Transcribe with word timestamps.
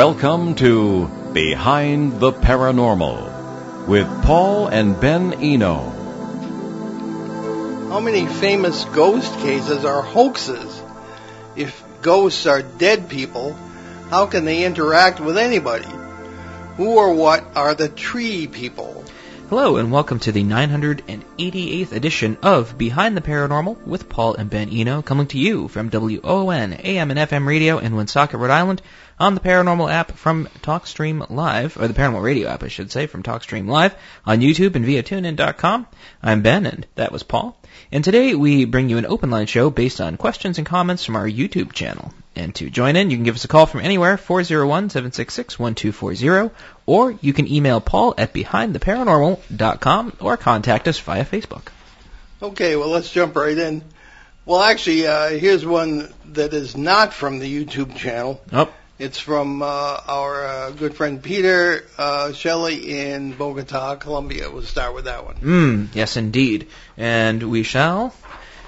Welcome 0.00 0.54
to 0.54 1.08
Behind 1.34 2.20
the 2.20 2.32
Paranormal 2.32 3.86
with 3.86 4.06
Paul 4.22 4.68
and 4.68 4.98
Ben 4.98 5.34
Eno. 5.34 5.90
How 7.90 8.00
many 8.00 8.24
famous 8.24 8.86
ghost 8.86 9.30
cases 9.40 9.84
are 9.84 10.00
hoaxes? 10.00 10.82
If 11.54 11.84
ghosts 12.00 12.46
are 12.46 12.62
dead 12.62 13.10
people, 13.10 13.52
how 14.08 14.24
can 14.24 14.46
they 14.46 14.64
interact 14.64 15.20
with 15.20 15.36
anybody? 15.36 15.92
Who 16.78 16.96
or 16.96 17.12
what 17.12 17.44
are 17.54 17.74
the 17.74 17.90
tree 17.90 18.46
people? 18.46 18.89
Hello, 19.50 19.76
and 19.78 19.90
welcome 19.90 20.20
to 20.20 20.30
the 20.30 20.44
988th 20.44 21.90
edition 21.90 22.38
of 22.40 22.78
Behind 22.78 23.16
the 23.16 23.20
Paranormal 23.20 23.84
with 23.84 24.08
Paul 24.08 24.36
and 24.36 24.48
Ben 24.48 24.70
Eno, 24.70 25.02
coming 25.02 25.26
to 25.26 25.38
you 25.38 25.66
from 25.66 25.90
WON 25.90 26.72
AM 26.72 27.10
and 27.10 27.18
FM 27.18 27.48
radio 27.48 27.78
in 27.78 27.96
Woonsocket, 27.96 28.38
Rhode 28.38 28.52
Island, 28.52 28.80
on 29.18 29.34
the 29.34 29.40
Paranormal 29.40 29.92
app 29.92 30.12
from 30.12 30.46
TalkStream 30.62 31.28
Live, 31.30 31.76
or 31.76 31.88
the 31.88 31.94
Paranormal 31.94 32.22
Radio 32.22 32.48
app, 32.48 32.62
I 32.62 32.68
should 32.68 32.92
say, 32.92 33.08
from 33.08 33.24
TalkStream 33.24 33.66
Live, 33.66 33.96
on 34.24 34.38
YouTube 34.38 34.76
and 34.76 34.84
via 34.84 35.02
TuneIn.com. 35.02 35.88
I'm 36.22 36.42
Ben, 36.42 36.64
and 36.64 36.86
that 36.94 37.10
was 37.10 37.24
Paul. 37.24 37.60
And 37.90 38.04
today 38.04 38.36
we 38.36 38.66
bring 38.66 38.88
you 38.88 38.98
an 38.98 39.06
open 39.06 39.30
line 39.30 39.46
show 39.46 39.68
based 39.68 40.00
on 40.00 40.16
questions 40.16 40.58
and 40.58 40.66
comments 40.66 41.04
from 41.04 41.16
our 41.16 41.26
YouTube 41.26 41.72
channel. 41.72 42.14
And 42.36 42.54
to 42.54 42.70
join 42.70 42.94
in, 42.94 43.10
you 43.10 43.16
can 43.16 43.24
give 43.24 43.34
us 43.34 43.44
a 43.44 43.48
call 43.48 43.66
from 43.66 43.80
anywhere, 43.80 44.16
401-766-1240, 44.16 46.52
or 46.90 47.14
you 47.20 47.32
can 47.32 47.46
email 47.46 47.80
Paul 47.80 48.14
at 48.18 48.32
behindtheparanormal.com 48.34 50.16
or 50.20 50.36
contact 50.36 50.88
us 50.88 50.98
via 50.98 51.24
Facebook. 51.24 51.68
Okay, 52.42 52.74
well, 52.74 52.88
let's 52.88 53.10
jump 53.12 53.36
right 53.36 53.56
in. 53.56 53.82
Well, 54.44 54.60
actually, 54.60 55.06
uh, 55.06 55.28
here's 55.28 55.64
one 55.64 56.12
that 56.32 56.52
is 56.52 56.76
not 56.76 57.12
from 57.14 57.38
the 57.38 57.46
YouTube 57.64 57.94
channel. 57.94 58.40
Oh, 58.52 58.72
It's 58.98 59.20
from 59.20 59.62
uh, 59.62 59.66
our 60.08 60.44
uh, 60.44 60.70
good 60.70 60.96
friend 60.96 61.22
Peter 61.22 61.84
uh, 61.96 62.32
Shelley 62.32 63.00
in 63.00 63.34
Bogota, 63.34 63.94
Colombia. 63.96 64.50
We'll 64.50 64.62
start 64.62 64.92
with 64.94 65.04
that 65.04 65.24
one. 65.24 65.36
mm, 65.36 65.94
yes 65.94 66.16
indeed. 66.16 66.66
And 66.96 67.42
we 67.44 67.62
shall 67.62 68.12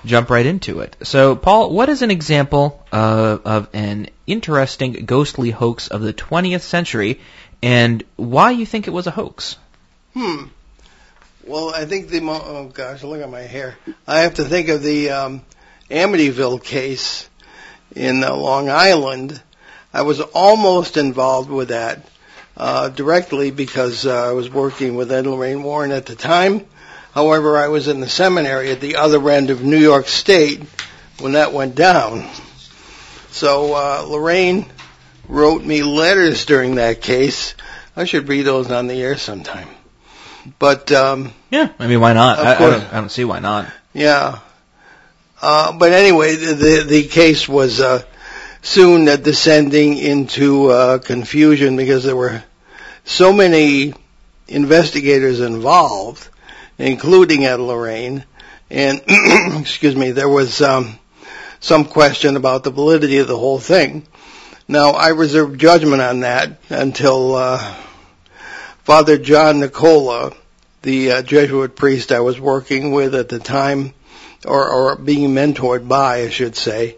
jump 0.05 0.31
right 0.31 0.47
into 0.47 0.81
it. 0.81 0.97
So, 1.03 1.35
Paul, 1.35 1.73
what 1.73 1.89
is 1.89 2.03
an 2.03 2.11
example 2.11 2.85
of, 2.93 3.47
of 3.47 3.69
an 3.73 4.09
interesting 4.27 4.93
ghostly 5.07 5.51
hoax 5.51 5.89
of 5.89 6.03
the 6.03 6.13
20th 6.13 6.61
century, 6.63 7.21
and 7.63 8.03
why 8.17 8.51
you 8.51 8.67
think 8.67 8.87
it 8.87 8.93
was 8.93 9.07
a 9.07 9.11
hoax? 9.11 9.57
Hmm. 10.15 10.47
Well, 11.45 11.75
I 11.75 11.87
think 11.87 12.09
the 12.09 12.21
mo- 12.21 12.43
oh 12.45 12.67
gosh, 12.67 13.03
look 13.03 13.21
at 13.21 13.31
my 13.31 13.41
hair. 13.41 13.77
I 14.07 14.21
have 14.21 14.35
to 14.35 14.45
think 14.45 14.69
of 14.69 14.83
the 14.83 15.11
um, 15.11 15.43
Amityville 15.91 16.63
case 16.63 17.29
in 17.97 18.23
uh, 18.23 18.35
Long 18.35 18.69
Island. 18.69 19.41
I 19.93 20.03
was 20.03 20.21
almost 20.21 20.97
involved 20.97 21.51
with 21.51 21.69
that 21.69 22.07
uh, 22.57 22.89
directly 22.91 23.51
because 23.51 24.07
uh, 24.07 24.29
I 24.29 24.33
was 24.33 24.51
working 24.51 24.97
with 24.97 25.11
Ed 25.11 25.27
Lorraine 25.27 25.63
Warren 25.63 25.91
at 25.91 26.07
the 26.07 26.15
time. 26.15 26.67
However, 27.13 27.59
I 27.59 27.69
was 27.69 27.89
in 27.89 28.01
the 28.01 28.09
seminary 28.09 28.71
at 28.71 28.81
the 28.81 28.97
other 28.97 29.29
end 29.29 29.51
of 29.51 29.63
New 29.63 29.79
York 29.79 30.09
State 30.09 30.63
when 31.21 31.33
that 31.33 31.53
went 31.53 31.75
down. 31.75 32.29
So 33.31 33.75
uh, 33.75 34.05
Lorraine 34.07 34.67
wrote 35.33 35.65
me 35.65 35.83
letters 35.83 36.45
during 36.45 36.75
that 36.75 37.01
case. 37.01 37.55
I 37.97 38.05
should 38.05 38.29
read 38.29 38.43
those 38.43 38.71
on 38.71 38.87
the 38.87 39.01
air 39.01 39.17
sometime. 39.17 39.69
But 40.59 40.93
um, 40.93 41.33
Yeah, 41.51 41.71
I 41.79 41.87
mean, 41.87 42.01
why 42.01 42.13
not? 42.13 42.39
I, 42.39 42.55
I, 42.55 42.59
don't, 42.59 42.93
I 42.93 43.01
don't 43.01 43.11
see 43.11 43.25
why 43.25 43.39
not. 43.39 43.73
yeah. 43.95 44.41
Uh, 45.41 45.73
but 45.73 45.91
anyway, 45.93 46.37
the, 46.37 46.55
the, 46.55 46.85
the 46.87 47.03
case 47.09 47.49
was 47.49 47.81
uh, 47.81 48.03
soon 48.61 49.07
descending 49.07 49.99
into 49.99 50.67
uh, 50.69 50.99
confusion 50.99 51.77
because 51.77 52.05
there 52.05 52.15
were 52.15 52.45
so 53.05 53.33
many 53.33 53.93
investigators 54.47 55.41
involved, 55.41 56.29
including 56.79 57.45
Ed 57.45 57.57
Lorraine, 57.57 58.25
and 58.71 59.03
excuse 59.61 59.97
me, 59.97 60.13
there 60.13 60.29
was 60.29 60.63
um, 60.63 60.97
some 61.59 61.87
question 61.87 62.37
about 62.37 62.63
the 62.63 62.71
validity 62.71 63.19
of 63.19 63.27
the 63.27 63.39
whole 63.39 63.59
thing. 63.59 64.07
Now, 64.73 64.93
I 64.93 65.09
reserve 65.09 65.59
judgment 65.59 66.01
on 66.01 66.21
that 66.21 66.53
until 66.71 67.35
uh, 67.35 67.75
Father 68.85 69.19
John 69.19 69.61
Nicola, 69.61 70.33
the 70.81 71.11
uh, 71.11 71.23
Jesuit 71.23 71.77
priest 71.77 72.11
I 72.11 72.21
was 72.21 72.41
working 72.41 72.91
with 72.91 73.15
at 73.15 73.29
the 73.29 73.39
time, 73.39 73.93
or, 74.47 74.67
or 74.67 74.97
being 74.97 75.35
mentored 75.35 75.87
by, 75.87 76.23
I 76.23 76.31
should 76.31 76.57
say, 76.57 76.97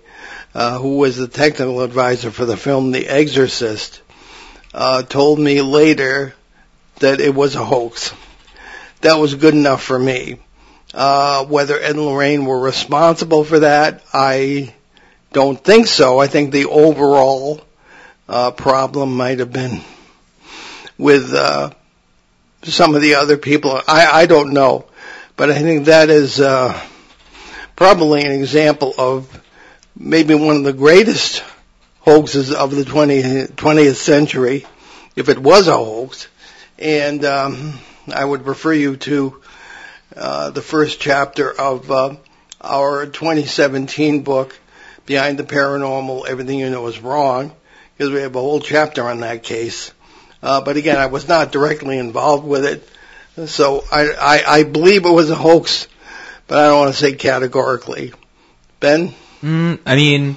uh, 0.55 0.79
who 0.79 0.99
was 0.99 1.17
the 1.17 1.27
technical 1.27 1.81
advisor 1.81 2.31
for 2.31 2.45
the 2.45 2.57
film 2.57 2.93
The 2.93 3.09
Exorcist, 3.09 4.03
uh, 4.73 5.03
told 5.03 5.41
me 5.41 5.61
later 5.61 6.33
that 7.01 7.21
it 7.21 7.35
was 7.35 7.56
a 7.56 7.65
hoax. 7.65 8.12
That 9.01 9.19
was 9.19 9.35
good 9.35 9.55
enough 9.55 9.83
for 9.83 9.99
me. 9.99 10.39
Uh, 10.95 11.45
whether 11.47 11.77
Ed 11.77 11.97
and 11.97 12.06
Lorraine 12.06 12.45
were 12.45 12.61
responsible 12.61 13.43
for 13.43 13.59
that, 13.59 14.05
I 14.12 14.75
don't 15.34 15.62
think 15.62 15.89
so. 15.89 16.21
I 16.21 16.28
think 16.28 16.53
the 16.53 16.67
overall 16.67 17.61
uh, 18.28 18.53
problem 18.53 19.17
might 19.17 19.41
have 19.41 19.53
been 19.53 19.81
with 20.97 21.34
uh, 21.34 21.71
some 22.62 22.95
of 22.95 23.03
the 23.03 23.17
other 23.17 23.37
people. 23.37 23.78
I, 23.87 24.06
I 24.23 24.27
don't 24.27 24.53
know, 24.53 24.87
but 25.37 25.50
I 25.50 25.59
think 25.59 25.87
that 25.87 26.09
is 26.09 26.41
uh, 26.41 26.81
probably 27.75 28.25
an 28.25 28.31
example 28.31 28.94
of 28.97 29.43
maybe 29.97 30.37
one 30.37 30.56
of 30.56 30.62
the 30.62 30.73
greatest 30.73 31.43
hoaxes 31.99 32.53
of 32.53 32.71
the 32.71 32.84
20th, 32.84 33.55
20th 33.55 33.97
century, 33.97 34.67
if 35.17 35.28
it 35.28 35.39
was 35.39 35.67
a 35.67 35.77
hoax. 35.77 36.28
And 36.78 37.25
um, 37.25 37.81
I 38.15 38.25
would 38.25 38.47
refer 38.47 38.73
you 38.73 38.97
to 38.99 39.43
uh, 40.15 40.50
the 40.50 40.62
first 40.62 41.00
chapter 41.00 41.50
of 41.50 41.91
uh, 41.91 42.17
our 42.61 43.06
2017 43.06 44.23
book, 44.23 44.56
Behind 45.07 45.39
the 45.39 45.45
Paranormal, 45.45 46.27
Everything 46.27 46.59
You 46.59 46.71
Know 46.71 46.87
Is 46.87 46.99
Wrong, 47.01 47.53
because 47.97 48.13
we 48.13 48.21
have 48.21 48.35
a 48.35 48.41
whole 48.41 48.61
chapter 48.61 49.03
on 49.09 49.21
that 49.21 49.43
case. 49.43 49.93
Uh, 50.43 50.61
but 50.61 50.77
again, 50.77 50.97
I 50.97 51.07
was 51.07 51.29
not 51.29 51.53
directly 51.53 51.99
involved 51.99 52.47
with 52.47 52.65
it, 52.65 53.49
so 53.49 53.85
I, 53.91 54.11
I, 54.13 54.43
I 54.47 54.63
believe 54.65 55.07
it 55.07 55.11
was 55.11 55.31
a 55.31 55.35
hoax, 55.35 55.87
but 56.47 56.59
I 56.59 56.69
don't 56.69 56.79
want 56.81 56.95
to 56.95 57.01
say 57.01 57.15
categorically. 57.15 58.13
Ben? 58.81 59.15
Mm, 59.43 59.79
I 59.87 59.97
mean, 59.97 60.37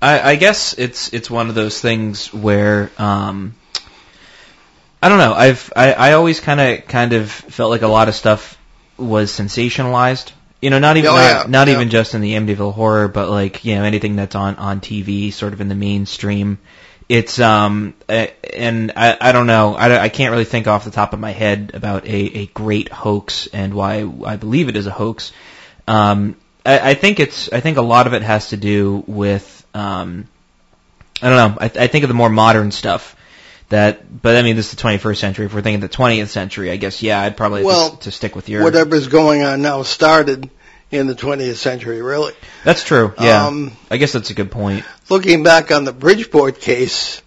I, 0.00 0.32
I 0.32 0.36
guess 0.36 0.74
it's 0.78 1.12
it's 1.12 1.30
one 1.30 1.48
of 1.48 1.54
those 1.54 1.80
things 1.80 2.32
where 2.32 2.90
um, 2.98 3.54
I 5.02 5.08
don't 5.08 5.18
know. 5.18 5.32
I've 5.32 5.72
I, 5.74 5.92
I 5.92 6.12
always 6.12 6.40
kind 6.40 6.60
of 6.60 6.86
kind 6.86 7.12
of 7.12 7.30
felt 7.30 7.70
like 7.70 7.82
a 7.82 7.88
lot 7.88 8.08
of 8.08 8.14
stuff 8.14 8.58
was 8.96 9.30
sensationalized. 9.30 10.32
You 10.60 10.70
know, 10.70 10.78
not 10.78 10.96
even 10.96 11.10
Oh, 11.10 11.14
not, 11.14 11.22
yeah, 11.22 11.44
not 11.48 11.68
yeah. 11.68 11.74
even 11.74 11.90
just 11.90 12.14
in 12.14 12.20
the 12.22 12.34
Amityville 12.34 12.72
horror, 12.72 13.08
but 13.08 13.28
like 13.28 13.64
you 13.64 13.74
know 13.74 13.84
anything 13.84 14.16
that's 14.16 14.34
on 14.34 14.56
on 14.56 14.80
TV, 14.80 15.32
sort 15.32 15.52
of 15.52 15.60
in 15.60 15.68
the 15.68 15.74
mainstream. 15.74 16.58
It's 17.08 17.38
um 17.38 17.94
and 18.08 18.92
I 18.96 19.16
I 19.20 19.32
don't 19.32 19.46
know 19.46 19.74
I, 19.76 19.98
I 20.04 20.08
can't 20.08 20.32
really 20.32 20.44
think 20.44 20.66
off 20.66 20.84
the 20.84 20.90
top 20.90 21.12
of 21.12 21.20
my 21.20 21.30
head 21.30 21.70
about 21.74 22.04
a 22.06 22.38
a 22.38 22.46
great 22.46 22.88
hoax 22.90 23.46
and 23.52 23.74
why 23.74 24.08
I 24.24 24.36
believe 24.36 24.68
it 24.68 24.76
is 24.76 24.86
a 24.86 24.90
hoax. 24.90 25.32
Um, 25.86 26.36
I, 26.64 26.90
I 26.90 26.94
think 26.94 27.20
it's 27.20 27.52
I 27.52 27.60
think 27.60 27.76
a 27.76 27.82
lot 27.82 28.06
of 28.08 28.14
it 28.14 28.22
has 28.22 28.48
to 28.48 28.56
do 28.56 29.04
with 29.06 29.64
um 29.74 30.26
I 31.22 31.28
don't 31.28 31.36
know 31.52 31.58
I, 31.60 31.84
I 31.84 31.86
think 31.86 32.02
of 32.02 32.08
the 32.08 32.14
more 32.14 32.30
modern 32.30 32.72
stuff 32.72 33.14
that 33.68 34.22
but 34.22 34.36
I 34.36 34.42
mean 34.42 34.56
this 34.56 34.70
is 34.70 34.76
the 34.76 34.82
21st 34.82 35.16
century 35.16 35.46
if 35.46 35.54
we're 35.54 35.62
thinking 35.62 35.80
the 35.80 35.88
20th 35.88 36.28
century 36.28 36.70
I 36.70 36.76
guess 36.76 37.02
yeah 37.02 37.20
I'd 37.20 37.36
probably 37.36 37.64
Well, 37.64 37.90
to, 37.90 37.96
to 38.04 38.10
stick 38.12 38.36
with 38.36 38.48
your 38.48 38.62
Whatever's 38.62 39.08
going 39.08 39.42
on 39.42 39.62
now 39.62 39.82
started 39.82 40.48
in 40.92 41.08
the 41.08 41.14
20th 41.16 41.56
century, 41.56 42.00
really. 42.00 42.32
that's 42.64 42.84
true 42.84 43.12
yeah 43.20 43.46
Um, 43.46 43.72
I 43.90 43.96
guess 43.96 44.12
that's 44.12 44.30
a 44.30 44.34
good 44.34 44.50
point 44.50 44.84
looking 45.08 45.42
back 45.42 45.72
on 45.72 45.84
the 45.84 45.92
Bridgeport 45.92 46.60
case 46.60 47.22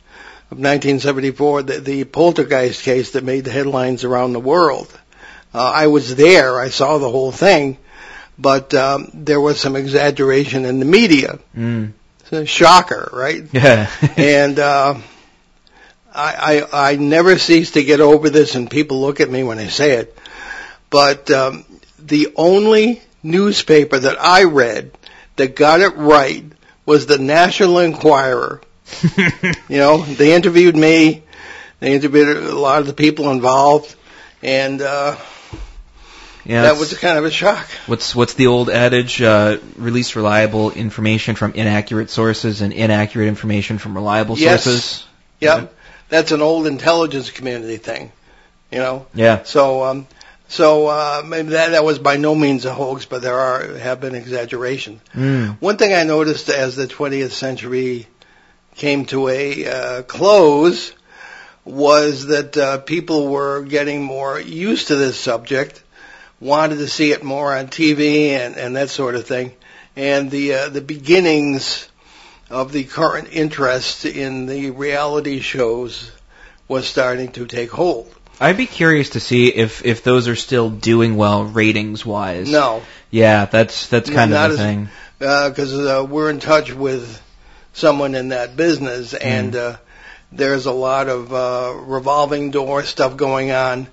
of 0.51 0.57
1974, 0.57 1.63
the, 1.63 1.80
the 1.80 2.03
poltergeist 2.06 2.81
case 2.81 3.12
that 3.12 3.24
made 3.24 3.45
the 3.45 3.51
headlines 3.51 4.03
around 4.03 4.33
the 4.33 4.39
world, 4.39 4.91
uh, 5.53 5.59
I 5.63 5.88
was 5.88 6.15
there. 6.15 6.59
I 6.59 6.69
saw 6.69 6.97
the 6.97 7.09
whole 7.09 7.31
thing, 7.31 7.77
but 8.39 8.74
um, 8.74 9.12
there 9.13 9.39
was 9.39 9.59
some 9.59 9.75
exaggeration 9.75 10.65
in 10.65 10.80
the 10.80 10.86
media. 10.86 11.38
mm. 11.56 11.94
It's 12.21 12.31
a 12.31 12.45
shocker, 12.45 13.09
right? 13.13 13.44
yeah 13.51 13.91
and 14.18 14.57
uh, 14.57 14.95
I, 16.19 16.60
I 16.62 16.92
I 16.92 16.95
never 16.95 17.38
cease 17.38 17.71
to 17.71 17.83
get 17.83 18.00
over 18.01 18.30
this, 18.30 18.56
and 18.56 18.69
people 18.69 19.00
look 19.01 19.19
at 19.21 19.30
me 19.30 19.44
when 19.44 19.60
I 19.60 19.68
say 19.68 19.92
it. 19.94 20.18
But 20.89 21.30
um, 21.31 21.66
the 21.98 22.33
only 22.36 23.01
newspaper 23.24 23.98
that 24.00 24.18
I 24.21 24.44
read 24.45 24.92
that 25.36 25.56
got 25.56 25.81
it 25.81 25.95
right 25.95 26.44
was 26.86 27.06
the 27.06 27.18
National 27.19 27.80
Enquirer. 27.80 28.62
You 29.69 29.77
know, 29.77 29.98
they 30.04 30.33
interviewed 30.33 30.75
me. 30.75 31.21
They 31.80 31.94
interviewed 31.94 32.38
a 32.38 32.56
lot 32.57 32.81
of 32.81 32.88
the 32.88 32.94
people 32.94 33.30
involved, 33.30 33.94
and 34.42 34.81
uh, 34.81 35.15
yeah 36.44 36.63
that 36.63 36.77
was 36.77 36.98
kind 36.98 37.18
of 37.18 37.25
a 37.25 37.31
shock. 37.31 37.68
What's 37.86 38.15
what's 38.15 38.33
the 38.33 38.48
old 38.48 38.69
adage? 38.69 39.22
Uh, 39.22 39.60
release 39.77 40.15
reliable 40.15 40.72
information 40.72 41.36
from 41.36 41.54
inaccurate 41.54 42.10
sources 42.10 42.62
and 42.62 42.74
inaccurate 42.74 43.27
information 43.27 43.77
from 43.77 43.94
reliable 43.95 44.38
Yes. 44.38 44.63
sources. 44.63 45.06
Yep. 45.39 45.74
That's 46.09 46.31
an 46.31 46.41
old 46.41 46.67
intelligence 46.67 47.29
community 47.29 47.77
thing, 47.77 48.11
you 48.71 48.79
know. 48.79 49.06
Yeah. 49.13 49.44
So, 49.44 49.83
um, 49.83 50.07
so 50.47 50.88
uh, 50.88 51.23
maybe 51.25 51.50
that 51.50 51.71
that 51.71 51.85
was 51.85 52.00
by 52.00 52.17
no 52.17 52.35
means 52.35 52.65
a 52.65 52.73
hoax, 52.73 53.06
but 53.06 53.21
there 53.21 53.39
are 53.39 53.77
have 53.77 54.01
been 54.01 54.15
exaggerations. 54.15 55.01
Mm. 55.13 55.61
One 55.61 55.77
thing 55.77 55.94
I 55.94 56.03
noticed 56.03 56.50
as 56.50 56.75
the 56.75 56.88
20th 56.88 57.31
century 57.31 58.07
came 58.75 59.06
to 59.06 59.27
a 59.27 59.67
uh, 59.67 60.01
close 60.03 60.94
was 61.65 62.27
that 62.27 62.57
uh, 62.57 62.77
people 62.79 63.27
were 63.27 63.62
getting 63.62 64.03
more 64.03 64.39
used 64.39 64.88
to 64.88 64.95
this 64.95 65.19
subject, 65.19 65.83
wanted 66.39 66.77
to 66.77 66.88
see 66.88 67.12
it 67.12 67.23
more 67.23 67.55
on 67.55 67.67
TV 67.67 68.29
and, 68.29 68.55
and 68.55 68.75
that 68.75 68.89
sort 68.89 69.15
of 69.15 69.27
thing, 69.27 69.53
and 69.95 70.31
the 70.31 70.53
uh, 70.53 70.69
the 70.69 70.81
beginnings 70.81 71.88
of 72.50 72.72
the 72.72 72.84
current 72.84 73.30
interest 73.31 74.06
in 74.06 74.46
the 74.46 74.72
reality 74.72 75.40
shows 75.40 76.12
was 76.68 76.88
starting 76.88 77.31
to 77.34 77.46
take 77.46 77.69
hold. 77.72 78.13
I'd 78.40 78.57
be 78.57 78.66
curious 78.68 79.12
to 79.12 79.19
see 79.19 79.48
if 79.48 79.86
if 79.86 80.04
those 80.04 80.28
are 80.28 80.36
still 80.36 80.69
doing 80.69 81.18
well 81.18 81.44
ratings 81.44 82.06
wise. 82.06 82.50
No, 82.50 82.81
Yeah, 83.12 83.46
that's 83.46 83.88
that's 83.88 84.10
kind 84.10 84.31
Not 84.31 84.51
of 84.51 84.57
the 84.57 84.63
as- 84.63 84.69
thing. 84.69 84.90
because 85.19 85.74
uh, 85.74 86.06
we're 86.10 86.30
in 86.30 86.40
touch 86.40 86.74
with 86.74 87.22
someone 87.74 88.16
in 88.16 88.30
that 88.30 88.56
business, 88.56 89.13
and 89.13 89.56
uh, 89.56 89.78
there's 90.31 90.66
a 90.68 90.72
lot 90.72 91.10
of 91.10 91.34
uh, 91.34 91.74
revolving 91.75 92.51
door 92.51 92.84
stuff 92.84 93.18
going 93.18 93.51
on. 93.51 93.88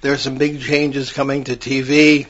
There's 0.00 0.20
some 0.20 0.36
big 0.36 0.60
changes 0.60 1.12
coming 1.12 1.44
to 1.44 1.54
TV, 1.56 2.26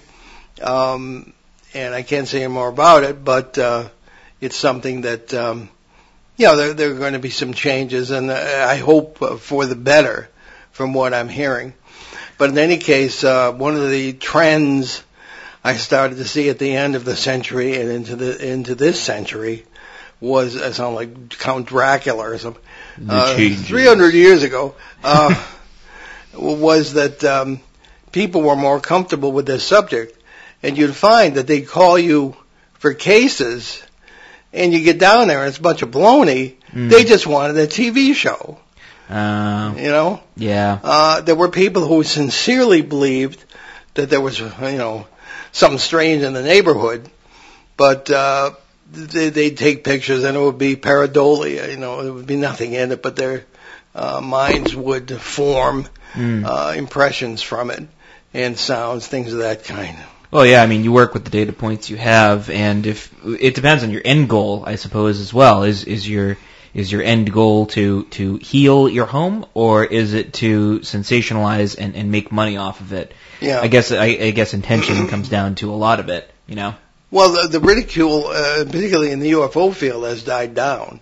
um, 0.61 1.33
and 1.75 1.95
I 1.95 2.03
can't 2.03 2.29
say 2.29 2.43
any 2.45 2.53
more 2.53 2.69
about 2.69 3.03
it, 3.05 3.25
but 3.25 3.57
uh, 3.59 3.89
it's 4.43 4.57
something 4.57 5.03
that 5.03 5.33
um, 5.33 5.71
you 6.37 6.47
know 6.47 6.57
there, 6.57 6.75
there 6.75 6.91
are 6.91 6.99
going 6.99 7.13
to 7.15 7.21
be 7.21 7.31
some 7.31 7.55
changes, 7.55 8.11
and 8.11 8.31
uh, 8.31 8.67
I 8.69 8.77
hope 8.77 9.23
uh, 9.23 9.37
for 9.37 9.65
the 9.65 9.77
better, 9.77 10.29
from 10.73 10.93
what 10.93 11.15
I'm 11.15 11.29
hearing. 11.29 11.73
But 12.37 12.51
in 12.51 12.59
any 12.59 12.79
case, 12.79 13.23
uh, 13.23 13.53
one 13.53 13.77
of 13.77 13.89
the 13.89 14.13
trends 14.13 15.05
I 15.63 15.77
started 15.77 16.17
to 16.17 16.25
see 16.25 16.49
at 16.49 16.59
the 16.59 16.75
end 16.75 16.97
of 16.97 17.05
the 17.05 17.15
century 17.15 17.81
and 17.81 17.89
into 17.89 18.17
the 18.17 18.53
into 18.53 18.75
this 18.75 19.01
century 19.01 19.65
was 20.21 20.61
I 20.61 20.73
sound 20.73 20.97
like 20.97 21.39
Count 21.39 21.69
Dracula 21.69 22.31
or 22.31 22.39
something. 22.39 22.63
Uh, 23.09 23.35
300 23.37 24.13
years 24.13 24.43
ago 24.43 24.75
uh, 25.05 25.35
was 26.35 26.95
that 26.95 27.23
um, 27.23 27.61
people 28.11 28.43
were 28.43 28.57
more 28.57 28.81
comfortable 28.81 29.31
with 29.31 29.47
this 29.47 29.65
subject, 29.65 30.21
and 30.65 30.77
you'd 30.77 30.97
find 30.97 31.37
that 31.37 31.47
they'd 31.47 31.69
call 31.69 31.97
you 31.97 32.37
for 32.75 32.93
cases, 32.93 33.81
and 34.53 34.73
you 34.73 34.81
get 34.83 34.99
down 34.99 35.29
there 35.29 35.41
and 35.41 35.49
it's 35.49 35.59
a 35.59 35.63
bunch 35.63 35.83
of 35.83 35.91
baloney. 35.91 36.55
Mm. 36.73 36.91
They 36.91 37.05
just 37.05 37.27
wanted 37.27 37.57
a 37.59 37.67
TV 37.67 38.15
show, 38.15 38.59
Uh, 39.11 39.75
you 39.77 39.91
know. 39.91 40.21
yeah. 40.37 40.79
Uh, 40.83 41.21
there 41.21 41.35
were 41.35 41.49
people 41.49 41.87
who 41.87 42.03
sincerely 42.03 42.83
believed 42.83 43.43
that 43.95 44.09
there 44.11 44.21
was, 44.21 44.39
you 44.39 44.49
know, 44.61 45.07
something 45.53 45.79
strange 45.79 46.23
in 46.23 46.33
the 46.33 46.43
neighborhood, 46.43 47.09
but 47.77 48.11
uh, 48.11 48.53
they, 48.91 49.29
they'd 49.31 49.57
take 49.59 49.85
pictures 49.85 50.25
and 50.25 50.37
it 50.37 50.41
would 50.41 50.59
be 50.59 50.77
pareidolia, 50.77 51.71
you 51.71 51.77
know, 51.77 52.03
there 52.03 52.13
would 52.13 52.27
be 52.27 52.37
nothing 52.37 52.73
in 52.73 52.93
it, 52.93 53.03
but 53.03 53.17
their 53.17 53.45
uh, 53.95 54.21
minds 54.21 54.75
would 54.75 55.11
form 55.21 55.87
Mm. 56.15 56.45
uh, 56.45 56.75
impressions 56.77 57.41
from 57.41 57.71
it 57.71 57.85
and 58.35 58.59
sounds, 58.59 59.07
things 59.07 59.33
of 59.33 59.39
that 59.39 59.65
kind. 59.65 59.97
Well, 60.33 60.47
yeah, 60.47 60.63
I 60.63 60.67
mean, 60.67 60.83
you 60.83 60.93
work 60.93 61.13
with 61.13 61.25
the 61.25 61.31
data 61.31 61.53
points 61.53 61.91
you 61.91 61.99
have, 61.99 62.49
and 62.49 62.87
if 62.87 63.15
it 63.23 63.55
depends 63.55 63.85
on 63.85 63.91
your 63.91 64.01
end 64.03 64.31
goal, 64.31 64.65
I 64.67 64.77
suppose 64.77 65.21
as 65.21 65.33
well. 65.33 65.65
Is 65.65 65.85
is 65.85 66.09
your 66.09 66.39
is 66.73 66.91
your 66.91 67.03
end 67.03 67.31
goal 67.31 67.67
to 67.67 68.05
to 68.05 68.37
heal 68.39 68.89
your 68.89 69.05
home, 69.05 69.45
or 69.53 69.85
is 69.85 70.15
it 70.15 70.33
to 70.35 70.81
sensationalize 70.81 71.77
and, 71.79 71.95
and 71.95 72.11
make 72.11 72.33
money 72.33 72.57
off 72.57 72.81
of 72.81 72.95
it? 72.95 73.13
Yeah. 73.43 73.61
I 73.61 73.69
guess 73.69 73.93
I, 73.93 74.07
I 74.07 74.31
guess 74.31 74.55
intention 74.55 75.07
comes 75.09 75.29
down 75.29 75.57
to 75.57 75.71
a 75.71 75.77
lot 75.77 76.01
of 76.01 76.09
it. 76.09 76.31
You 76.47 76.57
know. 76.57 76.75
Well, 77.11 77.33
the, 77.33 77.59
the 77.59 77.61
ridicule, 77.61 78.29
uh, 78.29 78.65
particularly 78.65 79.11
in 79.11 79.21
the 79.21 79.33
UFO 79.33 79.75
field, 79.75 80.05
has 80.05 80.25
died 80.25 80.55
down 80.55 81.01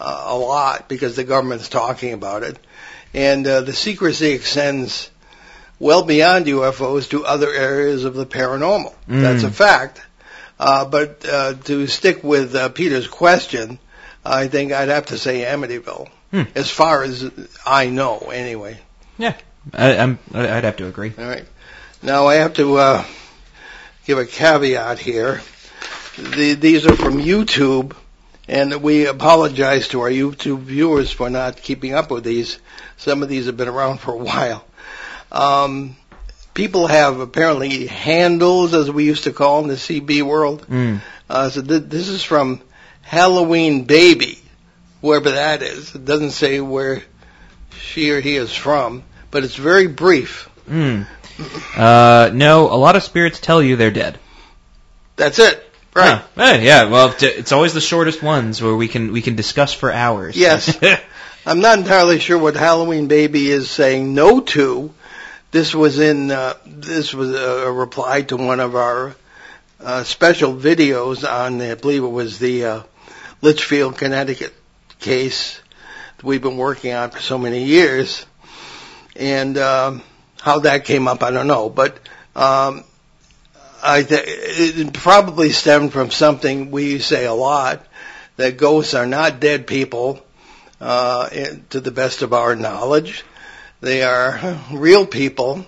uh, 0.00 0.24
a 0.26 0.36
lot 0.36 0.88
because 0.88 1.14
the 1.14 1.22
government's 1.22 1.68
talking 1.68 2.12
about 2.12 2.42
it, 2.42 2.58
and 3.14 3.46
uh, 3.46 3.60
the 3.60 3.72
secrecy 3.72 4.32
extends 4.32 5.10
well 5.78 6.02
beyond 6.02 6.46
UFOs 6.46 7.10
to 7.10 7.24
other 7.24 7.52
areas 7.52 8.04
of 8.04 8.14
the 8.14 8.26
paranormal. 8.26 8.94
Mm. 9.08 9.20
That's 9.22 9.42
a 9.42 9.50
fact. 9.50 10.00
Uh, 10.58 10.84
but 10.84 11.24
uh, 11.28 11.54
to 11.64 11.86
stick 11.86 12.22
with 12.22 12.54
uh, 12.54 12.68
Peter's 12.68 13.08
question, 13.08 13.78
I 14.24 14.48
think 14.48 14.72
I'd 14.72 14.88
have 14.88 15.06
to 15.06 15.18
say 15.18 15.40
Amityville, 15.44 16.08
Hmm. 16.30 16.42
as 16.56 16.68
far 16.70 17.02
as 17.04 17.30
I 17.64 17.86
know, 17.86 18.18
anyway. 18.32 18.78
Yeah. 19.18 19.34
I, 19.72 19.96
I'm 19.96 20.18
I'd 20.32 20.64
have 20.64 20.76
to 20.78 20.86
agree. 20.88 21.12
All 21.16 21.24
right. 21.24 21.44
Now 22.02 22.26
I 22.26 22.34
have 22.36 22.54
to 22.54 22.76
uh, 22.76 23.04
give 24.04 24.18
a 24.18 24.26
caveat 24.26 24.98
here. 24.98 25.40
The, 26.18 26.54
these 26.54 26.86
are 26.86 26.96
from 26.96 27.18
YouTube, 27.18 27.96
and 28.48 28.82
we 28.82 29.06
apologize 29.06 29.88
to 29.88 30.00
our 30.02 30.10
YouTube 30.10 30.60
viewers 30.60 31.10
for 31.10 31.30
not 31.30 31.56
keeping 31.56 31.94
up 31.94 32.10
with 32.10 32.24
these. 32.24 32.58
Some 32.96 33.22
of 33.22 33.28
these 33.28 33.46
have 33.46 33.56
been 33.56 33.68
around 33.68 33.98
for 34.00 34.12
a 34.12 34.18
while. 34.18 34.64
Um, 35.34 35.96
people 36.54 36.86
have 36.86 37.18
apparently 37.18 37.86
handles, 37.86 38.72
as 38.72 38.90
we 38.90 39.04
used 39.04 39.24
to 39.24 39.32
call 39.32 39.60
in 39.62 39.68
the 39.68 39.74
CB 39.74 40.22
world. 40.22 40.66
Mm. 40.68 41.00
Uh, 41.28 41.48
so 41.50 41.60
th- 41.60 41.82
this 41.86 42.08
is 42.08 42.22
from 42.22 42.60
Halloween 43.02 43.84
Baby, 43.84 44.38
whoever 45.02 45.32
that 45.32 45.62
is. 45.62 45.94
It 45.94 46.04
doesn't 46.04 46.30
say 46.30 46.60
where 46.60 47.02
she 47.78 48.10
or 48.12 48.20
he 48.20 48.36
is 48.36 48.52
from, 48.52 49.02
but 49.30 49.42
it's 49.42 49.56
very 49.56 49.88
brief. 49.88 50.48
Mm. 50.68 51.06
Uh, 51.76 52.30
no, 52.32 52.72
a 52.72 52.78
lot 52.78 52.94
of 52.94 53.02
spirits 53.02 53.40
tell 53.40 53.60
you 53.60 53.74
they're 53.74 53.90
dead. 53.90 54.18
That's 55.16 55.40
it. 55.40 55.60
Right. 55.94 56.22
Huh. 56.36 56.42
Eh, 56.42 56.60
yeah. 56.62 56.84
Well, 56.84 57.14
it's 57.20 57.52
always 57.52 57.72
the 57.72 57.80
shortest 57.80 58.22
ones 58.22 58.60
where 58.60 58.74
we 58.74 58.88
can 58.88 59.12
we 59.12 59.22
can 59.22 59.36
discuss 59.36 59.72
for 59.72 59.92
hours. 59.92 60.36
Yes. 60.36 60.76
I'm 61.46 61.60
not 61.60 61.78
entirely 61.78 62.18
sure 62.18 62.38
what 62.38 62.56
Halloween 62.56 63.06
Baby 63.06 63.50
is 63.50 63.70
saying 63.70 64.14
no 64.14 64.40
to. 64.40 64.92
This 65.54 65.72
was 65.72 66.00
in 66.00 66.32
uh, 66.32 66.54
this 66.66 67.14
was 67.14 67.32
a 67.32 67.70
reply 67.70 68.22
to 68.22 68.36
one 68.36 68.58
of 68.58 68.74
our 68.74 69.14
uh, 69.78 70.02
special 70.02 70.52
videos 70.52 71.22
on 71.22 71.60
I 71.62 71.76
believe 71.76 72.02
it 72.02 72.08
was 72.08 72.40
the 72.40 72.64
uh, 72.64 72.82
Litchfield, 73.40 73.96
Connecticut 73.96 74.52
case 74.98 75.60
that 76.16 76.26
we've 76.26 76.42
been 76.42 76.56
working 76.56 76.92
on 76.92 77.10
for 77.10 77.20
so 77.20 77.38
many 77.38 77.62
years, 77.66 78.26
and 79.14 79.56
um, 79.56 80.02
how 80.40 80.58
that 80.58 80.86
came 80.86 81.06
up 81.06 81.22
I 81.22 81.30
don't 81.30 81.46
know, 81.46 81.70
but 81.70 82.00
um, 82.34 82.82
I 83.80 84.02
th- 84.02 84.24
it 84.26 84.92
probably 84.92 85.50
stemmed 85.50 85.92
from 85.92 86.10
something 86.10 86.72
we 86.72 86.98
say 86.98 87.26
a 87.26 87.32
lot 87.32 87.86
that 88.38 88.56
ghosts 88.56 88.94
are 88.94 89.06
not 89.06 89.38
dead 89.38 89.68
people 89.68 90.20
uh, 90.80 91.28
to 91.70 91.80
the 91.80 91.92
best 91.92 92.22
of 92.22 92.32
our 92.32 92.56
knowledge. 92.56 93.22
They 93.84 94.02
are 94.02 94.58
real 94.72 95.06
people, 95.06 95.66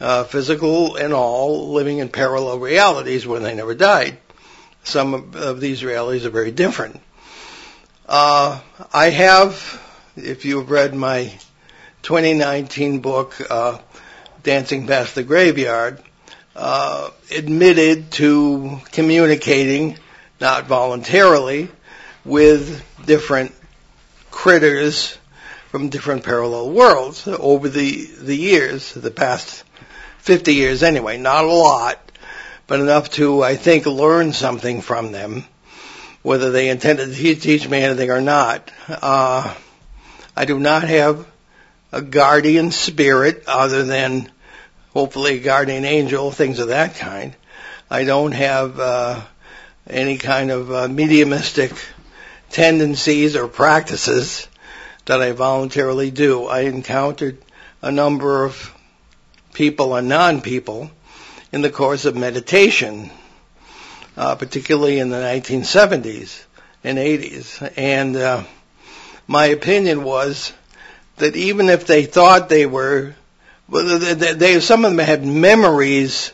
uh, 0.00 0.24
physical 0.24 0.96
and 0.96 1.12
all, 1.12 1.70
living 1.72 1.98
in 1.98 2.08
parallel 2.08 2.58
realities 2.58 3.26
where 3.26 3.40
they 3.40 3.54
never 3.54 3.74
died. 3.74 4.16
Some 4.84 5.12
of, 5.12 5.36
of 5.36 5.60
these 5.60 5.84
realities 5.84 6.24
are 6.24 6.30
very 6.30 6.50
different. 6.50 6.98
Uh, 8.08 8.58
I 8.90 9.10
have, 9.10 9.82
if 10.16 10.46
you've 10.46 10.70
read 10.70 10.94
my 10.94 11.30
2019 12.00 13.00
book, 13.00 13.36
uh, 13.50 13.78
Dancing 14.42 14.86
Past 14.86 15.14
the 15.14 15.22
Graveyard, 15.22 16.02
uh, 16.56 17.10
admitted 17.30 18.12
to 18.12 18.80
communicating, 18.92 19.98
not 20.40 20.68
voluntarily, 20.68 21.68
with 22.24 22.82
different 23.04 23.52
critters 24.30 25.18
from 25.72 25.88
different 25.88 26.22
parallel 26.22 26.68
worlds 26.68 27.26
over 27.26 27.66
the 27.66 28.04
the 28.04 28.36
years, 28.36 28.92
the 28.92 29.10
past 29.10 29.64
50 30.18 30.52
years 30.52 30.82
anyway. 30.82 31.16
Not 31.16 31.46
a 31.46 31.50
lot, 31.50 32.12
but 32.66 32.78
enough 32.78 33.08
to 33.12 33.42
I 33.42 33.56
think 33.56 33.86
learn 33.86 34.34
something 34.34 34.82
from 34.82 35.12
them, 35.12 35.46
whether 36.20 36.50
they 36.50 36.68
intended 36.68 37.14
to 37.14 37.34
teach 37.36 37.66
me 37.66 37.78
anything 37.78 38.10
or 38.10 38.20
not. 38.20 38.70
Uh, 38.86 39.54
I 40.36 40.44
do 40.44 40.60
not 40.60 40.82
have 40.82 41.26
a 41.90 42.02
guardian 42.02 42.70
spirit 42.70 43.44
other 43.46 43.82
than 43.82 44.30
hopefully 44.92 45.36
a 45.36 45.42
guardian 45.42 45.86
angel, 45.86 46.30
things 46.30 46.58
of 46.58 46.68
that 46.68 46.96
kind. 46.96 47.34
I 47.88 48.04
don't 48.04 48.32
have 48.32 48.78
uh, 48.78 49.22
any 49.88 50.18
kind 50.18 50.50
of 50.50 50.70
uh, 50.70 50.88
mediumistic 50.88 51.72
tendencies 52.50 53.36
or 53.36 53.48
practices 53.48 54.48
that 55.06 55.20
I 55.20 55.32
voluntarily 55.32 56.10
do. 56.10 56.46
I 56.46 56.60
encountered 56.60 57.38
a 57.80 57.90
number 57.90 58.44
of 58.44 58.72
people 59.52 59.94
and 59.94 60.08
non-people 60.08 60.90
in 61.52 61.62
the 61.62 61.70
course 61.70 62.04
of 62.04 62.16
meditation, 62.16 63.10
uh, 64.16 64.36
particularly 64.36 64.98
in 64.98 65.10
the 65.10 65.16
1970s 65.16 66.44
and 66.84 66.98
80s. 66.98 67.72
And 67.76 68.16
uh, 68.16 68.44
my 69.26 69.46
opinion 69.46 70.04
was 70.04 70.52
that 71.16 71.36
even 71.36 71.68
if 71.68 71.86
they 71.86 72.04
thought 72.04 72.48
they 72.48 72.66
were, 72.66 73.14
well, 73.68 73.98
they, 73.98 74.32
they, 74.34 74.60
some 74.60 74.84
of 74.84 74.92
them 74.92 75.04
had 75.04 75.24
memories 75.24 76.32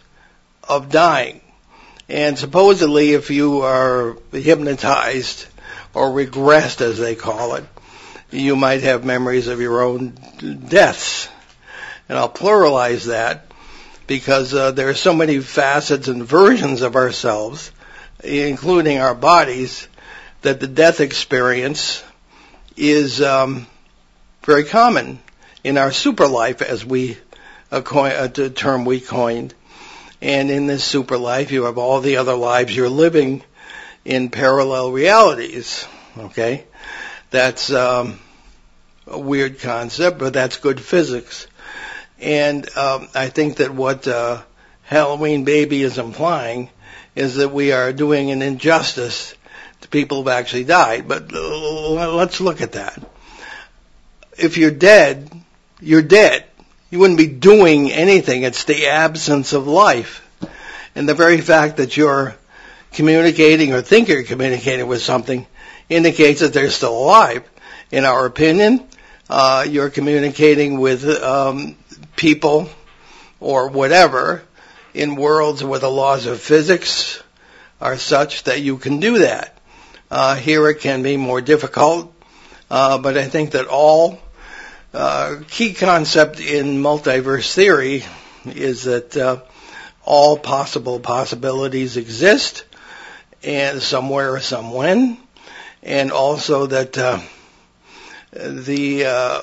of 0.68 0.90
dying. 0.90 1.40
And 2.08 2.38
supposedly 2.38 3.12
if 3.12 3.30
you 3.30 3.62
are 3.62 4.16
hypnotized 4.32 5.46
or 5.94 6.10
regressed 6.10 6.80
as 6.80 6.98
they 6.98 7.14
call 7.14 7.54
it, 7.54 7.64
you 8.30 8.56
might 8.56 8.82
have 8.82 9.04
memories 9.04 9.46
of 9.46 9.60
your 9.60 9.82
own 9.82 10.10
deaths. 10.68 11.28
And 12.08 12.18
I'll 12.18 12.28
pluralize 12.28 13.06
that 13.06 13.50
because 14.06 14.54
uh, 14.54 14.72
there 14.72 14.88
are 14.88 14.94
so 14.94 15.14
many 15.14 15.40
facets 15.40 16.08
and 16.08 16.24
versions 16.24 16.82
of 16.82 16.96
ourselves, 16.96 17.70
including 18.24 18.98
our 18.98 19.14
bodies, 19.14 19.88
that 20.42 20.60
the 20.60 20.66
death 20.66 21.00
experience 21.00 22.02
is 22.76 23.20
um, 23.20 23.66
very 24.42 24.64
common 24.64 25.18
in 25.64 25.76
our 25.76 25.92
super 25.92 26.26
life, 26.26 26.62
as 26.62 26.84
we 26.84 27.18
a, 27.70 27.82
coin, 27.82 28.12
a 28.12 28.28
term 28.28 28.84
we 28.84 29.00
coined. 29.00 29.54
And 30.20 30.50
in 30.50 30.66
this 30.66 30.82
super 30.82 31.18
life, 31.18 31.52
you 31.52 31.64
have 31.64 31.78
all 31.78 32.00
the 32.00 32.16
other 32.16 32.34
lives 32.34 32.74
you're 32.74 32.88
living 32.88 33.42
in 34.04 34.30
parallel 34.30 34.90
realities. 34.90 35.86
Okay, 36.16 36.64
that's 37.30 37.70
um, 37.72 38.18
a 39.06 39.18
weird 39.18 39.60
concept, 39.60 40.18
but 40.18 40.32
that's 40.32 40.56
good 40.58 40.80
physics. 40.80 41.46
And 42.20 42.68
um, 42.76 43.08
I 43.14 43.28
think 43.28 43.56
that 43.56 43.72
what 43.72 44.08
uh, 44.08 44.42
Halloween 44.82 45.44
Baby 45.44 45.82
is 45.82 45.98
implying 45.98 46.70
is 47.14 47.36
that 47.36 47.52
we 47.52 47.72
are 47.72 47.92
doing 47.92 48.30
an 48.30 48.42
injustice 48.42 49.34
to 49.80 49.88
people 49.88 50.18
who've 50.18 50.28
actually 50.28 50.64
died. 50.64 51.06
But 51.06 51.32
uh, 51.32 52.14
let's 52.14 52.40
look 52.40 52.60
at 52.60 52.72
that. 52.72 53.00
If 54.36 54.56
you're 54.56 54.70
dead, 54.70 55.30
you're 55.80 56.02
dead. 56.02 56.44
You 56.90 56.98
wouldn't 57.00 57.18
be 57.18 57.26
doing 57.26 57.92
anything. 57.92 58.42
It's 58.42 58.64
the 58.64 58.86
absence 58.86 59.52
of 59.52 59.66
life. 59.66 60.24
And 60.94 61.08
the 61.08 61.14
very 61.14 61.40
fact 61.40 61.76
that 61.76 61.96
you're 61.96 62.34
communicating 62.92 63.74
or 63.74 63.82
think 63.82 64.08
you're 64.08 64.22
communicating 64.22 64.86
with 64.86 65.02
something 65.02 65.46
indicates 65.88 66.40
that 66.40 66.52
they're 66.52 66.70
still 66.70 66.96
alive. 66.96 67.48
In 67.90 68.04
our 68.04 68.26
opinion, 68.26 68.86
uh, 69.30 69.66
you're 69.68 69.90
communicating 69.90 70.78
with 70.78 71.04
um, 71.06 71.76
people 72.16 72.68
or 73.40 73.68
whatever 73.68 74.42
in 74.94 75.16
worlds 75.16 75.62
where 75.62 75.78
the 75.78 75.90
laws 75.90 76.26
of 76.26 76.40
physics 76.40 77.22
are 77.80 77.96
such 77.96 78.44
that 78.44 78.60
you 78.60 78.76
can 78.76 79.00
do 79.00 79.18
that. 79.18 79.56
Uh, 80.10 80.34
here 80.34 80.68
it 80.68 80.80
can 80.80 81.02
be 81.02 81.16
more 81.16 81.40
difficult, 81.40 82.12
uh, 82.70 82.98
but 82.98 83.16
I 83.16 83.28
think 83.28 83.52
that 83.52 83.66
all 83.66 84.18
uh, 84.94 85.36
key 85.48 85.74
concept 85.74 86.40
in 86.40 86.82
multiverse 86.82 87.52
theory 87.52 88.04
is 88.46 88.84
that 88.84 89.16
uh, 89.16 89.40
all 90.04 90.38
possible 90.38 90.98
possibilities 90.98 91.98
exist, 91.98 92.64
and 93.44 93.82
somewhere 93.82 94.32
or 94.32 94.40
somewhen, 94.40 95.18
and 95.88 96.12
also 96.12 96.66
that 96.66 96.98
uh, 96.98 97.18
the 98.30 99.06
uh, 99.06 99.40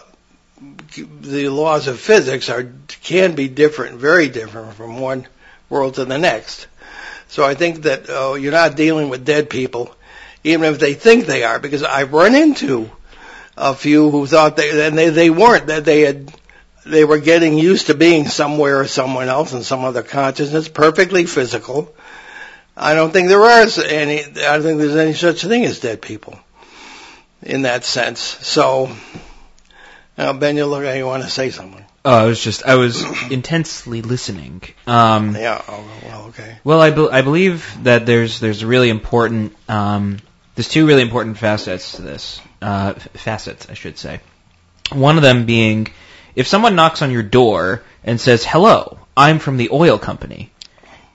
the 1.21 1.49
laws 1.49 1.87
of 1.87 1.99
physics 1.99 2.49
are 2.49 2.71
can 3.01 3.33
be 3.33 3.47
different, 3.47 3.97
very 3.97 4.29
different 4.29 4.75
from 4.75 4.99
one 4.99 5.27
world 5.69 5.95
to 5.95 6.05
the 6.05 6.19
next. 6.19 6.67
So 7.27 7.43
I 7.43 7.55
think 7.55 7.81
that 7.81 8.05
oh, 8.09 8.35
you're 8.35 8.51
not 8.51 8.75
dealing 8.75 9.09
with 9.09 9.25
dead 9.25 9.49
people, 9.49 9.93
even 10.43 10.71
if 10.71 10.79
they 10.79 10.93
think 10.93 11.25
they 11.25 11.43
are, 11.43 11.59
because 11.59 11.81
I've 11.81 12.13
run 12.13 12.35
into 12.35 12.91
a 13.57 13.73
few 13.73 14.11
who 14.11 14.27
thought 14.27 14.55
they 14.55 14.85
and 14.85 14.95
they 14.95 15.09
they 15.09 15.31
weren't 15.31 15.67
that 15.67 15.83
they 15.83 16.01
had 16.01 16.31
they 16.85 17.05
were 17.05 17.17
getting 17.17 17.57
used 17.57 17.87
to 17.87 17.95
being 17.95 18.27
somewhere 18.27 18.81
or 18.81 18.87
someone 18.87 19.29
else 19.29 19.51
in 19.51 19.63
some 19.63 19.83
other 19.83 20.03
consciousness, 20.03 20.67
perfectly 20.69 21.25
physical. 21.25 21.91
I 22.77 22.94
don't 22.96 23.12
think 23.12 23.29
there 23.29 23.63
is 23.63 23.79
any. 23.79 24.22
I 24.22 24.25
don't 24.58 24.63
think 24.63 24.79
there's 24.79 24.96
any 24.96 25.13
such 25.13 25.44
thing 25.44 25.63
as 25.63 25.79
dead 25.79 26.01
people 26.01 26.38
in 27.41 27.62
that 27.62 27.86
sense. 27.86 28.20
So, 28.20 28.94
now 30.17 30.34
Ben, 30.34 30.58
you 30.58 30.65
look 30.65 30.84
like 30.84 30.98
you 30.98 31.05
want 31.05 31.24
to 31.24 31.29
say 31.29 31.51
something. 31.51 31.86
Oh, 32.03 32.13
I 32.13 32.25
was 32.25 32.44
just 32.44 32.65
I 32.65 32.75
was 32.75 33.03
intensely 33.32 34.01
listening. 34.01 34.62
Um, 34.86 35.36
yeah. 35.36 35.62
Oh, 35.67 35.88
well, 36.05 36.24
okay. 36.25 36.58
Well, 36.63 36.82
I, 36.82 36.91
be- 36.91 37.10
I 37.10 37.22
believe 37.22 37.84
that 37.84 38.05
there's 38.05 38.39
there's 38.39 38.63
really 38.63 38.89
important 38.89 39.55
um, 39.70 40.20
there's 40.55 40.70
two 40.70 40.86
really 40.86 41.01
important 41.01 41.38
facets 41.38 41.94
to 41.94 42.01
this 42.01 42.41
uh, 42.62 42.94
facets, 42.94 43.67
I 43.70 43.74
should 43.74 43.98
say. 43.98 44.20
One 44.91 45.17
of 45.17 45.24
them 45.24 45.46
being, 45.46 45.88
if 46.36 46.48
someone 46.48 46.75
knocks 46.75 47.01
on 47.01 47.10
your 47.12 47.24
door 47.24 47.84
and 48.03 48.22
says, 48.22 48.46
"Hello, 48.46 49.00
I'm 49.17 49.39
from 49.39 49.58
the 49.58 49.70
oil 49.72 49.98
company," 49.98 50.51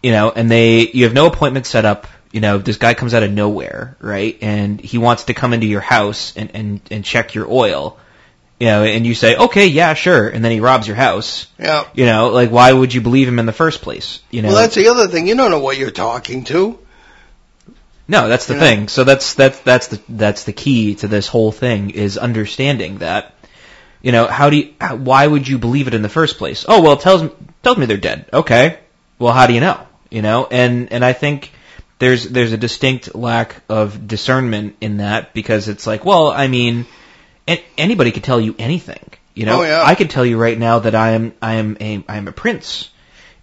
you 0.02 0.12
know, 0.12 0.30
and 0.30 0.50
they 0.50 0.88
you 0.88 1.04
have 1.04 1.14
no 1.14 1.26
appointment 1.26 1.66
set 1.66 1.84
up. 1.84 2.06
You 2.32 2.40
know, 2.40 2.58
this 2.58 2.76
guy 2.76 2.94
comes 2.94 3.12
out 3.12 3.24
of 3.24 3.32
nowhere, 3.32 3.96
right? 4.00 4.38
And 4.40 4.80
he 4.80 4.98
wants 4.98 5.24
to 5.24 5.34
come 5.34 5.52
into 5.52 5.66
your 5.66 5.80
house 5.80 6.36
and, 6.36 6.54
and, 6.54 6.80
and 6.88 7.04
check 7.04 7.34
your 7.34 7.50
oil. 7.50 7.98
You 8.60 8.66
know, 8.66 8.84
and 8.84 9.06
you 9.06 9.14
say, 9.14 9.36
okay, 9.36 9.66
yeah, 9.66 9.94
sure, 9.94 10.28
and 10.28 10.44
then 10.44 10.52
he 10.52 10.60
robs 10.60 10.86
your 10.86 10.96
house. 10.96 11.46
Yeah. 11.58 11.88
You 11.94 12.06
know, 12.06 12.28
like 12.28 12.50
why 12.50 12.72
would 12.72 12.92
you 12.92 13.00
believe 13.00 13.26
him 13.26 13.38
in 13.38 13.46
the 13.46 13.52
first 13.52 13.82
place? 13.82 14.20
You 14.30 14.42
know. 14.42 14.48
Well, 14.48 14.58
that's 14.58 14.74
the 14.74 14.88
other 14.88 15.08
thing. 15.08 15.26
You 15.26 15.34
don't 15.34 15.50
know 15.50 15.60
what 15.60 15.78
you're 15.78 15.90
talking 15.90 16.44
to. 16.44 16.78
No, 18.06 18.28
that's 18.28 18.46
the 18.46 18.54
You 18.54 18.60
know? 18.60 18.66
thing. 18.66 18.88
So 18.88 19.04
that's 19.04 19.34
that's 19.34 19.60
that's 19.60 19.86
the 19.88 20.00
that's 20.08 20.44
the 20.44 20.52
key 20.52 20.96
to 20.96 21.08
this 21.08 21.26
whole 21.26 21.52
thing 21.52 21.90
is 21.90 22.18
understanding 22.18 22.98
that. 22.98 23.34
You 24.02 24.12
know, 24.12 24.26
how 24.28 24.48
do 24.48 24.56
you, 24.56 24.74
how, 24.80 24.96
why 24.96 25.26
would 25.26 25.46
you 25.46 25.58
believe 25.58 25.86
it 25.86 25.92
in 25.92 26.00
the 26.00 26.08
first 26.08 26.38
place? 26.38 26.64
Oh, 26.66 26.80
well, 26.80 26.96
tells 26.96 27.30
tells 27.62 27.76
me 27.76 27.86
they're 27.86 27.98
dead. 27.98 28.30
Okay. 28.32 28.78
Well, 29.18 29.32
how 29.34 29.46
do 29.46 29.52
you 29.52 29.60
know? 29.60 29.86
You 30.10 30.22
know, 30.22 30.46
and 30.50 30.92
and 30.92 31.04
I 31.04 31.12
think 31.12 31.52
there's 31.98 32.24
there's 32.28 32.52
a 32.52 32.56
distinct 32.56 33.14
lack 33.14 33.62
of 33.68 34.06
discernment 34.08 34.76
in 34.80 34.96
that 34.98 35.32
because 35.34 35.68
it's 35.68 35.86
like, 35.86 36.04
well, 36.04 36.28
I 36.30 36.48
mean, 36.48 36.86
anybody 37.78 38.10
could 38.12 38.24
tell 38.24 38.40
you 38.40 38.54
anything. 38.58 39.04
You 39.34 39.46
know, 39.46 39.60
Oh, 39.60 39.64
yeah. 39.64 39.82
I 39.84 39.94
could 39.94 40.10
tell 40.10 40.26
you 40.26 40.36
right 40.38 40.58
now 40.58 40.80
that 40.80 40.94
I 40.94 41.10
am 41.12 41.32
I 41.40 41.54
am 41.54 41.76
a 41.80 42.04
I 42.08 42.16
am 42.16 42.26
a 42.26 42.32
prince, 42.32 42.90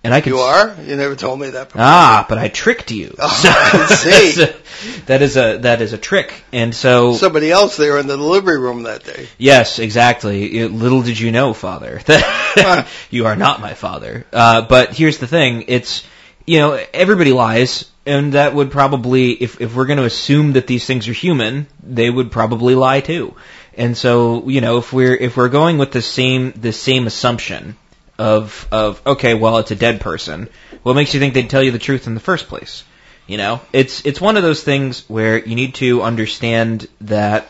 and 0.04 0.14
I 0.14 0.20
can 0.22 0.34
You 0.34 0.40
are. 0.40 0.76
You 0.86 0.96
never 0.98 1.16
told 1.16 1.40
me 1.40 1.50
that. 1.52 1.70
Before. 1.70 1.82
Ah, 1.82 2.26
but 2.28 2.38
I 2.38 2.50
tricked 2.50 2.92
you. 2.92 3.16
Oh, 3.18 3.42
I 3.46 3.86
see. 3.94 4.32
So, 4.78 5.02
that 5.08 5.24
is 5.24 5.38
a 5.38 5.58
that 5.60 5.82
is 5.82 5.94
a 5.94 5.98
trick, 5.98 6.44
and 6.52 6.76
so 6.76 7.14
Somebody 7.14 7.50
else 7.50 7.78
there 7.78 7.98
in 7.98 8.06
the 8.06 8.16
delivery 8.18 8.60
room 8.60 8.84
that 8.84 9.04
day. 9.04 9.28
yes, 9.40 9.80
exactly. 9.80 10.60
It- 10.60 10.72
little 10.72 11.02
did 11.02 11.18
you 11.20 11.32
know, 11.32 11.54
Father, 11.54 12.00
that 12.06 12.88
you 13.10 13.26
are 13.26 13.36
not 13.36 13.60
my 13.60 13.74
father. 13.74 14.26
Uh, 14.32 14.62
but 14.62 14.94
here's 14.94 15.18
the 15.18 15.26
thing: 15.26 15.64
it's 15.70 16.04
you 16.48 16.60
know 16.60 16.84
everybody 16.94 17.34
lies, 17.34 17.86
and 18.06 18.34
that 18.34 18.56
would 18.56 18.72
probably 18.72 19.32
if 19.32 19.62
if 19.62 19.76
we're 19.76 19.86
going 19.86 20.00
to 20.00 20.06
assume 20.06 20.54
that 20.54 20.66
these 20.66 20.86
things 20.86 21.08
are 21.08 21.14
human, 21.14 21.68
they 21.84 22.10
would 22.10 22.32
probably 22.32 22.74
lie 22.74 23.02
too. 23.02 23.36
And 23.76 23.96
so 23.96 24.48
you 24.50 24.62
know 24.62 24.78
if 24.78 24.92
we're 24.92 25.16
if 25.16 25.38
we're 25.38 25.50
going 25.50 25.78
with 25.78 25.92
the 25.92 26.02
same 26.02 26.54
the 26.54 26.72
same 26.72 27.06
assumption 27.06 27.76
of 28.18 28.68
of 28.72 29.06
okay, 29.06 29.34
well 29.34 29.58
it's 29.60 29.72
a 29.72 29.76
dead 29.76 30.02
person, 30.02 30.50
what 30.84 30.96
makes 30.96 31.14
you 31.14 31.20
think 31.20 31.34
they'd 31.34 31.50
tell 31.50 31.62
you 31.62 31.72
the 31.72 31.80
truth 31.80 32.08
in 32.08 32.16
the 32.16 32.22
first 32.22 32.48
place? 32.48 32.84
You 33.28 33.36
know, 33.38 33.60
it's 33.74 34.06
it's 34.06 34.22
one 34.22 34.38
of 34.38 34.44
those 34.44 34.64
things 34.64 35.04
where 35.10 35.38
you 35.38 35.56
need 35.56 35.76
to 35.76 36.02
understand 36.02 36.88
that 37.02 37.48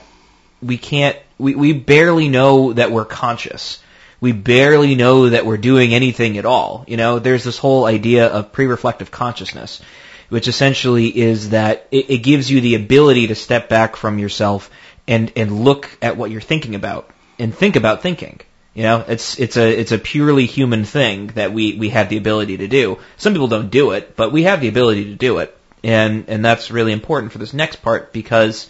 we 0.62 0.80
can't 0.80 1.16
we, 1.38 1.54
we 1.54 1.74
barely 1.74 2.30
know 2.30 2.74
that 2.74 2.92
we're 2.92 3.06
conscious. 3.06 3.82
We 4.20 4.32
barely 4.32 4.96
know 4.96 5.30
that 5.30 5.46
we're 5.46 5.58
doing 5.58 5.94
anything 5.94 6.38
at 6.38 6.46
all. 6.46 6.86
You 6.88 6.98
know, 6.98 7.20
there's 7.20 7.44
this 7.44 7.58
whole 7.58 7.86
idea 7.86 8.28
of 8.28 8.52
pre-reflective 8.52 9.12
consciousness, 9.12 9.82
which 10.30 10.48
essentially 10.48 11.16
is 11.16 11.50
that 11.50 11.88
it, 11.92 12.10
it 12.10 12.18
gives 12.20 12.50
you 12.50 12.62
the 12.62 12.76
ability 12.76 13.28
to 13.28 13.36
step 13.36 13.70
back 13.70 13.96
from 13.96 14.20
yourself 14.20 14.72
and 15.08 15.32
and 15.36 15.64
look 15.64 15.90
at 16.02 16.18
what 16.18 16.32
you're 16.32 16.42
thinking 16.42 16.76
about 16.76 17.10
and 17.40 17.54
think 17.54 17.76
about 17.76 18.02
thinking. 18.02 18.40
You 18.74 18.84
know, 18.84 19.04
it's 19.08 19.40
it's 19.40 19.58
a 19.58 19.68
it's 19.68 19.92
a 19.92 19.98
purely 19.98 20.46
human 20.46 20.86
thing 20.86 21.28
that 21.28 21.52
we 21.52 21.74
we 21.74 21.90
have 21.90 22.10
the 22.10 22.18
ability 22.18 22.58
to 22.58 22.68
do. 22.68 23.00
Some 23.18 23.34
people 23.34 23.48
don't 23.48 23.72
do 23.72 23.92
it, 23.92 24.16
but 24.16 24.32
we 24.32 24.44
have 24.44 24.62
the 24.62 24.68
ability 24.68 25.06
to 25.06 25.16
do 25.16 25.40
it, 25.40 25.58
and 25.84 26.26
and 26.28 26.46
that's 26.46 26.70
really 26.70 26.92
important 26.92 27.32
for 27.32 27.40
this 27.40 27.54
next 27.54 27.78
part 27.78 28.14
because 28.14 28.70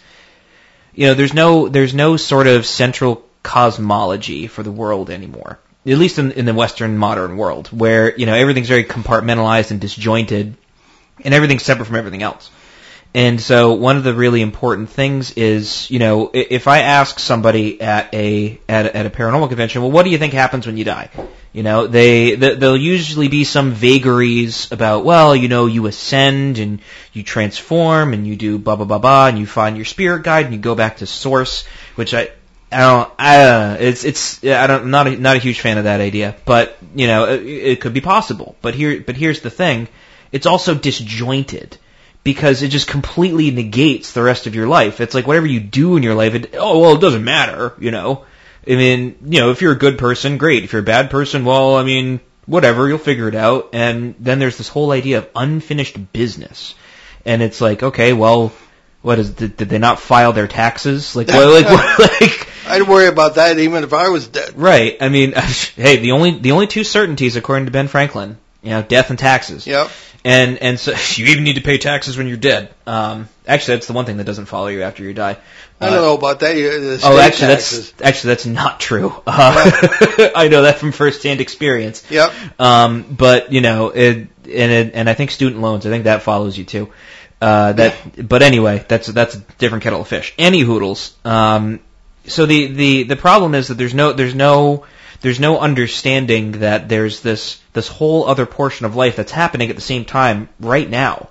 you 0.94 1.06
know 1.06 1.14
there's 1.14 1.34
no 1.34 1.68
there's 1.68 1.92
no 1.92 2.16
sort 2.16 2.46
of 2.46 2.64
central 2.64 3.27
cosmology 3.48 4.46
for 4.46 4.62
the 4.62 4.70
world 4.70 5.08
anymore. 5.08 5.58
At 5.86 5.96
least 5.96 6.18
in, 6.18 6.32
in 6.32 6.44
the 6.44 6.52
Western 6.52 6.98
modern 6.98 7.38
world, 7.38 7.68
where 7.68 8.14
you 8.14 8.26
know 8.26 8.34
everything's 8.34 8.68
very 8.68 8.84
compartmentalized 8.84 9.70
and 9.70 9.80
disjointed, 9.80 10.54
and 11.24 11.32
everything's 11.32 11.62
separate 11.62 11.86
from 11.86 11.96
everything 11.96 12.22
else. 12.22 12.50
And 13.14 13.40
so 13.40 13.72
one 13.72 13.96
of 13.96 14.04
the 14.04 14.12
really 14.12 14.42
important 14.42 14.90
things 14.90 15.32
is, 15.32 15.90
you 15.90 15.98
know, 15.98 16.30
if 16.34 16.68
I 16.68 16.80
ask 16.80 17.18
somebody 17.18 17.80
at 17.80 18.12
a 18.12 18.60
at 18.68 18.84
a, 18.84 18.96
at 18.96 19.06
a 19.06 19.10
paranormal 19.10 19.48
convention, 19.48 19.80
well, 19.80 19.90
what 19.90 20.02
do 20.04 20.10
you 20.10 20.18
think 20.18 20.34
happens 20.34 20.66
when 20.66 20.76
you 20.76 20.84
die? 20.84 21.08
You 21.54 21.62
know, 21.62 21.86
they 21.86 22.36
th- 22.36 22.58
there'll 22.58 22.76
usually 22.76 23.28
be 23.28 23.44
some 23.44 23.72
vagaries 23.72 24.70
about, 24.70 25.06
well, 25.06 25.34
you 25.34 25.48
know, 25.48 25.64
you 25.64 25.86
ascend 25.86 26.58
and 26.58 26.80
you 27.14 27.22
transform 27.22 28.12
and 28.12 28.26
you 28.26 28.36
do 28.36 28.58
blah 28.58 28.76
blah 28.76 28.84
blah 28.84 28.98
blah 28.98 29.28
and 29.28 29.38
you 29.38 29.46
find 29.46 29.76
your 29.76 29.86
spirit 29.86 30.22
guide 30.22 30.44
and 30.44 30.54
you 30.54 30.60
go 30.60 30.74
back 30.74 30.98
to 30.98 31.06
source, 31.06 31.64
which 31.96 32.12
I 32.12 32.28
I 32.70 32.78
don't. 32.80 33.12
I 33.18 33.36
don't. 33.38 33.80
It's 33.80 34.04
it's. 34.04 34.44
I 34.44 34.66
don't. 34.66 34.82
I'm 34.82 34.90
not 34.90 35.06
a, 35.06 35.16
not 35.16 35.36
a 35.36 35.40
huge 35.40 35.60
fan 35.60 35.78
of 35.78 35.84
that 35.84 36.00
idea, 36.00 36.36
but 36.44 36.76
you 36.94 37.06
know, 37.06 37.24
it, 37.24 37.42
it 37.44 37.80
could 37.80 37.94
be 37.94 38.00
possible. 38.00 38.56
But 38.60 38.74
here, 38.74 39.00
but 39.00 39.16
here's 39.16 39.40
the 39.40 39.50
thing. 39.50 39.88
It's 40.32 40.46
also 40.46 40.74
disjointed 40.74 41.78
because 42.24 42.62
it 42.62 42.68
just 42.68 42.86
completely 42.86 43.50
negates 43.50 44.12
the 44.12 44.22
rest 44.22 44.46
of 44.46 44.54
your 44.54 44.68
life. 44.68 45.00
It's 45.00 45.14
like 45.14 45.26
whatever 45.26 45.46
you 45.46 45.60
do 45.60 45.96
in 45.96 46.02
your 46.02 46.14
life. 46.14 46.34
It, 46.34 46.54
oh 46.58 46.80
well, 46.80 46.94
it 46.96 47.00
doesn't 47.00 47.24
matter. 47.24 47.74
You 47.78 47.90
know. 47.90 48.24
I 48.66 48.72
mean, 48.72 49.16
you 49.24 49.40
know, 49.40 49.50
if 49.50 49.62
you're 49.62 49.72
a 49.72 49.78
good 49.78 49.96
person, 49.96 50.36
great. 50.36 50.64
If 50.64 50.72
you're 50.72 50.82
a 50.82 50.84
bad 50.84 51.08
person, 51.08 51.46
well, 51.46 51.76
I 51.76 51.84
mean, 51.84 52.20
whatever, 52.44 52.86
you'll 52.86 52.98
figure 52.98 53.28
it 53.28 53.34
out. 53.34 53.70
And 53.72 54.14
then 54.18 54.40
there's 54.40 54.58
this 54.58 54.68
whole 54.68 54.90
idea 54.90 55.18
of 55.18 55.30
unfinished 55.34 56.12
business, 56.12 56.74
and 57.24 57.40
it's 57.40 57.62
like, 57.62 57.82
okay, 57.82 58.12
well, 58.12 58.52
what 59.00 59.18
is? 59.18 59.30
Did, 59.30 59.56
did 59.56 59.70
they 59.70 59.78
not 59.78 60.00
file 60.00 60.34
their 60.34 60.48
taxes? 60.48 61.16
Like, 61.16 61.28
what, 61.32 61.64
like, 61.64 62.20
like 62.20 62.48
I'd 62.68 62.82
worry 62.82 63.08
about 63.08 63.36
that 63.36 63.58
even 63.58 63.84
if 63.84 63.92
I 63.92 64.08
was 64.08 64.28
dead. 64.28 64.56
Right. 64.56 64.96
I 65.00 65.08
mean, 65.08 65.32
hey, 65.76 65.96
the 65.96 66.12
only 66.12 66.38
the 66.38 66.52
only 66.52 66.66
two 66.66 66.84
certainties, 66.84 67.36
according 67.36 67.66
to 67.66 67.70
Ben 67.70 67.88
Franklin, 67.88 68.36
you 68.62 68.70
know, 68.70 68.82
death 68.82 69.10
and 69.10 69.18
taxes. 69.18 69.66
Yep. 69.66 69.90
And 70.24 70.58
and 70.58 70.78
so 70.78 70.92
you 71.14 71.26
even 71.26 71.44
need 71.44 71.54
to 71.54 71.62
pay 71.62 71.78
taxes 71.78 72.16
when 72.16 72.26
you're 72.26 72.36
dead. 72.36 72.72
Um, 72.86 73.28
actually, 73.46 73.76
that's 73.76 73.86
the 73.86 73.92
one 73.92 74.04
thing 74.04 74.18
that 74.18 74.24
doesn't 74.24 74.46
follow 74.46 74.68
you 74.68 74.82
after 74.82 75.02
you 75.02 75.14
die. 75.14 75.36
I 75.80 75.90
don't 75.90 76.02
know 76.02 76.16
about 76.16 76.40
that. 76.40 77.00
Oh, 77.04 77.18
actually, 77.18 77.46
taxes. 77.48 77.92
that's 77.92 78.08
actually 78.08 78.28
that's 78.28 78.46
not 78.46 78.80
true. 78.80 79.14
Uh, 79.28 80.30
I 80.34 80.48
know 80.48 80.62
that 80.62 80.78
from 80.78 80.90
firsthand 80.90 81.40
experience. 81.40 82.04
Yep. 82.10 82.32
Um, 82.58 83.04
but 83.16 83.52
you 83.52 83.60
know, 83.60 83.90
it, 83.90 84.16
and 84.16 84.28
it, 84.46 84.94
and 84.94 85.08
I 85.08 85.14
think 85.14 85.30
student 85.30 85.60
loans. 85.60 85.86
I 85.86 85.90
think 85.90 86.04
that 86.04 86.22
follows 86.22 86.58
you 86.58 86.64
too. 86.64 86.92
Uh, 87.40 87.72
that, 87.74 88.28
but 88.28 88.42
anyway, 88.42 88.84
that's 88.88 89.06
that's 89.06 89.36
a 89.36 89.38
different 89.58 89.84
kettle 89.84 90.00
of 90.00 90.08
fish. 90.08 90.34
Any 90.38 90.60
hoodles. 90.60 91.16
Um, 91.24 91.80
so 92.28 92.46
the 92.46 92.66
the 92.66 93.02
the 93.04 93.16
problem 93.16 93.54
is 93.54 93.68
that 93.68 93.74
there's 93.74 93.94
no 93.94 94.12
there's 94.12 94.34
no 94.34 94.86
there's 95.20 95.40
no 95.40 95.58
understanding 95.58 96.52
that 96.60 96.88
there's 96.88 97.20
this 97.20 97.60
this 97.72 97.88
whole 97.88 98.26
other 98.26 98.46
portion 98.46 98.86
of 98.86 98.94
life 98.94 99.16
that's 99.16 99.32
happening 99.32 99.70
at 99.70 99.76
the 99.76 99.82
same 99.82 100.04
time 100.04 100.48
right 100.60 100.88
now. 100.88 101.28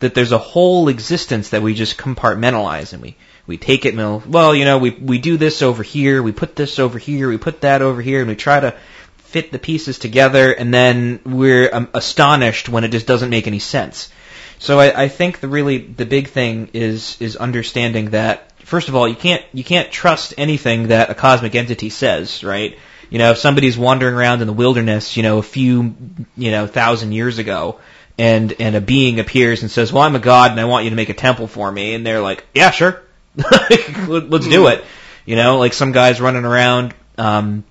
That 0.00 0.14
there's 0.14 0.32
a 0.32 0.38
whole 0.38 0.88
existence 0.88 1.50
that 1.50 1.62
we 1.62 1.74
just 1.74 1.98
compartmentalize 1.98 2.92
and 2.92 3.02
we 3.02 3.16
we 3.46 3.58
take 3.58 3.84
it 3.84 3.94
and 3.94 4.24
we'll, 4.26 4.54
you 4.54 4.64
know, 4.64 4.78
we 4.78 4.90
we 4.90 5.18
do 5.18 5.36
this 5.36 5.62
over 5.62 5.82
here, 5.82 6.22
we 6.22 6.32
put 6.32 6.56
this 6.56 6.78
over 6.78 6.98
here, 6.98 7.28
we 7.28 7.38
put 7.38 7.60
that 7.60 7.82
over 7.82 8.00
here, 8.00 8.20
and 8.20 8.28
we 8.28 8.36
try 8.36 8.60
to 8.60 8.74
fit 9.18 9.52
the 9.52 9.58
pieces 9.58 9.98
together, 9.98 10.52
and 10.52 10.74
then 10.74 11.20
we're 11.24 11.72
um, 11.72 11.88
astonished 11.94 12.68
when 12.68 12.82
it 12.82 12.88
just 12.88 13.06
doesn't 13.06 13.30
make 13.30 13.46
any 13.46 13.60
sense. 13.60 14.10
So 14.58 14.80
I, 14.80 15.04
I 15.04 15.08
think 15.08 15.40
the 15.40 15.48
really 15.48 15.78
the 15.78 16.06
big 16.06 16.28
thing 16.28 16.70
is 16.72 17.16
is 17.20 17.36
understanding 17.36 18.10
that 18.10 18.49
first 18.70 18.88
of 18.88 18.94
all 18.94 19.08
you 19.08 19.16
can't 19.16 19.44
you 19.52 19.64
can't 19.64 19.90
trust 19.90 20.32
anything 20.38 20.88
that 20.88 21.10
a 21.10 21.14
cosmic 21.14 21.56
entity 21.56 21.90
says, 21.90 22.44
right? 22.44 22.78
You 23.10 23.18
know, 23.18 23.32
if 23.32 23.38
somebody's 23.38 23.76
wandering 23.76 24.14
around 24.14 24.40
in 24.40 24.46
the 24.46 24.52
wilderness, 24.52 25.16
you 25.16 25.24
know, 25.24 25.38
a 25.38 25.42
few 25.42 25.94
you 26.36 26.52
know 26.52 26.68
thousand 26.68 27.10
years 27.10 27.38
ago, 27.38 27.80
and 28.16 28.54
and 28.60 28.76
a 28.76 28.80
being 28.80 29.18
appears 29.18 29.62
and 29.62 29.70
says, 29.70 29.92
"Well, 29.92 30.04
I'm 30.04 30.14
a 30.14 30.20
god, 30.20 30.52
and 30.52 30.60
I 30.60 30.66
want 30.66 30.84
you 30.84 30.90
to 30.90 30.96
make 30.96 31.08
a 31.08 31.14
temple 31.14 31.48
for 31.48 31.70
me," 31.70 31.94
and 31.94 32.06
they're 32.06 32.20
like, 32.20 32.46
"Yeah, 32.54 32.70
sure, 32.70 33.02
let's 33.36 34.46
do 34.46 34.68
it." 34.68 34.84
You 35.26 35.34
know, 35.34 35.58
like 35.58 35.72
some 35.72 35.90
guys 35.92 36.20
running 36.20 36.44
around. 36.44 36.94
Um, 37.18 37.64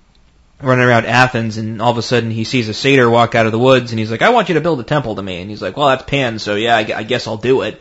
running 0.62 0.84
around 0.84 1.06
Athens, 1.06 1.56
and 1.56 1.80
all 1.80 1.90
of 1.90 1.96
a 1.96 2.02
sudden 2.02 2.30
he 2.30 2.44
sees 2.44 2.68
a 2.68 2.74
satyr 2.74 3.08
walk 3.08 3.34
out 3.34 3.46
of 3.46 3.52
the 3.52 3.58
woods, 3.58 3.92
and 3.92 3.98
he's 3.98 4.10
like, 4.10 4.20
"I 4.20 4.28
want 4.28 4.50
you 4.50 4.56
to 4.56 4.60
build 4.60 4.78
a 4.78 4.84
temple 4.84 5.14
to 5.14 5.22
me." 5.22 5.40
And 5.40 5.48
he's 5.48 5.62
like, 5.62 5.78
"Well, 5.78 5.88
that's 5.88 6.02
Pan, 6.02 6.38
so 6.38 6.54
yeah, 6.54 6.76
I, 6.76 6.80
I 6.94 7.02
guess 7.02 7.26
I'll 7.26 7.38
do 7.38 7.62
it." 7.62 7.80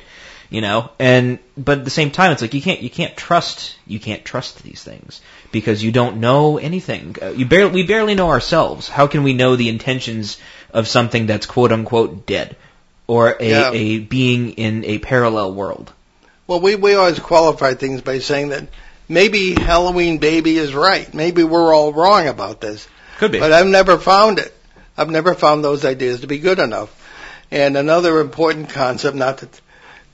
You 0.51 0.61
know, 0.61 0.89
and 0.97 1.37
but 1.55 1.77
at 1.79 1.85
the 1.85 1.91
same 1.91 2.09
time, 2.09 2.31
it's 2.31 2.41
like 2.41 2.55
you 2.55 2.61
can't 2.61 2.81
you 2.81 2.89
can't 2.89 3.15
trust 3.15 3.75
you 3.85 3.99
can't 3.99 4.25
trust 4.25 4.63
these 4.63 4.83
things 4.83 5.21
because 5.51 5.83
you 5.83 5.91
don't 5.91 6.17
know 6.17 6.57
anything. 6.57 7.15
Uh, 7.21 7.27
You 7.29 7.45
barely 7.45 7.71
we 7.71 7.83
barely 7.83 8.15
know 8.15 8.29
ourselves. 8.29 8.89
How 8.89 9.05
can 9.05 9.21
we 9.21 9.33
know 9.33 9.55
the 9.55 9.69
intentions 9.69 10.39
of 10.73 10.87
something 10.87 11.27
that's 11.27 11.45
quote 11.45 11.71
unquote 11.71 12.25
dead 12.25 12.55
or 13.05 13.35
a, 13.39 13.47
Yeah. 13.49 13.71
a 13.73 13.99
being 13.99 14.51
in 14.53 14.85
a 14.85 14.97
parallel 14.97 15.53
world? 15.53 15.93
Well, 16.47 16.61
we, 16.61 16.73
we 16.75 16.95
always 16.95 17.19
qualify 17.19 17.75
things 17.75 18.01
by 18.01 18.17
saying 18.17 18.49
that 18.49 18.69
maybe 19.07 19.53
Halloween 19.53 20.17
Baby 20.17 20.57
is 20.57 20.73
right. 20.73 21.13
Maybe 21.13 21.43
we're 21.43 21.71
all 21.75 21.93
wrong 21.93 22.27
about 22.27 22.59
this. 22.59 22.87
Could 23.19 23.33
be. 23.33 23.39
But 23.39 23.53
I've 23.53 23.67
never 23.67 23.99
found 23.99 24.39
it. 24.39 24.51
I've 24.97 25.11
never 25.11 25.35
found 25.35 25.63
those 25.63 25.85
ideas 25.85 26.21
to 26.21 26.27
be 26.27 26.39
good 26.39 26.57
enough. 26.57 26.89
And 27.51 27.77
another 27.77 28.19
important 28.19 28.69
concept, 28.69 29.15
not 29.15 29.37
to 29.39 29.45
t- 29.45 29.59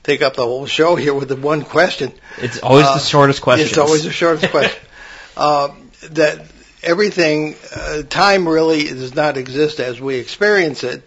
take 0.06 0.22
up 0.22 0.36
the 0.36 0.44
whole 0.44 0.66
show 0.66 0.94
here 0.94 1.12
with 1.12 1.28
the 1.28 1.36
one 1.36 1.62
question. 1.62 2.12
It's 2.38 2.60
always 2.60 2.86
Uh, 2.86 2.94
the 2.94 3.00
shortest 3.00 3.42
question. 3.42 3.66
It's 3.66 3.76
always 3.76 4.04
the 4.04 4.12
shortest 4.12 4.52
question. 4.52 4.80
uh, 5.36 5.70
that 6.12 6.46
everything, 6.82 7.56
uh, 7.74 8.02
time 8.08 8.46
really 8.46 8.84
does 8.84 9.16
not 9.16 9.36
exist 9.36 9.80
as 9.80 10.00
we 10.00 10.14
experience 10.16 10.84
it. 10.84 11.02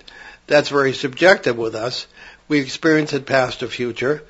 That's 0.47 0.67
very 0.67 0.93
subjective 0.93 1.57
with 1.57 1.75
us. 1.75 2.07
We 2.49 2.59
experience 2.59 3.13
it 3.13 3.25
past 3.25 3.63
or 3.63 3.67
future. 3.67 4.23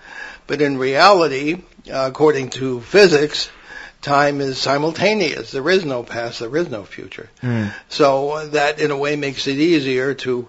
But 0.45 0.61
in 0.61 0.77
reality, 0.77 1.63
uh, 1.91 2.05
according 2.07 2.51
to 2.61 2.81
physics, 2.81 3.49
time 4.03 4.39
is 4.39 4.59
simultaneous. 4.59 5.51
There 5.51 5.69
is 5.69 5.83
no 5.83 6.03
past, 6.03 6.39
there 6.39 6.55
is 6.55 6.69
no 6.69 6.83
future. 6.83 7.29
Mm. 7.41 7.73
So 7.87 8.31
uh, 8.31 8.45
that 8.47 8.79
in 8.79 8.91
a 8.91 8.97
way 8.97 9.15
makes 9.15 9.47
it 9.47 9.57
easier 9.57 10.13
to 10.25 10.47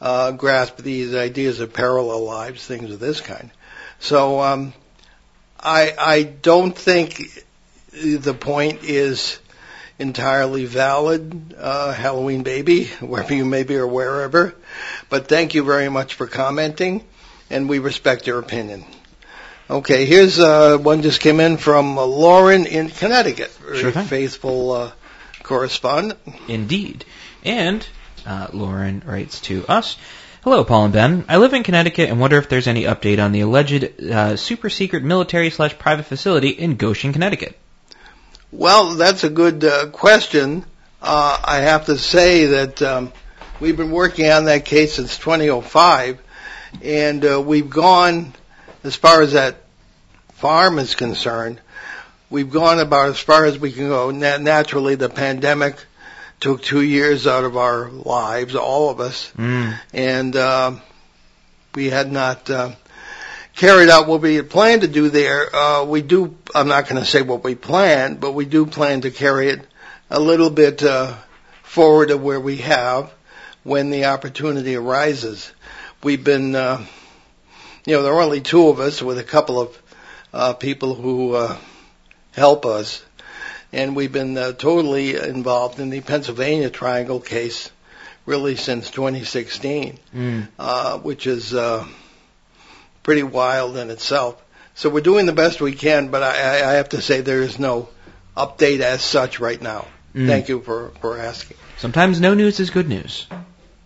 uh, 0.00 0.32
grasp 0.32 0.78
these 0.78 1.14
ideas 1.14 1.60
of 1.60 1.72
parallel 1.72 2.24
lives, 2.24 2.66
things 2.66 2.90
of 2.90 2.98
this 2.98 3.20
kind. 3.20 3.50
So 4.00 4.40
um, 4.40 4.72
I 5.58 5.94
I 5.96 6.22
don't 6.22 6.76
think 6.76 7.44
the 7.92 8.34
point 8.34 8.82
is 8.82 9.38
entirely 9.98 10.64
valid, 10.64 11.54
uh, 11.56 11.92
Halloween 11.92 12.42
baby, 12.42 12.84
wherever 13.00 13.34
you 13.34 13.44
may 13.44 13.62
be 13.62 13.76
or 13.76 13.86
wherever. 13.86 14.54
But 15.08 15.28
thank 15.28 15.54
you 15.54 15.62
very 15.62 15.88
much 15.88 16.14
for 16.14 16.26
commenting, 16.26 17.04
and 17.50 17.68
we 17.68 17.78
respect 17.78 18.26
your 18.26 18.38
opinion. 18.38 18.84
Okay, 19.68 20.04
here's 20.04 20.40
uh, 20.40 20.78
one 20.78 21.02
just 21.02 21.20
came 21.20 21.38
in 21.38 21.56
from 21.56 21.96
uh, 21.96 22.04
Lauren 22.04 22.66
in 22.66 22.88
Connecticut. 22.88 23.52
Very 23.52 23.78
Sure 23.78 23.92
faithful 23.92 24.72
uh, 24.72 24.92
correspondent. 25.44 26.18
Indeed. 26.48 27.04
And 27.44 27.86
uh, 28.26 28.48
Lauren 28.52 29.02
writes 29.06 29.40
to 29.42 29.64
us. 29.68 29.96
Hello, 30.42 30.64
Paul 30.64 30.84
and 30.84 30.92
Ben. 30.94 31.24
I 31.28 31.36
live 31.36 31.52
in 31.52 31.62
Connecticut 31.62 32.08
and 32.08 32.18
wonder 32.18 32.38
if 32.38 32.48
there's 32.48 32.66
any 32.66 32.84
update 32.84 33.22
on 33.22 33.32
the 33.32 33.42
alleged 33.42 34.00
uh, 34.00 34.36
super 34.36 34.70
secret 34.70 35.02
military 35.02 35.50
slash 35.50 35.76
private 35.76 36.04
facility 36.04 36.48
in 36.48 36.76
Goshen, 36.76 37.12
Connecticut. 37.12 37.58
Well, 38.50 38.94
that's 38.94 39.22
a 39.22 39.28
good 39.28 39.62
uh, 39.62 39.88
question. 39.88 40.64
Uh, 41.02 41.38
I 41.44 41.58
have 41.58 41.84
to 41.86 41.98
say 41.98 42.46
that 42.46 42.80
um, 42.80 43.12
we've 43.60 43.76
been 43.76 43.90
working 43.90 44.30
on 44.30 44.46
that 44.46 44.64
case 44.64 44.94
since 44.94 45.18
2005, 45.18 46.18
and 46.82 47.22
uh, 47.22 47.42
we've 47.42 47.68
gone 47.68 48.32
as 48.82 48.96
far 48.96 49.20
as 49.20 49.34
that 49.34 49.56
farm 50.36 50.78
is 50.78 50.94
concerned. 50.94 51.60
We've 52.30 52.50
gone 52.50 52.78
about 52.78 53.10
as 53.10 53.18
far 53.18 53.44
as 53.44 53.58
we 53.58 53.72
can 53.72 53.88
go. 53.88 54.10
Na- 54.10 54.38
naturally, 54.38 54.94
the 54.94 55.10
pandemic 55.10 55.84
took 56.40 56.62
two 56.62 56.80
years 56.82 57.26
out 57.26 57.44
of 57.44 57.56
our 57.56 57.90
lives, 57.90 58.54
all 58.56 58.90
of 58.90 59.00
us, 59.00 59.30
Mm. 59.36 59.78
and 59.92 60.34
uh, 60.36 60.72
we 61.74 61.90
had 61.90 62.10
not 62.10 62.48
uh, 62.50 62.70
carried 63.54 63.90
out 63.90 64.06
what 64.08 64.22
we 64.22 64.36
had 64.36 64.48
planned 64.50 64.82
to 64.82 64.88
do 64.88 65.10
there. 65.10 65.54
Uh, 65.54 65.84
we 65.84 66.02
do. 66.02 66.34
I'm 66.54 66.68
not 66.68 66.88
going 66.88 67.00
to 67.00 67.06
say 67.08 67.22
what 67.22 67.44
we 67.44 67.54
planned, 67.54 68.20
but 68.20 68.32
we 68.32 68.44
do 68.46 68.66
plan 68.66 69.02
to 69.02 69.10
carry 69.10 69.48
it 69.50 69.60
a 70.08 70.18
little 70.18 70.50
bit 70.50 70.82
uh, 70.82 71.14
forward 71.62 72.10
of 72.10 72.22
where 72.22 72.40
we 72.40 72.56
have 72.58 73.12
when 73.62 73.90
the 73.90 74.06
opportunity 74.06 74.74
arises. 74.74 75.52
We've 76.02 76.24
been, 76.24 76.54
uh, 76.56 76.84
you 77.84 77.94
know, 77.96 78.02
there 78.02 78.14
are 78.14 78.22
only 78.22 78.40
two 78.40 78.68
of 78.68 78.80
us 78.80 79.02
with 79.02 79.18
a 79.18 79.22
couple 79.24 79.60
of 79.60 79.82
uh, 80.32 80.52
people 80.54 80.94
who 80.94 81.34
uh, 81.34 81.56
help 82.32 82.64
us, 82.64 83.04
and 83.72 83.94
we've 83.96 84.12
been 84.12 84.36
uh, 84.36 84.52
totally 84.52 85.16
involved 85.16 85.78
in 85.78 85.90
the 85.90 86.00
Pennsylvania 86.00 86.70
Triangle 86.70 87.20
case 87.20 87.70
really 88.26 88.56
since 88.56 88.90
2016 88.90 89.98
Mm. 90.14 90.48
uh, 90.58 90.98
which 90.98 91.26
is 91.26 91.54
uh, 91.54 91.86
pretty 93.02 93.22
wild 93.22 93.76
in 93.76 93.90
itself. 93.90 94.40
So 94.74 94.88
we're 94.88 95.00
doing 95.00 95.26
the 95.26 95.32
best 95.32 95.60
we 95.60 95.72
can, 95.72 96.08
but 96.08 96.22
I, 96.22 96.70
I 96.70 96.72
have 96.74 96.90
to 96.90 97.00
say 97.02 97.20
there 97.20 97.42
is 97.42 97.58
no 97.58 97.88
update 98.36 98.80
as 98.80 99.02
such 99.02 99.40
right 99.40 99.60
now. 99.60 99.86
Mm. 100.14 100.26
Thank 100.26 100.48
you 100.48 100.60
for, 100.60 100.92
for 101.00 101.18
asking. 101.18 101.56
Sometimes 101.78 102.20
no 102.20 102.34
news 102.34 102.60
is 102.60 102.70
good 102.70 102.88
news. 102.88 103.26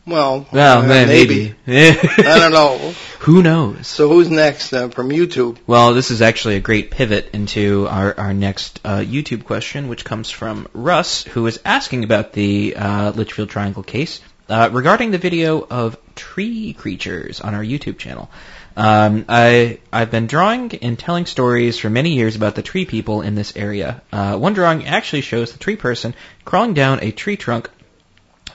Well, 0.07 0.47
Well, 0.53 0.83
uh, 0.83 0.87
man, 0.87 1.09
maybe. 1.09 1.55
I 1.67 2.38
don't 2.38 2.53
know. 2.53 2.93
Who 3.21 3.43
knows? 3.43 3.87
So 3.87 4.09
who's 4.09 4.31
next 4.31 4.73
uh, 4.75 4.90
from 4.90 5.09
YouTube? 5.09 5.57
Well, 5.67 5.95
this 5.95 6.11
is 6.11 6.21
actually 6.21 6.57
a 6.57 6.61
great 6.61 6.90
pivot 6.90 7.31
into 7.33 7.88
our, 7.88 8.14
our 8.21 8.35
next 8.35 8.81
uh, 8.85 8.99
YouTube 8.99 9.45
question, 9.45 9.88
which 9.88 10.05
comes 10.05 10.31
from 10.31 10.69
Russ, 10.75 11.25
who 11.25 11.47
is 11.47 11.59
asking 11.64 12.05
about 12.05 12.35
the 12.35 12.77
uh, 12.77 13.12
Litchfield 13.12 13.49
Triangle 13.49 13.83
case 13.83 14.21
uh, 14.49 14.69
regarding 14.73 15.11
the 15.11 15.19
video 15.19 15.67
of 15.69 15.97
tree 16.14 16.75
creatures 16.75 17.40
on 17.40 17.55
our 17.55 17.62
YouTube 17.62 17.97
channel. 17.97 18.31
Um, 18.77 19.25
I 19.29 19.79
I've 19.93 20.11
been 20.11 20.27
drawing 20.27 20.75
and 20.83 20.99
telling 20.99 21.27
stories 21.27 21.79
for 21.79 21.88
many 21.88 22.14
years 22.14 22.37
about 22.37 22.57
the 22.57 22.62
tree 22.62 22.85
people 22.85 23.23
in 23.23 23.37
this 23.37 23.57
area. 23.57 24.03
Uh, 24.12 24.37
one 24.37 24.53
drawing 24.53 24.87
actually 24.87 25.23
shows 25.23 25.53
the 25.53 25.59
tree 25.59 25.77
person 25.77 26.14
crawling 26.45 26.75
down 26.75 26.99
a 27.03 27.12
tree 27.12 27.37
trunk, 27.37 27.71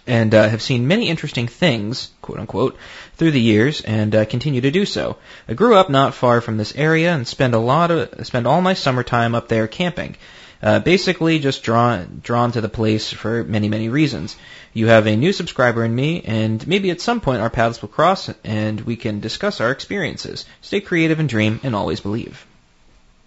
and 0.09 0.33
uh, 0.33 0.49
have 0.49 0.61
seen 0.61 0.87
many 0.87 1.07
interesting 1.07 1.47
things, 1.47 2.09
quote 2.21 2.39
unquote, 2.39 2.77
through 3.15 3.31
the 3.31 3.39
years, 3.39 3.81
and 3.81 4.15
uh, 4.15 4.25
continue 4.25 4.61
to 4.61 4.71
do 4.71 4.85
so. 4.85 5.17
I 5.47 5.53
grew 5.53 5.75
up 5.75 5.89
not 5.89 6.15
far 6.15 6.41
from 6.41 6.57
this 6.57 6.75
area 6.75 7.13
and 7.13 7.27
spend 7.27 7.53
a 7.53 7.59
lot 7.59 7.91
of 7.91 8.25
spend 8.25 8.47
all 8.47 8.61
my 8.61 8.73
summertime 8.73 9.35
up 9.35 9.47
there 9.47 9.67
camping. 9.67 10.17
Uh, 10.61 10.79
basically, 10.79 11.39
just 11.39 11.63
drawn 11.63 12.21
drawn 12.23 12.51
to 12.51 12.59
the 12.59 12.67
place 12.67 13.13
for 13.13 13.43
many 13.43 13.69
many 13.69 13.87
reasons. 13.87 14.35
You 14.73 14.87
have 14.87 15.07
a 15.07 15.15
new 15.15 15.31
subscriber 15.31 15.85
in 15.85 15.93
me, 15.95 16.21
and 16.25 16.65
maybe 16.67 16.89
at 16.89 17.01
some 17.01 17.21
point 17.21 17.41
our 17.41 17.49
paths 17.49 17.81
will 17.81 17.89
cross, 17.89 18.29
and 18.43 18.81
we 18.81 18.95
can 18.95 19.19
discuss 19.19 19.61
our 19.61 19.71
experiences. 19.71 20.45
Stay 20.61 20.81
creative 20.81 21.19
and 21.19 21.29
dream, 21.29 21.59
and 21.63 21.75
always 21.75 22.01
believe. 22.01 22.45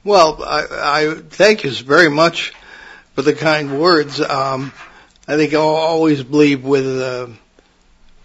Well, 0.04 0.42
I, 0.42 0.66
I 0.70 1.14
thank 1.14 1.62
you 1.62 1.70
very 1.70 2.10
much 2.10 2.52
for 3.14 3.22
the 3.22 3.34
kind 3.34 3.80
words. 3.80 4.20
Um, 4.20 4.72
I 5.26 5.36
think 5.36 5.54
I'll 5.54 5.60
always 5.60 6.22
believe 6.22 6.64
with 6.64 6.86
uh, 6.86 7.28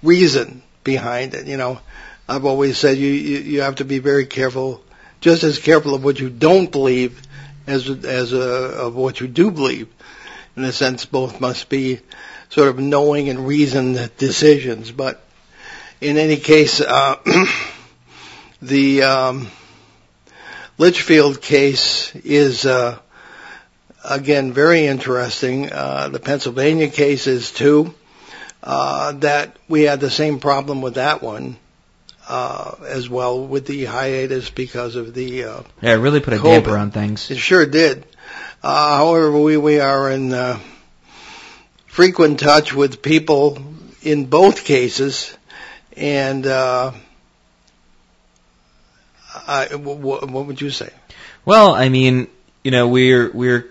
reason 0.02 0.64
behind 0.84 1.36
it. 1.36 1.46
You 1.46 1.58
know, 1.58 1.80
I've 2.28 2.46
always 2.46 2.78
said 2.78 2.98
you, 2.98 3.10
you 3.10 3.38
you 3.40 3.62
have 3.62 3.76
to 3.76 3.86
be 3.86 4.00
very 4.00 4.26
careful, 4.26 4.84
just 5.22 5.44
as 5.44 5.60
careful 5.60 5.94
of 5.94 6.04
what 6.04 6.20
you 6.20 6.30
don't 6.30 6.72
believe 6.72 7.22
as 7.68 7.88
as 7.88 8.34
uh, 8.34 8.76
of 8.80 8.96
what 8.96 9.20
you 9.20 9.28
do 9.28 9.52
believe. 9.52 9.88
In 10.56 10.64
a 10.64 10.72
sense, 10.72 11.06
both 11.06 11.40
must 11.40 11.70
be 11.70 12.00
sort 12.50 12.70
of 12.70 12.80
knowing 12.80 13.30
and 13.30 13.46
reasoned 13.46 14.12
decisions. 14.18 14.92
But 14.92 15.24
in 16.02 16.18
any 16.18 16.38
case, 16.38 16.82
uh, 16.82 17.18
the 18.62 19.04
um, 19.04 19.52
Litchfield 20.80 21.42
case 21.42 22.16
is 22.16 22.66
uh, 22.66 22.98
again 24.10 24.54
very 24.54 24.86
interesting. 24.88 25.72
Uh, 25.72 26.10
the 26.10 26.20
Pennsylvania 26.20 26.90
case 26.90 27.28
is 27.28 27.52
too. 27.52 27.94
Uh, 28.64 29.12
that 29.14 29.56
we 29.70 29.84
had 29.84 30.00
the 30.00 30.10
same 30.10 30.40
problem 30.40 30.82
with 30.82 30.96
that 30.96 31.22
one 31.22 31.56
uh, 32.28 32.72
as 32.88 33.08
well 33.08 33.46
with 33.46 33.66
the 33.68 33.86
hiatus 33.86 34.50
because 34.50 34.96
of 34.96 35.14
the 35.14 35.44
uh, 35.46 35.62
Yeah, 35.82 35.94
it 35.94 35.98
really 35.98 36.20
put 36.20 36.34
a 36.34 36.38
COVID. 36.38 36.64
damper 36.64 36.78
on 36.78 36.92
things. 36.92 37.30
it 37.32 37.38
sure 37.38 37.66
did. 37.66 38.06
Uh, 38.64 38.98
however, 38.98 39.32
we 39.40 39.56
we 39.58 39.80
are 39.80 40.10
in 40.12 40.34
uh, 40.34 40.60
frequent 41.86 42.40
touch 42.40 42.74
with 42.74 43.02
people 43.02 43.58
in 44.02 44.26
both 44.26 44.66
cases, 44.66 45.38
and 45.96 46.46
uh, 46.46 46.92
I, 49.48 49.68
w- 49.70 49.96
w- 49.98 50.28
what 50.28 50.46
would 50.48 50.60
you 50.60 50.72
say? 50.72 50.90
Well, 51.46 51.74
I 51.76 51.90
mean, 51.90 52.28
you 52.64 52.72
know, 52.72 52.88
we're 52.88 53.32
we're 53.32 53.70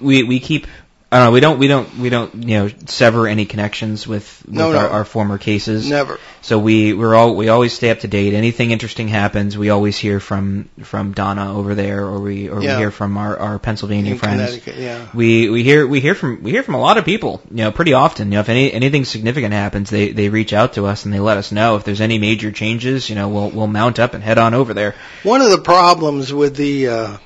we 0.00 0.22
we 0.22 0.40
keep. 0.40 0.66
I 1.12 1.18
don't 1.18 1.26
know. 1.26 1.30
We 1.32 1.40
don't. 1.40 1.58
We 1.60 1.68
don't. 1.68 1.96
We 1.98 2.08
don't. 2.10 2.34
You 2.34 2.58
know, 2.58 2.70
sever 2.86 3.28
any 3.28 3.44
connections 3.44 4.04
with, 4.04 4.42
with 4.46 4.52
No, 4.56 4.72
no. 4.72 4.78
Our, 4.78 4.88
our 4.88 5.04
former 5.04 5.38
cases. 5.38 5.88
Never. 5.88 6.18
So 6.42 6.58
we 6.58 6.92
we're 6.92 7.14
all 7.14 7.36
we 7.36 7.50
always 7.50 7.72
stay 7.72 7.90
up 7.90 8.00
to 8.00 8.08
date. 8.08 8.34
Anything 8.34 8.72
interesting 8.72 9.06
happens, 9.06 9.56
we 9.56 9.70
always 9.70 9.96
hear 9.96 10.18
from 10.18 10.70
from 10.82 11.12
Donna 11.12 11.56
over 11.56 11.76
there, 11.76 12.04
or 12.04 12.18
we 12.18 12.48
or 12.48 12.60
Yeah. 12.60 12.74
we 12.74 12.80
hear 12.80 12.90
from 12.90 13.16
our 13.16 13.38
our 13.38 13.58
Pennsylvania 13.60 14.12
in 14.12 14.18
friends. 14.18 14.66
Yeah. 14.66 15.06
We 15.14 15.50
we 15.50 15.62
hear 15.62 15.86
we 15.86 16.00
hear 16.00 16.16
from 16.16 16.42
we 16.42 16.50
hear 16.50 16.64
from 16.64 16.74
a 16.74 16.80
lot 16.80 16.98
of 16.98 17.04
people. 17.04 17.40
You 17.48 17.58
know, 17.58 17.70
pretty 17.70 17.92
often. 17.92 18.32
You 18.32 18.38
know, 18.38 18.40
if 18.40 18.48
any 18.48 18.72
anything 18.72 19.04
significant 19.04 19.54
happens, 19.54 19.90
they 19.90 20.10
they 20.10 20.30
reach 20.30 20.52
out 20.52 20.72
to 20.72 20.86
us 20.86 21.04
and 21.04 21.14
they 21.14 21.20
let 21.20 21.36
us 21.36 21.52
know 21.52 21.76
if 21.76 21.84
there's 21.84 22.00
any 22.00 22.18
major 22.18 22.50
changes. 22.50 23.08
You 23.08 23.14
know, 23.14 23.28
we'll 23.28 23.50
we'll 23.50 23.68
mount 23.68 24.00
up 24.00 24.14
and 24.14 24.24
head 24.24 24.38
on 24.38 24.52
over 24.52 24.74
there. 24.74 24.96
One 25.22 25.42
of 25.42 25.50
the 25.50 25.58
problems 25.60 26.32
with 26.32 26.56
the 26.56 26.88
uh, 26.88 27.16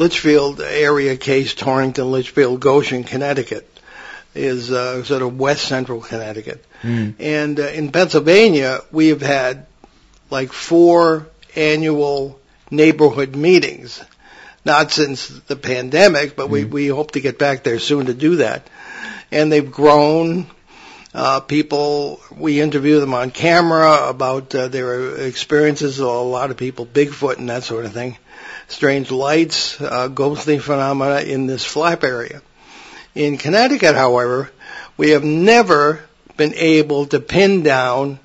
Litchfield 0.00 0.62
area 0.62 1.14
case, 1.18 1.52
Torrington, 1.52 2.10
Litchfield, 2.10 2.58
Goshen, 2.58 3.04
Connecticut, 3.04 3.68
is 4.34 4.72
uh, 4.72 5.04
sort 5.04 5.20
of 5.20 5.38
west 5.38 5.66
central 5.66 6.00
Connecticut. 6.00 6.64
Mm. 6.82 7.16
And 7.20 7.60
uh, 7.60 7.64
in 7.64 7.92
Pennsylvania, 7.92 8.80
we 8.90 9.08
have 9.08 9.20
had 9.20 9.66
like 10.30 10.52
four 10.52 11.26
annual 11.54 12.40
neighborhood 12.70 13.36
meetings. 13.36 14.02
Not 14.64 14.90
since 14.90 15.28
the 15.28 15.56
pandemic, 15.56 16.34
but 16.34 16.48
we, 16.48 16.64
Mm. 16.64 16.70
we 16.70 16.86
hope 16.88 17.10
to 17.12 17.20
get 17.20 17.38
back 17.38 17.62
there 17.62 17.78
soon 17.78 18.06
to 18.06 18.14
do 18.14 18.36
that. 18.36 18.68
And 19.30 19.52
they've 19.52 19.70
grown. 19.70 20.46
Uh, 21.12 21.40
people, 21.40 22.20
we 22.34 22.60
interview 22.60 23.00
them 23.00 23.12
on 23.12 23.30
camera 23.32 24.08
about 24.08 24.54
uh, 24.54 24.68
their 24.68 25.16
experiences. 25.26 25.98
A 25.98 26.06
lot 26.06 26.50
of 26.50 26.56
people, 26.56 26.86
Bigfoot 26.86 27.36
and 27.36 27.50
that 27.50 27.64
sort 27.64 27.84
of 27.84 27.92
thing. 27.92 28.16
Strange 28.70 29.10
lights, 29.10 29.80
uh, 29.80 30.08
ghostly 30.08 30.58
phenomena 30.58 31.20
in 31.20 31.46
this 31.46 31.64
flap 31.64 32.04
area. 32.04 32.40
In 33.14 33.36
Connecticut, 33.36 33.96
however, 33.96 34.50
we 34.96 35.10
have 35.10 35.24
never 35.24 36.00
been 36.36 36.54
able 36.54 37.06
to 37.06 37.20
pin 37.20 37.62
down 37.62 38.20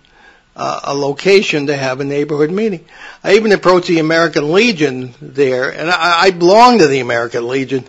uh, 0.56 0.80
a 0.84 0.94
location 0.94 1.68
to 1.68 1.76
have 1.76 2.00
a 2.00 2.06
neighborhood 2.06 2.52
meeting. 2.52 2.86
I 3.24 3.34
even 3.34 3.52
approached 3.52 3.88
the 3.88 4.00
American 4.00 4.54
Legion 4.54 5.14
there, 5.20 5.70
and 5.72 5.90
I, 5.90 6.26
I 6.26 6.32
belong 6.32 6.78
to 6.78 6.88
the 6.88 7.00
American 7.00 7.48
Legion, 7.48 7.84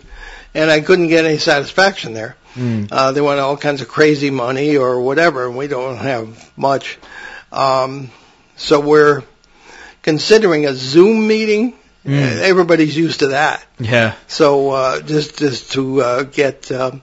and 0.53 0.69
I 0.69 0.81
couldn't 0.81 1.07
get 1.07 1.25
any 1.25 1.37
satisfaction 1.37 2.13
there. 2.13 2.35
Mm. 2.55 2.89
Uh, 2.91 3.11
they 3.11 3.21
want 3.21 3.39
all 3.39 3.55
kinds 3.55 3.81
of 3.81 3.87
crazy 3.87 4.31
money 4.31 4.77
or 4.77 4.99
whatever, 4.99 5.45
and 5.45 5.55
we 5.55 5.67
don't 5.67 5.97
have 5.97 6.57
much. 6.57 6.97
Um, 7.51 8.09
so 8.55 8.79
we're 8.79 9.23
considering 10.01 10.65
a 10.65 10.73
Zoom 10.73 11.27
meeting. 11.27 11.75
Mm. 12.07 12.39
Everybody's 12.39 12.95
used 12.95 13.19
to 13.19 13.27
that. 13.27 13.65
Yeah. 13.79 14.15
So 14.27 14.71
uh, 14.71 15.01
just 15.01 15.37
just 15.37 15.73
to 15.73 16.01
uh, 16.01 16.23
get 16.23 16.71
um, 16.71 17.01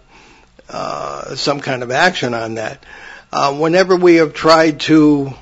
uh, 0.69 1.35
some 1.37 1.61
kind 1.61 1.83
of 1.83 1.91
action 1.91 2.33
on 2.33 2.55
that. 2.55 2.85
Uh, 3.31 3.55
whenever 3.55 3.97
we 3.97 4.17
have 4.17 4.33
tried 4.33 4.81
to 4.81 5.35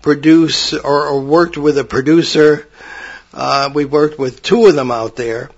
produce 0.00 0.72
or, 0.72 1.08
or 1.08 1.20
worked 1.20 1.58
with 1.58 1.76
a 1.76 1.84
producer, 1.84 2.66
uh, 3.34 3.70
we 3.74 3.84
worked 3.84 4.18
with 4.18 4.42
two 4.42 4.66
of 4.66 4.74
them 4.74 4.90
out 4.90 5.14
there. 5.14 5.50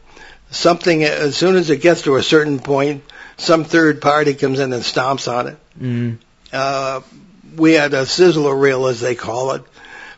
Something 0.50 1.04
as 1.04 1.36
soon 1.36 1.54
as 1.54 1.70
it 1.70 1.80
gets 1.80 2.02
to 2.02 2.16
a 2.16 2.22
certain 2.22 2.58
point, 2.58 3.04
some 3.36 3.64
third 3.64 4.00
party 4.00 4.34
comes 4.34 4.58
in 4.58 4.72
and 4.72 4.82
stomps 4.82 5.30
on 5.30 5.46
it. 5.46 5.58
Mm. 5.78 6.18
Uh, 6.52 7.02
we 7.56 7.74
had 7.74 7.94
a 7.94 8.02
sizzler 8.02 8.58
reel, 8.58 8.86
as 8.86 9.00
they 9.00 9.14
call 9.14 9.52
it, 9.52 9.62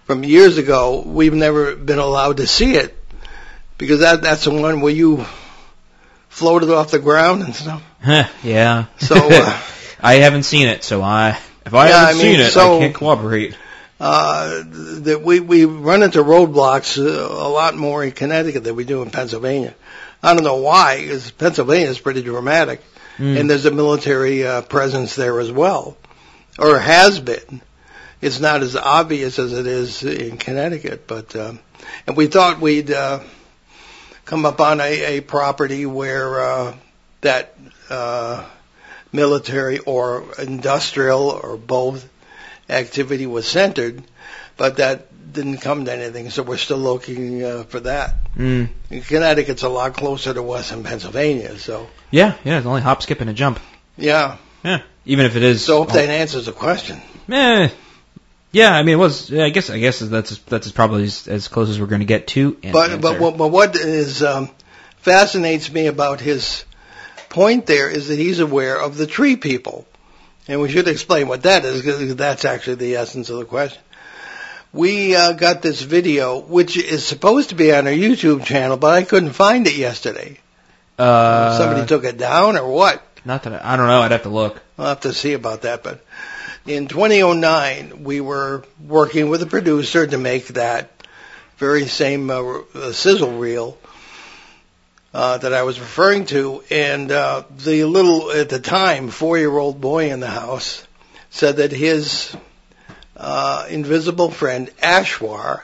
from 0.05 0.25
years 0.25 0.57
ago. 0.57 1.03
We've 1.05 1.35
never 1.35 1.75
been 1.75 1.99
allowed 1.99 2.39
to 2.39 2.47
see 2.47 2.77
it 2.77 2.97
because 3.81 4.01
that 4.01 4.23
that's 4.23 4.45
the 4.45 4.51
one 4.53 4.81
where 4.81 4.93
you 4.93 5.25
floated 6.29 6.71
off 6.71 6.91
the 6.93 6.99
ground 6.99 7.43
and 7.43 7.55
stuff. 7.55 7.83
Huh, 8.03 8.29
yeah. 8.45 8.85
So, 8.99 9.17
uh, 9.17 9.61
I 10.01 10.15
haven't 10.15 10.45
seen 10.45 10.69
it, 10.69 10.85
so 10.85 11.03
I 11.03 11.39
if 11.67 11.75
I 11.75 11.89
Yeah, 11.89 11.99
haven't 12.07 12.21
I 12.21 12.23
mean, 12.23 12.33
seen 12.37 12.41
it, 12.47 12.51
so- 12.51 12.77
I 12.77 12.81
can't 12.81 12.95
cooperate. 12.95 13.57
uh, 13.99 14.63
that 14.65 15.21
we 15.25 15.41
we 15.41 15.65
run 15.65 16.03
into 16.03 16.23
roadblocks 16.23 16.97
uh, 16.99 17.09
a 17.11 17.49
lot 17.49 17.75
more 17.77 18.05
in 18.05 18.13
Connecticut 18.13 18.65
than 18.65 18.77
we 18.77 18.85
do 18.85 19.03
in 19.03 19.11
Pennsylvania. 19.11 19.75
I 20.23 20.35
don't 20.35 20.45
know 20.45 20.57
why, 20.57 21.01
because 21.03 21.31
Pennsylvania 21.33 21.89
is 21.89 21.99
pretty 21.99 22.23
dramatic, 22.23 22.83
Mm. 23.19 23.39
and 23.41 23.51
there's 23.51 23.67
a 23.67 23.71
military 23.71 24.47
uh, 24.47 24.63
presence 24.63 25.15
there 25.17 25.41
as 25.41 25.51
well, 25.53 25.97
or 26.59 26.79
has 26.79 27.21
been. 27.21 27.61
It's 28.23 28.41
not 28.41 28.63
as 28.63 28.77
obvious 28.77 29.39
as 29.39 29.53
it 29.53 29.67
is 29.67 30.03
in 30.03 30.39
Connecticut, 30.39 31.07
but 31.07 31.35
um, 31.37 31.59
and 32.07 32.17
we 32.17 32.27
thought 32.29 32.61
we'd 32.61 32.91
uh, 32.91 33.21
come 34.31 34.47
up 34.47 34.61
on 34.61 34.81
a, 34.81 35.19
a 35.19 35.21
property 35.21 35.85
where 35.87 36.41
uh, 36.41 36.75
that 37.21 37.53
uh, 37.91 38.49
military 39.13 39.81
or 39.81 40.25
industrial 40.39 41.31
or 41.31 41.57
both 41.57 42.09
activity 42.69 43.27
was 43.27 43.47
centered, 43.47 44.01
but 44.57 44.77
that 44.77 45.09
didn't 45.33 45.59
come 45.59 45.85
to 45.85 45.93
anything. 45.93 46.31
So 46.31 46.45
we're 46.45 46.59
still 46.59 46.79
looking 46.79 47.43
uh, 47.43 47.65
for 47.65 47.81
that. 47.81 48.15
Mm. 48.37 48.69
Connecticut's 49.09 49.65
a 49.65 49.69
lot 49.69 49.95
closer 49.95 50.33
to 50.33 50.51
us 50.53 50.71
than 50.71 50.85
Pennsylvania, 50.85 51.59
so 51.59 51.89
Yeah, 52.13 52.35
yeah. 52.45 52.59
It's 52.59 52.67
only 52.67 52.83
hop, 52.83 53.03
skip, 53.03 53.21
and 53.21 53.31
a 53.31 53.35
jump. 53.35 53.59
yeah. 53.97 54.37
Yeah. 54.63 54.83
Even 55.07 55.25
if 55.27 55.35
it 55.35 55.43
is. 55.43 55.65
So 55.65 55.79
hope 55.79 55.93
that 55.93 56.09
answers 56.09 56.47
the 56.47 56.53
question. 56.53 57.01
Eh. 57.33 57.71
Yeah, 58.53 58.73
I 58.75 58.83
mean, 58.83 58.95
it 58.95 58.99
was. 58.99 59.33
I 59.33 59.51
guess. 59.51 59.71
I 59.71 59.79
guess 59.79 60.01
that's 60.01 60.37
that's 60.39 60.73
probably 60.73 61.05
as, 61.05 61.29
as 61.29 61.47
close 61.49 61.69
as 61.71 61.79
we're 61.81 61.87
going 61.87 62.01
to 62.01 62.07
get 62.07 62.27
to. 62.29 62.59
an 62.65 62.73
But 62.73 62.91
answer. 62.91 62.99
but 63.01 63.21
what- 63.21 63.37
but 63.39 63.49
what 63.49 63.77
is 63.77 64.23
um, 64.23 64.51
fascinates 64.99 65.71
me 65.73 65.87
about 65.87 66.21
his 66.21 66.65
point 67.29 67.67
there 67.67 67.89
is 67.89 68.09
that 68.09 68.19
he's 68.19 68.41
aware 68.41 68.81
of 68.81 68.97
the 68.97 69.07
tree 69.07 69.37
people, 69.37 69.87
and 70.49 70.61
we 70.61 70.69
should 70.69 70.89
explain 70.89 71.29
what 71.29 71.45
that 71.45 71.65
is 71.65 71.81
because 71.83 72.17
that's 72.17 72.45
actually 72.45 72.77
the 72.77 72.97
essence 72.97 73.31
of 73.31 73.39
the 73.39 73.45
question. 73.45 73.81
We 74.73 75.15
uh, 75.17 75.33
got 75.33 75.63
this 75.63 75.83
video, 75.83 76.39
which 76.39 76.77
is 76.77 77.05
supposed 77.05 77.49
to 77.51 77.55
be 77.57 77.73
on 77.73 77.87
our 77.87 77.93
YouTube 77.93 78.45
channel, 78.45 78.77
but 78.77 78.95
I 78.95 79.03
couldn't 79.03 79.33
find 79.33 79.67
it 79.67 79.75
yesterday. 79.77 80.39
uh, 80.99 81.57
Somebody 81.59 81.87
took 81.87 82.05
it 82.05 82.19
down 82.19 82.57
or 82.57 82.69
what? 82.73 83.03
Not 83.25 83.43
that 83.45 83.53
I, 83.65 83.75
I 83.75 83.77
don't 83.77 83.87
know. 83.89 84.01
I'd 84.01 84.13
have 84.13 84.23
to 84.25 84.29
look. 84.29 84.61
I'll 84.79 84.87
have 84.87 85.01
to 85.01 85.13
see 85.13 85.33
about 85.35 85.63
that. 85.63 85.83
But 85.83 86.05
in 86.67 86.89
2009, 86.89 88.05
we 88.05 88.21
were 88.21 88.65
working 88.87 89.29
with 89.29 89.43
a 89.43 89.47
producer 89.47 90.07
to 90.07 90.19
make 90.19 90.49
that 90.49 90.91
very 91.57 91.87
same 91.87 92.31
uh, 92.31 92.93
sizzle 92.93 93.39
reel 93.39 93.79
uh, 95.13 95.39
that 95.39 95.53
I 95.53 95.63
was 95.63 95.81
referring 95.81 96.27
to, 96.27 96.63
and 96.71 97.11
uh, 97.11 97.45
the 97.59 97.85
little 97.85 98.31
at 98.31 98.49
the 98.49 98.61
time 98.61 99.09
four 99.09 99.39
year 99.39 99.57
old 99.57 99.81
boy 99.81 100.11
in 100.11 100.21
the 100.21 100.29
house 100.29 100.87
said 101.31 101.57
that 101.57 101.73
his 101.73 102.35
uh, 103.17 103.67
invisible 103.69 104.31
friend 104.31 104.71
Ashwar 104.83 105.63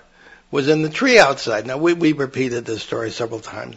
was 0.50 0.68
in 0.68 0.82
the 0.82 0.90
tree 0.90 1.18
outside. 1.18 1.66
Now 1.66 1.78
we 1.78 1.92
we 1.94 2.12
repeated 2.12 2.64
this 2.64 2.82
story 2.82 3.10
several 3.10 3.40
times. 3.40 3.76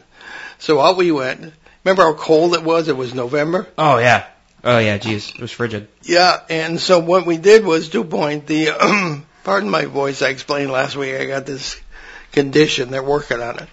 So 0.58 0.80
out 0.80 0.98
we 0.98 1.12
went. 1.12 1.54
Remember 1.84 2.04
how 2.04 2.14
cold 2.14 2.56
it 2.56 2.64
was? 2.64 2.88
It 2.88 2.98
was 2.98 3.14
November. 3.14 3.68
Oh 3.78 3.98
yeah. 3.98 4.26
Oh 4.64 4.78
yeah. 4.78 4.98
Geez, 4.98 5.30
it 5.30 5.40
was 5.40 5.52
frigid. 5.52 5.88
Yeah, 6.04 6.42
and 6.50 6.80
so 6.80 7.00
what 7.00 7.26
we 7.26 7.38
did 7.38 7.64
was 7.64 7.90
to 7.90 8.04
point 8.04 8.48
the. 8.48 9.24
pardon 9.44 9.70
my 9.70 9.86
voice. 9.86 10.22
I 10.22 10.30
explained 10.30 10.72
last 10.72 10.96
week. 10.96 11.16
I 11.16 11.26
got 11.26 11.46
this 11.46 11.80
condition. 12.32 12.92
They're 12.92 13.04
working 13.04 13.42
on 13.42 13.60
it. 13.60 13.70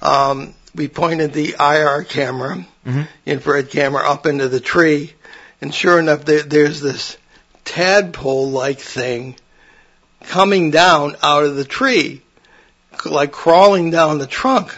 Um, 0.00 0.54
we 0.74 0.88
pointed 0.88 1.32
the 1.32 1.56
IR 1.58 2.04
camera, 2.04 2.66
mm-hmm. 2.86 3.02
infrared 3.24 3.70
camera, 3.70 4.08
up 4.08 4.26
into 4.26 4.48
the 4.48 4.60
tree, 4.60 5.12
and 5.60 5.74
sure 5.74 5.98
enough, 5.98 6.24
there, 6.24 6.42
there's 6.42 6.80
this 6.80 7.16
tadpole-like 7.64 8.78
thing 8.78 9.36
coming 10.22 10.70
down 10.70 11.16
out 11.22 11.44
of 11.44 11.56
the 11.56 11.64
tree, 11.64 12.22
like 13.04 13.32
crawling 13.32 13.90
down 13.90 14.18
the 14.18 14.26
trunk, 14.26 14.76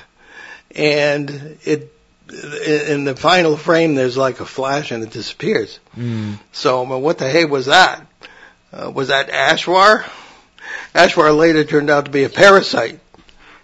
and 0.75 1.59
it. 1.65 1.95
In 2.31 3.05
the 3.05 3.17
final 3.17 3.57
frame, 3.57 3.95
there's 3.95 4.17
like 4.17 4.41
a 4.41 4.47
flash 4.47 4.91
and 4.91 5.03
it 5.03 5.11
disappears. 5.11 5.79
Mm. 5.97 6.39
So, 6.53 6.83
well, 6.83 7.01
what 7.01 7.19
the 7.19 7.29
hey 7.29 7.45
was 7.45 7.67
that? 7.67 8.07
Uh, 8.73 8.91
was 8.91 9.09
that 9.09 9.31
Ashwar? 9.31 10.05
Ashwar 10.95 11.37
later 11.37 11.65
turned 11.65 11.89
out 11.89 12.05
to 12.05 12.11
be 12.11 12.25
a 12.25 12.29
parasite 12.29 13.01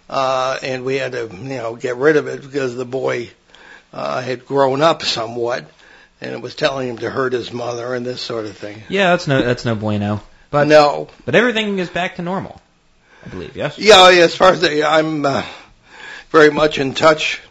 uh, 0.09 0.59
and 0.61 0.85
we 0.85 0.95
had 0.95 1.13
to, 1.13 1.29
you 1.31 1.57
know, 1.57 1.75
get 1.75 1.95
rid 1.97 2.17
of 2.17 2.27
it 2.27 2.41
because 2.41 2.75
the 2.75 2.85
boy 2.85 3.29
uh, 3.93 4.21
had 4.21 4.45
grown 4.45 4.81
up 4.81 5.03
somewhat, 5.03 5.65
and 6.21 6.31
it 6.31 6.41
was 6.41 6.55
telling 6.55 6.89
him 6.89 6.97
to 6.99 7.09
hurt 7.09 7.33
his 7.33 7.51
mother 7.51 7.93
and 7.93 8.05
this 8.05 8.21
sort 8.21 8.45
of 8.45 8.57
thing. 8.57 8.83
Yeah, 8.89 9.11
that's 9.11 9.27
no, 9.27 9.41
that's 9.41 9.65
no 9.65 9.75
bueno. 9.75 10.21
But 10.51 10.67
no, 10.67 11.09
but 11.25 11.35
everything 11.35 11.79
is 11.79 11.89
back 11.89 12.15
to 12.15 12.21
normal, 12.21 12.61
I 13.25 13.29
believe. 13.29 13.55
Yes. 13.55 13.77
Yeah, 13.77 14.09
as 14.09 14.35
far 14.35 14.51
as 14.51 14.61
the, 14.61 14.83
I'm 14.83 15.25
uh, 15.25 15.43
very 16.29 16.51
much 16.51 16.77
in 16.77 16.93
touch 16.93 17.41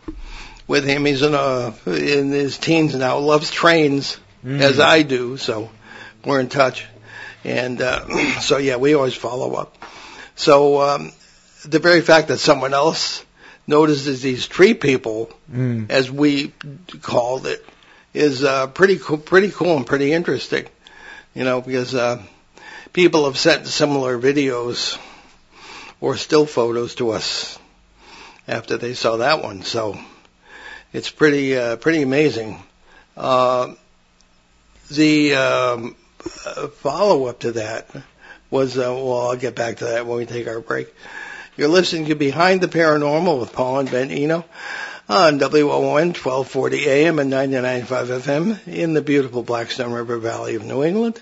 with 0.66 0.84
him. 0.84 1.04
He's 1.04 1.22
in 1.22 1.34
a 1.34 1.74
in 1.86 2.30
his 2.30 2.58
teens 2.58 2.94
now, 2.94 3.18
loves 3.18 3.50
trains 3.50 4.18
mm. 4.44 4.60
as 4.60 4.80
I 4.80 5.02
do, 5.02 5.36
so 5.36 5.70
we're 6.24 6.40
in 6.40 6.48
touch. 6.48 6.86
And 7.44 7.80
uh, 7.80 8.06
so 8.40 8.58
yeah, 8.58 8.76
we 8.76 8.94
always 8.94 9.14
follow 9.14 9.54
up. 9.54 9.76
So 10.36 10.80
um, 10.80 11.12
the 11.64 11.78
very 11.78 12.00
fact 12.00 12.28
that 12.28 12.38
someone 12.38 12.74
else 12.74 13.24
notices 13.66 14.22
these 14.22 14.46
tree 14.46 14.74
people, 14.74 15.30
mm. 15.50 15.90
as 15.90 16.10
we 16.10 16.52
called 17.02 17.46
it, 17.46 17.64
is 18.12 18.44
uh, 18.44 18.66
pretty 18.68 18.98
cool, 18.98 19.18
pretty 19.18 19.50
cool 19.50 19.76
and 19.76 19.86
pretty 19.86 20.12
interesting. 20.12 20.66
You 21.34 21.44
know, 21.44 21.60
because 21.60 21.94
uh, 21.94 22.22
people 22.92 23.24
have 23.24 23.36
sent 23.36 23.66
similar 23.66 24.18
videos 24.18 24.98
or 26.00 26.16
still 26.16 26.46
photos 26.46 26.94
to 26.96 27.10
us 27.10 27.58
after 28.46 28.76
they 28.76 28.94
saw 28.94 29.16
that 29.16 29.42
one. 29.42 29.62
So 29.62 29.98
it's 30.94 31.10
pretty 31.10 31.56
uh, 31.56 31.76
pretty 31.76 32.02
amazing. 32.02 32.62
Uh, 33.16 33.74
the 34.90 35.34
um, 35.34 35.96
uh, 36.46 36.68
follow 36.68 37.26
up 37.26 37.40
to 37.40 37.52
that 37.52 37.90
was 38.48 38.78
uh, 38.78 38.82
well, 38.82 39.28
I'll 39.28 39.36
get 39.36 39.56
back 39.56 39.78
to 39.78 39.86
that 39.86 40.06
when 40.06 40.18
we 40.18 40.24
take 40.24 40.46
our 40.46 40.60
break. 40.60 40.94
You're 41.56 41.68
listening 41.68 42.06
to 42.06 42.14
Behind 42.14 42.60
the 42.60 42.68
Paranormal 42.68 43.40
with 43.40 43.52
Paul 43.52 43.80
and 43.80 43.90
Ben 43.90 44.10
Eno 44.10 44.44
on 45.08 45.38
WON 45.38 46.14
1240 46.14 46.88
AM 46.88 47.18
and 47.18 47.32
99.5 47.32 47.84
FM 48.20 48.68
in 48.68 48.94
the 48.94 49.02
beautiful 49.02 49.42
Blackstone 49.42 49.92
River 49.92 50.18
Valley 50.18 50.54
of 50.54 50.64
New 50.64 50.82
England. 50.82 51.20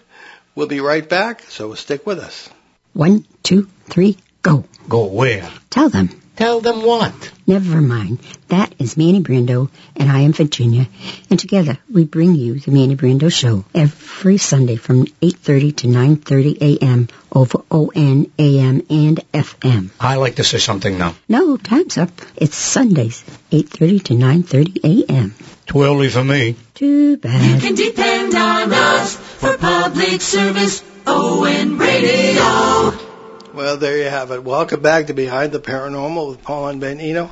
We'll 0.55 0.69
be 0.69 0.81
right 0.81 1.07
back, 1.07 1.43
so 1.43 1.75
stick 1.75 2.07
with 2.07 2.19
us. 2.19 2.49
One, 2.93 3.27
two, 3.43 3.69
three, 3.87 4.19
go. 4.43 4.65
Go 4.89 5.07
where? 5.07 5.51
Tell 5.71 5.89
them. 5.89 6.22
Tell 6.37 6.61
them 6.61 6.83
what? 6.83 7.13
Never 7.47 7.81
mind. 7.81 8.19
That 8.49 8.75
is 8.79 8.97
Manny 8.97 9.21
Brando, 9.21 9.69
and 9.97 10.11
I 10.11 10.21
am 10.21 10.33
Virginia. 10.33 10.89
And 11.29 11.39
together 11.39 11.79
we 11.93 12.05
bring 12.05 12.35
you 12.35 12.59
the 12.59 12.71
Manny 12.71 12.97
Brando 12.97 13.31
Show 13.31 13.65
every 13.75 14.39
Sunday 14.39 14.77
from 14.77 15.05
8.30 15.05 15.77
to 15.77 15.87
9.30 15.89 16.63
a.m. 16.81 17.09
over 17.31 17.59
ON, 17.71 18.31
AM, 18.39 18.83
and 18.89 19.21
FM. 19.33 19.91
I 20.01 20.17
like 20.17 20.37
to 20.37 20.45
say 20.45 20.59
something 20.59 20.97
now. 20.97 21.15
No, 21.29 21.57
time's 21.59 21.99
up. 21.99 22.11
It's 22.37 22.57
Sundays, 22.57 23.23
8.30 23.51 24.05
to 24.05 24.15
9.30 24.15 25.09
a.m. 25.09 25.35
Too 25.67 25.83
early 25.83 26.09
for 26.09 26.25
me. 26.25 26.57
Too 26.75 27.19
bad. 27.19 27.43
You 27.45 27.61
can 27.61 27.75
depend 27.75 28.35
on 28.35 28.73
us 28.73 29.17
for 29.17 29.57
public 29.59 30.21
service, 30.21 30.83
ON 31.07 31.79
Radio. 31.79 33.12
Well, 33.53 33.77
there 33.77 33.99
you 33.99 34.05
have 34.05 34.31
it. 34.31 34.43
Welcome 34.43 34.81
back 34.81 35.09
to 35.09 35.13
Behind 35.13 35.53
the 35.53 35.61
Paranormal 35.61 36.31
with 36.31 36.43
Paul 36.43 36.69
and 36.69 36.81
Ben 36.81 37.01
Eno. 37.01 37.31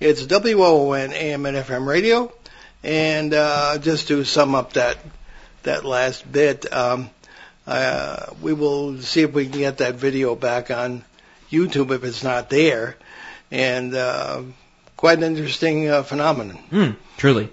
It's 0.00 0.26
WON 0.26 1.12
AM 1.12 1.46
and 1.46 1.56
FM 1.56 1.86
radio. 1.86 2.32
And 2.82 3.32
uh, 3.32 3.78
just 3.78 4.08
to 4.08 4.24
sum 4.24 4.56
up 4.56 4.72
that 4.72 4.98
that 5.62 5.84
last 5.84 6.30
bit, 6.30 6.72
um, 6.72 7.08
uh, 7.68 8.26
we 8.42 8.52
will 8.52 9.00
see 9.00 9.22
if 9.22 9.32
we 9.32 9.46
can 9.46 9.60
get 9.60 9.78
that 9.78 9.94
video 9.94 10.34
back 10.34 10.72
on 10.72 11.04
YouTube 11.52 11.92
if 11.92 12.02
it's 12.02 12.24
not 12.24 12.50
there. 12.50 12.96
And 13.52 13.94
uh, 13.94 14.42
quite 14.96 15.18
an 15.18 15.24
interesting 15.24 15.88
uh, 15.88 16.02
phenomenon. 16.02 16.58
Mm, 16.72 16.96
truly. 17.16 17.48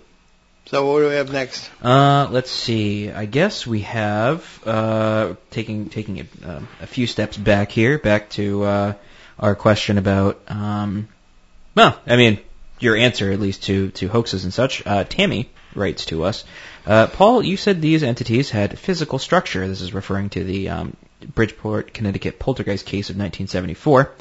So 0.69 0.91
what 0.91 0.99
do 0.99 1.07
we 1.07 1.15
have 1.15 1.31
next? 1.31 1.69
Uh, 1.81 2.27
let's 2.29 2.51
see. 2.51 3.09
I 3.09 3.25
guess 3.25 3.65
we 3.65 3.81
have 3.81 4.67
uh, 4.67 5.35
taking 5.49 5.87
taking 5.87 6.19
a, 6.19 6.47
uh, 6.47 6.61
a 6.81 6.87
few 6.87 7.07
steps 7.07 7.37
back 7.37 7.71
here, 7.71 7.97
back 7.97 8.29
to 8.31 8.63
uh, 8.63 8.93
our 9.39 9.55
question 9.55 9.97
about. 9.97 10.41
Um, 10.49 11.07
well, 11.73 11.97
I 12.05 12.17
mean, 12.17 12.39
your 12.79 12.97
answer 12.97 13.31
at 13.31 13.39
least 13.39 13.63
to 13.63 13.91
to 13.91 14.09
hoaxes 14.09 14.43
and 14.43 14.53
such. 14.53 14.85
Uh, 14.85 15.05
Tammy 15.05 15.49
writes 15.73 16.05
to 16.07 16.25
us. 16.25 16.43
Uh, 16.85 17.07
Paul, 17.07 17.43
you 17.43 17.55
said 17.55 17.81
these 17.81 18.03
entities 18.03 18.49
had 18.49 18.77
physical 18.77 19.19
structure. 19.19 19.65
This 19.65 19.79
is 19.79 19.93
referring 19.93 20.31
to 20.31 20.43
the 20.43 20.67
um, 20.67 20.97
Bridgeport, 21.33 21.93
Connecticut 21.93 22.39
poltergeist 22.39 22.85
case 22.85 23.09
of 23.09 23.15
1974. 23.15 24.11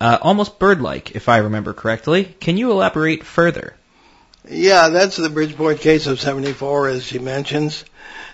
Uh, 0.00 0.18
almost 0.20 0.58
bird-like, 0.58 1.14
if 1.14 1.28
I 1.28 1.38
remember 1.38 1.72
correctly. 1.72 2.24
Can 2.24 2.56
you 2.56 2.72
elaborate 2.72 3.24
further? 3.24 3.76
Yeah, 4.48 4.88
that's 4.88 5.16
the 5.16 5.30
Bridgeport 5.30 5.78
case 5.78 6.08
of 6.08 6.20
74, 6.20 6.88
as 6.88 7.04
she 7.04 7.20
mentions. 7.20 7.84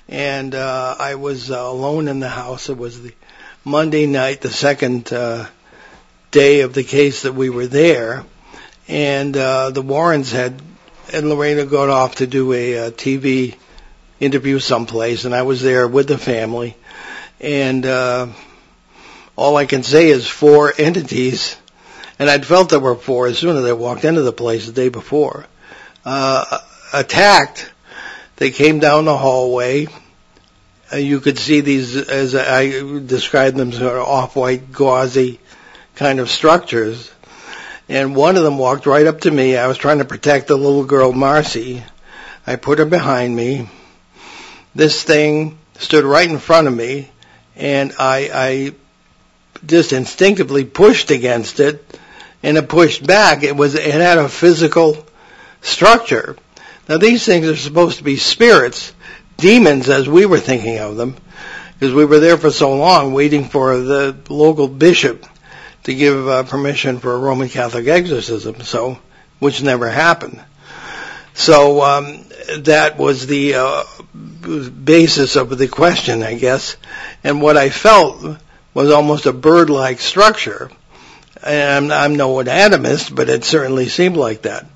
And 0.08 0.54
uh, 0.54 0.96
I 0.98 1.16
was 1.16 1.50
uh, 1.50 1.60
alone 1.60 2.08
in 2.08 2.18
the 2.18 2.30
house. 2.30 2.70
It 2.70 2.78
was 2.78 3.02
the 3.02 3.12
Monday 3.62 4.06
night, 4.06 4.40
the 4.40 4.48
second 4.48 5.12
uh, 5.12 5.46
day 6.30 6.62
of 6.62 6.72
the 6.72 6.82
case 6.82 7.22
that 7.22 7.34
we 7.34 7.50
were 7.50 7.66
there. 7.66 8.24
And 8.88 9.36
uh, 9.36 9.68
the 9.68 9.82
Warrens 9.82 10.32
had, 10.32 10.62
and 11.12 11.28
Lorraine 11.28 11.68
got 11.68 11.90
off 11.90 12.16
to 12.16 12.26
do 12.26 12.54
a, 12.54 12.86
uh, 12.86 12.90
TV 12.90 13.54
interview 14.18 14.60
someplace, 14.60 15.26
and 15.26 15.34
I 15.34 15.42
was 15.42 15.60
there 15.60 15.86
with 15.86 16.08
the 16.08 16.16
family. 16.16 16.74
And 17.38 17.84
uh, 17.84 18.28
all 19.36 19.58
I 19.58 19.66
can 19.66 19.82
say 19.82 20.08
is 20.08 20.26
four 20.26 20.72
entities, 20.78 21.58
and 22.18 22.30
I'd 22.30 22.46
felt 22.46 22.70
there 22.70 22.80
were 22.80 22.94
four 22.94 23.26
as 23.26 23.36
soon 23.36 23.58
as 23.58 23.64
I 23.66 23.72
walked 23.72 24.06
into 24.06 24.22
the 24.22 24.32
place 24.32 24.64
the 24.64 24.72
day 24.72 24.88
before 24.88 25.44
uh, 26.08 26.58
attacked. 26.94 27.70
They 28.36 28.50
came 28.50 28.78
down 28.78 29.04
the 29.04 29.16
hallway. 29.16 29.88
Uh, 30.90 30.96
you 30.96 31.20
could 31.20 31.38
see 31.38 31.60
these, 31.60 31.96
as 31.96 32.34
I 32.34 32.70
described 33.00 33.58
them, 33.58 33.72
sort 33.72 33.96
of 33.96 34.08
off-white, 34.08 34.72
gauzy 34.72 35.38
kind 35.96 36.18
of 36.18 36.30
structures. 36.30 37.12
And 37.90 38.16
one 38.16 38.36
of 38.36 38.42
them 38.42 38.56
walked 38.56 38.86
right 38.86 39.06
up 39.06 39.20
to 39.22 39.30
me. 39.30 39.58
I 39.58 39.66
was 39.66 39.76
trying 39.76 39.98
to 39.98 40.06
protect 40.06 40.46
the 40.46 40.56
little 40.56 40.84
girl, 40.84 41.12
Marcy. 41.12 41.84
I 42.46 42.56
put 42.56 42.78
her 42.78 42.86
behind 42.86 43.36
me. 43.36 43.68
This 44.74 45.02
thing 45.02 45.58
stood 45.78 46.04
right 46.04 46.28
in 46.28 46.38
front 46.38 46.68
of 46.68 46.74
me, 46.74 47.10
and 47.54 47.92
I, 47.98 48.30
I 48.32 48.74
just 49.66 49.92
instinctively 49.92 50.64
pushed 50.64 51.10
against 51.10 51.60
it, 51.60 51.84
and 52.42 52.56
it 52.56 52.68
pushed 52.70 53.06
back. 53.06 53.42
It 53.42 53.56
was, 53.56 53.74
it 53.74 53.92
had 53.92 54.16
a 54.16 54.28
physical 54.30 55.04
structure. 55.62 56.36
Now 56.88 56.98
these 56.98 57.24
things 57.24 57.46
are 57.46 57.56
supposed 57.56 57.98
to 57.98 58.04
be 58.04 58.16
spirits, 58.16 58.92
demons 59.36 59.88
as 59.88 60.08
we 60.08 60.26
were 60.26 60.40
thinking 60.40 60.78
of 60.78 60.96
them, 60.96 61.16
because 61.78 61.94
we 61.94 62.04
were 62.04 62.20
there 62.20 62.36
for 62.36 62.50
so 62.50 62.76
long 62.76 63.12
waiting 63.12 63.44
for 63.44 63.76
the 63.76 64.16
local 64.28 64.68
bishop 64.68 65.26
to 65.84 65.94
give 65.94 66.28
uh, 66.28 66.42
permission 66.42 66.98
for 66.98 67.14
a 67.14 67.18
Roman 67.18 67.48
Catholic 67.48 67.86
exorcism, 67.86 68.60
so 68.62 68.98
which 69.38 69.62
never 69.62 69.88
happened. 69.88 70.40
So 71.34 71.82
um, 71.82 72.24
that 72.58 72.98
was 72.98 73.26
the 73.26 73.54
uh, 73.54 73.84
basis 74.68 75.36
of 75.36 75.56
the 75.56 75.68
question, 75.68 76.22
I 76.22 76.34
guess. 76.34 76.76
And 77.22 77.40
what 77.40 77.56
I 77.56 77.70
felt 77.70 78.38
was 78.74 78.90
almost 78.90 79.26
a 79.26 79.32
bird-like 79.32 80.00
structure, 80.00 80.70
and 81.42 81.92
I'm, 81.92 82.12
I'm 82.12 82.16
no 82.16 82.40
anatomist, 82.40 83.14
but 83.14 83.28
it 83.28 83.44
certainly 83.44 83.88
seemed 83.88 84.16
like 84.16 84.42
that. 84.42 84.66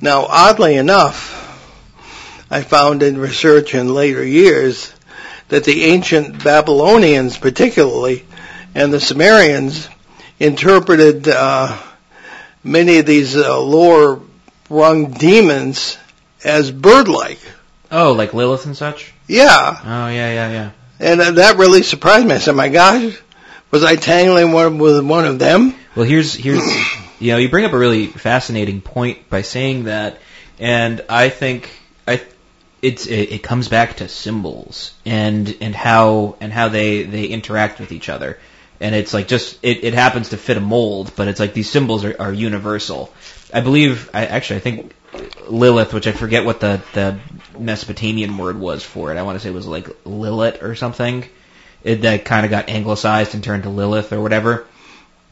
Now, 0.00 0.26
oddly 0.26 0.76
enough, 0.76 1.36
I 2.50 2.62
found 2.62 3.02
in 3.02 3.18
research 3.18 3.74
in 3.74 3.94
later 3.94 4.24
years 4.24 4.92
that 5.48 5.64
the 5.64 5.84
ancient 5.84 6.42
Babylonians, 6.42 7.36
particularly, 7.36 8.24
and 8.74 8.92
the 8.92 9.00
Sumerians 9.00 9.88
interpreted 10.38 11.28
uh, 11.28 11.76
many 12.64 12.98
of 12.98 13.06
these 13.06 13.36
uh, 13.36 13.60
lower 13.60 14.20
rung 14.68 15.10
demons 15.12 15.98
as 16.44 16.70
bird-like. 16.70 17.40
Oh, 17.90 18.12
like 18.12 18.32
Lilith 18.34 18.66
and 18.66 18.76
such. 18.76 19.12
Yeah, 19.26 19.76
Oh 19.84 20.08
yeah, 20.08 20.32
yeah, 20.32 20.50
yeah. 20.50 20.70
and 20.98 21.20
uh, 21.20 21.30
that 21.32 21.56
really 21.56 21.82
surprised 21.82 22.26
me. 22.26 22.34
I 22.34 22.38
said, 22.38 22.54
"My 22.56 22.68
gosh, 22.68 23.16
was 23.70 23.84
I 23.84 23.96
tangling 23.96 24.52
one 24.52 24.78
with 24.78 25.04
one 25.04 25.24
of 25.24 25.38
them?" 25.38 25.74
Well, 25.96 26.06
here's 26.06 26.34
here's 26.34 26.62
you 27.20 27.32
know 27.32 27.38
you 27.38 27.48
bring 27.48 27.64
up 27.64 27.72
a 27.72 27.78
really 27.78 28.06
fascinating 28.06 28.80
point 28.80 29.28
by 29.28 29.42
saying 29.42 29.84
that, 29.84 30.18
and 30.58 31.04
I 31.08 31.28
think 31.28 31.70
I 32.08 32.22
it's 32.82 33.06
it, 33.06 33.32
it 33.32 33.42
comes 33.42 33.68
back 33.68 33.98
to 33.98 34.08
symbols 34.08 34.94
and 35.04 35.54
and 35.60 35.74
how 35.74 36.36
and 36.40 36.52
how 36.52 36.68
they 36.68 37.04
they 37.04 37.26
interact 37.26 37.78
with 37.78 37.92
each 37.92 38.08
other, 38.08 38.38
and 38.80 38.94
it's 38.94 39.12
like 39.12 39.28
just 39.28 39.58
it, 39.62 39.84
it 39.84 39.94
happens 39.94 40.30
to 40.30 40.38
fit 40.38 40.56
a 40.56 40.60
mold, 40.60 41.12
but 41.14 41.28
it's 41.28 41.38
like 41.38 41.52
these 41.52 41.70
symbols 41.70 42.04
are, 42.04 42.16
are 42.18 42.32
universal. 42.32 43.12
I 43.52 43.60
believe 43.60 44.10
I 44.14 44.24
actually 44.26 44.56
I 44.56 44.60
think 44.60 44.94
Lilith, 45.46 45.92
which 45.92 46.06
I 46.06 46.12
forget 46.12 46.46
what 46.46 46.60
the 46.60 46.80
the 46.94 47.18
Mesopotamian 47.58 48.38
word 48.38 48.58
was 48.58 48.82
for 48.82 49.12
it. 49.12 49.18
I 49.18 49.22
want 49.22 49.36
to 49.36 49.40
say 49.40 49.50
it 49.50 49.54
was 49.54 49.66
like 49.66 49.86
Lilitu 50.04 50.62
or 50.62 50.74
something. 50.74 51.28
It 51.84 52.02
that 52.02 52.24
kind 52.24 52.46
of 52.46 52.50
got 52.50 52.70
anglicized 52.70 53.34
and 53.34 53.44
turned 53.44 53.64
to 53.64 53.70
Lilith 53.70 54.12
or 54.12 54.20
whatever 54.22 54.66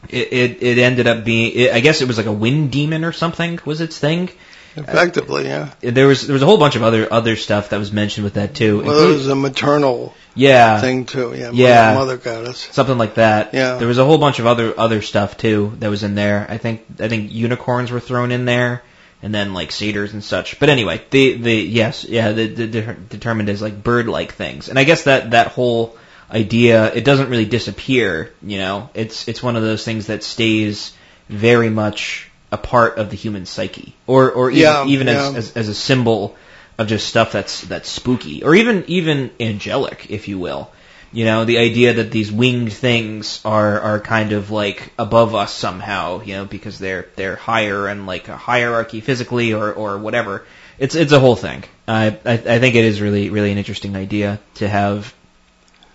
it, 0.07 0.33
it 0.33 0.63
it 0.63 0.77
ended 0.77 1.07
up 1.07 1.25
being 1.25 1.51
it, 1.55 1.73
I 1.73 1.79
guess 1.79 2.01
it 2.01 2.07
was 2.07 2.17
like 2.17 2.25
a 2.25 2.31
wind 2.31 2.71
demon 2.71 3.03
or 3.03 3.11
something 3.11 3.59
was 3.65 3.81
its 3.81 3.97
thing. 3.97 4.29
Effectively, 4.75 5.45
yeah. 5.45 5.73
There 5.81 6.07
was 6.07 6.25
there 6.25 6.33
was 6.33 6.41
a 6.41 6.45
whole 6.45 6.57
bunch 6.57 6.75
of 6.75 6.83
other 6.83 7.11
other 7.11 7.35
stuff 7.35 7.69
that 7.69 7.77
was 7.77 7.91
mentioned 7.91 8.23
with 8.23 8.35
that 8.35 8.53
too. 8.53 8.81
Well, 8.83 9.09
it 9.09 9.13
was 9.13 9.27
a 9.27 9.35
maternal 9.35 10.13
yeah, 10.35 10.79
thing 10.79 11.05
too. 11.05 11.33
Yeah, 11.35 11.51
Yeah. 11.51 11.95
Mother, 11.95 12.17
goddess. 12.17 12.59
something 12.71 12.97
like 12.97 13.15
that. 13.15 13.53
Yeah. 13.53 13.77
There 13.77 13.87
was 13.87 13.97
a 13.97 14.05
whole 14.05 14.17
bunch 14.17 14.39
of 14.39 14.45
other 14.45 14.79
other 14.79 15.01
stuff 15.01 15.37
too 15.37 15.73
that 15.79 15.89
was 15.89 16.03
in 16.03 16.15
there. 16.15 16.45
I 16.49 16.57
think 16.57 16.85
I 16.99 17.09
think 17.09 17.31
unicorns 17.31 17.91
were 17.91 17.99
thrown 17.99 18.31
in 18.31 18.45
there, 18.45 18.83
and 19.21 19.33
then 19.33 19.53
like 19.53 19.71
cedars 19.71 20.13
and 20.13 20.23
such. 20.23 20.59
But 20.59 20.69
anyway, 20.69 21.01
the 21.09 21.33
the 21.33 21.55
yes 21.55 22.05
yeah 22.05 22.31
the, 22.31 22.47
the, 22.47 22.67
de- 22.67 22.93
determined 22.93 23.49
as 23.49 23.61
like 23.61 23.83
bird 23.83 24.07
like 24.07 24.33
things, 24.33 24.69
and 24.69 24.79
I 24.79 24.83
guess 24.83 25.03
that 25.03 25.31
that 25.31 25.47
whole 25.47 25.97
idea 26.31 26.93
it 26.93 27.03
doesn't 27.03 27.29
really 27.29 27.45
disappear. 27.45 28.31
You 28.41 28.57
know, 28.59 28.89
it's 28.93 29.27
it's 29.27 29.41
one 29.43 29.55
of 29.55 29.63
those 29.63 29.83
things 29.83 30.07
that 30.07 30.23
stays 30.23 30.93
very 31.27 31.69
much 31.69 32.29
a 32.51 32.57
part 32.57 32.97
of 32.97 33.09
the 33.09 33.15
human 33.15 33.45
psyche, 33.45 33.93
or 34.07 34.31
or 34.31 34.49
even, 34.51 34.61
Yeah, 34.61 34.85
even 34.85 35.07
yeah. 35.07 35.29
as, 35.29 35.35
as 35.35 35.57
as 35.57 35.69
a 35.69 35.75
symbol 35.75 36.35
of 36.77 36.87
just 36.87 37.07
stuff 37.07 37.31
that's 37.31 37.61
that's 37.61 37.89
spooky, 37.89 38.43
or 38.43 38.55
even 38.55 38.83
even 38.87 39.31
angelic, 39.39 40.07
if 40.09 40.27
you 40.27 40.39
will. 40.39 40.71
You 41.11 41.25
know, 41.25 41.43
the 41.43 41.57
idea 41.57 41.93
that 41.95 42.11
these 42.11 42.31
winged 42.31 42.71
things 42.71 43.41
are 43.43 43.81
are 43.81 43.99
kind 43.99 44.31
of 44.31 44.51
like 44.51 44.91
above 44.99 45.33
us 45.33 45.51
somehow, 45.51 46.21
you 46.21 46.35
know, 46.35 46.45
because 46.45 46.77
they're 46.77 47.07
they're 47.15 47.35
higher 47.35 47.87
and 47.87 48.05
like 48.05 48.27
a 48.27 48.37
hierarchy 48.37 49.01
physically 49.01 49.53
or 49.53 49.73
or 49.73 49.97
whatever. 49.97 50.45
It's 50.77 50.93
it's 50.95 51.11
a 51.11 51.19
whole 51.19 51.35
thing. 51.35 51.63
I 51.87 52.17
I, 52.23 52.33
I 52.33 52.59
think 52.59 52.75
it 52.75 52.85
is 52.85 53.01
really 53.01 53.29
really 53.31 53.51
an 53.51 53.57
interesting 53.57 53.95
idea 53.95 54.39
to 54.55 54.69
have 54.69 55.13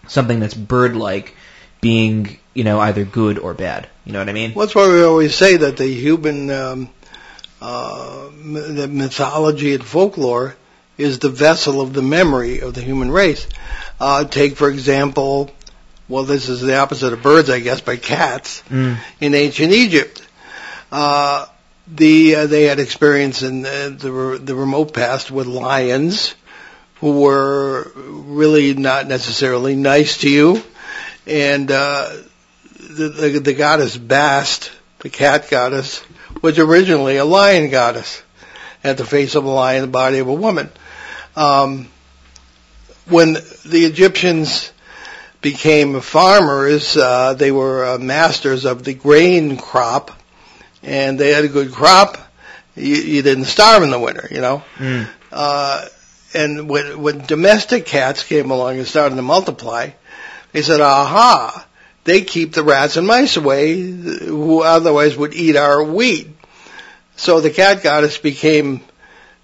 something 0.08 0.40
that's 0.40 0.54
bird 0.54 0.96
like 0.96 1.34
being 1.80 2.38
you 2.54 2.64
know 2.64 2.80
either 2.80 3.04
good 3.04 3.38
or 3.38 3.54
bad. 3.54 3.88
You 4.04 4.12
know 4.12 4.18
what 4.20 4.28
I 4.28 4.32
mean? 4.32 4.54
Well, 4.54 4.66
that's 4.66 4.74
why 4.74 4.88
we 4.88 5.02
always 5.02 5.34
say 5.34 5.56
that 5.58 5.76
the 5.76 5.86
human 5.86 6.50
um, 6.50 6.88
uh, 7.60 8.28
the 8.30 8.88
mythology 8.90 9.74
and 9.74 9.84
folklore 9.84 10.56
is 10.96 11.18
the 11.18 11.28
vessel 11.30 11.80
of 11.80 11.92
the 11.92 12.02
memory 12.02 12.60
of 12.60 12.74
the 12.74 12.80
human 12.80 13.10
race. 13.10 13.46
Uh, 13.98 14.24
take, 14.24 14.56
for 14.56 14.68
example, 14.70 15.50
well, 16.08 16.24
this 16.24 16.48
is 16.48 16.60
the 16.60 16.76
opposite 16.76 17.12
of 17.12 17.22
birds, 17.22 17.50
I 17.50 17.60
guess, 17.60 17.80
by 17.80 17.96
cats 17.96 18.62
Mm. 18.70 18.96
in 19.20 19.34
ancient 19.34 19.72
Egypt. 19.72 20.22
Uh, 20.92 21.46
the 21.88 22.34
uh, 22.36 22.46
they 22.46 22.64
had 22.64 22.78
experience 22.78 23.42
in 23.42 23.62
the, 23.62 23.96
the 23.98 24.40
the 24.42 24.54
remote 24.54 24.94
past 24.94 25.30
with 25.30 25.46
lions 25.46 26.34
who 27.00 27.20
were 27.20 27.90
really 27.94 28.74
not 28.74 29.06
necessarily 29.06 29.76
nice 29.76 30.18
to 30.18 30.30
you, 30.30 30.62
and 31.26 31.70
uh, 31.70 32.10
the, 32.78 33.08
the 33.08 33.40
the 33.40 33.54
goddess 33.54 33.96
Bast, 33.96 34.70
the 35.00 35.10
cat 35.10 35.48
goddess, 35.50 36.02
was 36.42 36.58
originally 36.58 37.16
a 37.16 37.24
lion 37.24 37.70
goddess, 37.70 38.22
had 38.82 38.96
the 38.96 39.04
face 39.04 39.34
of 39.34 39.44
a 39.44 39.50
lion, 39.50 39.82
the 39.82 39.88
body 39.88 40.18
of 40.18 40.28
a 40.28 40.34
woman. 40.34 40.70
Um, 41.36 41.88
when 43.06 43.34
the 43.34 43.84
Egyptians 43.84 44.72
became 45.40 46.00
farmers, 46.00 46.96
uh, 46.96 47.34
they 47.34 47.52
were 47.52 47.84
uh, 47.84 47.98
masters 47.98 48.64
of 48.64 48.82
the 48.82 48.94
grain 48.94 49.56
crop, 49.58 50.10
and 50.82 51.18
they 51.18 51.30
had 51.30 51.44
a 51.44 51.48
good 51.48 51.70
crop. 51.70 52.16
You, 52.76 52.96
you 52.96 53.22
didn't 53.22 53.44
starve 53.44 53.82
in 53.82 53.90
the 53.90 53.98
winter, 54.00 54.26
you 54.30 54.40
know. 54.40 54.62
Mm. 54.76 55.06
Uh, 55.30 55.86
and 56.34 56.68
when, 56.68 57.00
when 57.00 57.20
domestic 57.20 57.86
cats 57.86 58.24
came 58.24 58.50
along 58.50 58.78
and 58.78 58.86
started 58.86 59.16
to 59.16 59.22
multiply, 59.22 59.90
they 60.52 60.62
said, 60.62 60.80
aha, 60.80 61.66
they 62.04 62.22
keep 62.22 62.52
the 62.52 62.62
rats 62.62 62.96
and 62.96 63.06
mice 63.06 63.36
away 63.36 63.80
who 63.80 64.62
otherwise 64.62 65.16
would 65.16 65.34
eat 65.34 65.56
our 65.56 65.82
wheat. 65.82 66.28
So 67.16 67.40
the 67.40 67.50
cat 67.50 67.82
goddess 67.82 68.18
became 68.18 68.82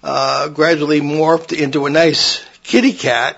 uh, 0.03 0.49
gradually 0.49 1.01
morphed 1.01 1.57
into 1.57 1.85
a 1.85 1.89
nice 1.89 2.43
kitty 2.63 2.93
cat 2.93 3.37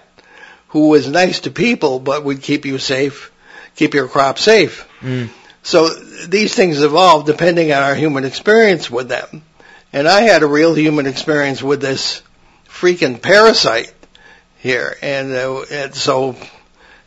who 0.70 0.90
was 0.90 1.08
nice 1.08 1.42
to 1.42 1.52
people 1.52 2.00
but 2.00 2.24
would 2.24 2.42
keep 2.42 2.66
you 2.66 2.80
safe, 2.80 3.32
keep 3.76 3.94
your 3.94 4.08
crop 4.08 4.40
safe. 4.40 4.88
Mm. 5.02 5.30
So 5.62 5.90
these 5.90 6.54
things 6.54 6.82
evolve 6.82 7.26
depending 7.26 7.72
on 7.72 7.84
our 7.84 7.96
human 7.96 8.26
experience 8.26 8.90
with 8.90 9.08
them. 9.08 9.44
And 9.94 10.08
I 10.08 10.22
had 10.22 10.44
a 10.44 10.48
real 10.48 10.74
human 10.74 11.06
experience 11.06 11.62
with 11.62 11.80
this 11.80 12.22
freaking 12.84 13.22
parasite 13.22 13.94
here. 14.58 14.98
And, 15.02 15.32
uh, 15.34 15.62
and 15.72 15.96
so 15.96 16.36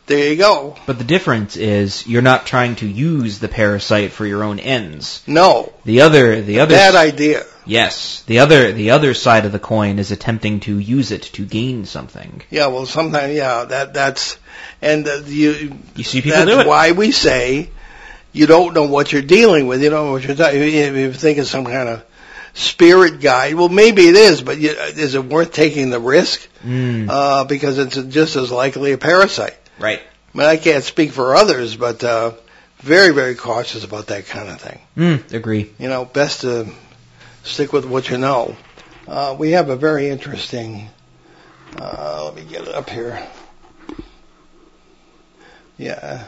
there 0.07 0.31
you 0.31 0.37
go. 0.37 0.75
But 0.87 0.97
the 0.97 1.03
difference 1.03 1.55
is 1.55 2.07
you're 2.07 2.23
not 2.23 2.47
trying 2.47 2.77
to 2.77 2.87
use 2.87 3.37
the 3.37 3.47
parasite 3.47 4.11
for 4.11 4.25
your 4.25 4.43
own 4.43 4.59
ends. 4.59 5.21
No, 5.27 5.71
The 5.85 6.01
other 6.01 6.41
the 6.41 6.61
other 6.61 6.75
bad 6.75 6.95
idea. 6.95 7.43
Yes, 7.65 8.23
the 8.23 8.39
other 8.39 8.71
the 8.71 8.91
other 8.91 9.13
side 9.13 9.45
of 9.45 9.51
the 9.51 9.59
coin 9.59 9.99
is 9.99 10.11
attempting 10.11 10.61
to 10.61 10.79
use 10.79 11.11
it 11.11 11.23
to 11.33 11.45
gain 11.45 11.85
something. 11.85 12.41
Yeah, 12.49 12.67
well, 12.67 12.85
sometimes, 12.85 13.35
yeah, 13.35 13.65
that 13.65 13.93
that's, 13.93 14.37
and 14.81 15.05
uh, 15.05 15.21
you. 15.25 15.77
You 15.95 16.03
see 16.05 16.21
people 16.21 16.37
that's 16.37 16.47
do 16.47 16.53
it. 16.53 16.55
That's 16.57 16.69
why 16.69 16.93
we 16.93 17.11
say 17.11 17.69
you 18.31 18.47
don't 18.47 18.73
know 18.73 18.87
what 18.87 19.11
you're 19.11 19.21
dealing 19.21 19.67
with. 19.67 19.83
You 19.83 19.89
don't 19.89 20.05
know 20.05 20.11
what 20.13 20.23
you're 20.23 20.37
talking. 20.37 20.61
If 20.61 20.95
you 20.95 21.11
think 21.11 21.37
it's 21.37 21.49
some 21.49 21.65
kind 21.65 21.89
of 21.89 22.05
spirit 22.57 23.21
guide, 23.21 23.53
well, 23.55 23.69
maybe 23.69 24.07
it 24.07 24.15
is, 24.15 24.41
but 24.41 24.57
you, 24.57 24.71
is 24.71 25.13
it 25.15 25.23
worth 25.23 25.51
taking 25.53 25.89
the 25.91 25.99
risk? 25.99 26.47
Mm, 26.65 27.07
Uh, 27.09 27.43
because 27.45 27.77
it's 27.77 27.95
just 27.95 28.35
as 28.35 28.51
likely 28.51 28.91
a 28.93 28.97
parasite. 28.97 29.55
right. 29.79 30.01
I 30.33 30.37
mean, 30.37 30.47
I 30.47 30.57
can't 30.57 30.83
speak 30.83 31.11
for 31.11 31.35
others, 31.35 31.75
but 31.77 32.03
uh, 32.03 32.31
very, 32.79 33.13
very 33.13 33.33
cautious 33.35 33.83
about 33.83 34.07
that 34.07 34.27
kind 34.27 34.49
of 34.49 34.59
thing. 34.61 34.79
Mm, 34.97 35.33
agree. 35.33 35.71
You 35.79 35.87
know, 35.89 36.05
best 36.05 36.41
to 36.41 36.67
stick 37.43 37.73
with 37.73 37.85
what 37.85 38.09
you 38.09 38.17
know. 38.17 38.55
Uh, 39.07 39.35
we 39.39 39.51
have 39.51 39.69
a 39.69 39.75
very 39.75 40.09
interesting. 40.09 40.89
Uh, 41.79 42.25
let 42.25 42.35
me 42.35 42.43
get 42.43 42.63
it 42.67 42.73
up 42.75 42.89
here. 42.89 43.25
Yeah. 45.77 46.23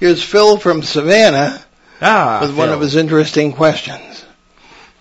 Here's 0.00 0.22
Phil 0.22 0.58
from 0.58 0.82
Savannah 0.82 1.64
Ah, 2.00 2.38
with 2.42 2.56
one 2.56 2.70
of 2.70 2.80
his 2.80 2.96
interesting 2.96 3.52
questions. 3.52 4.23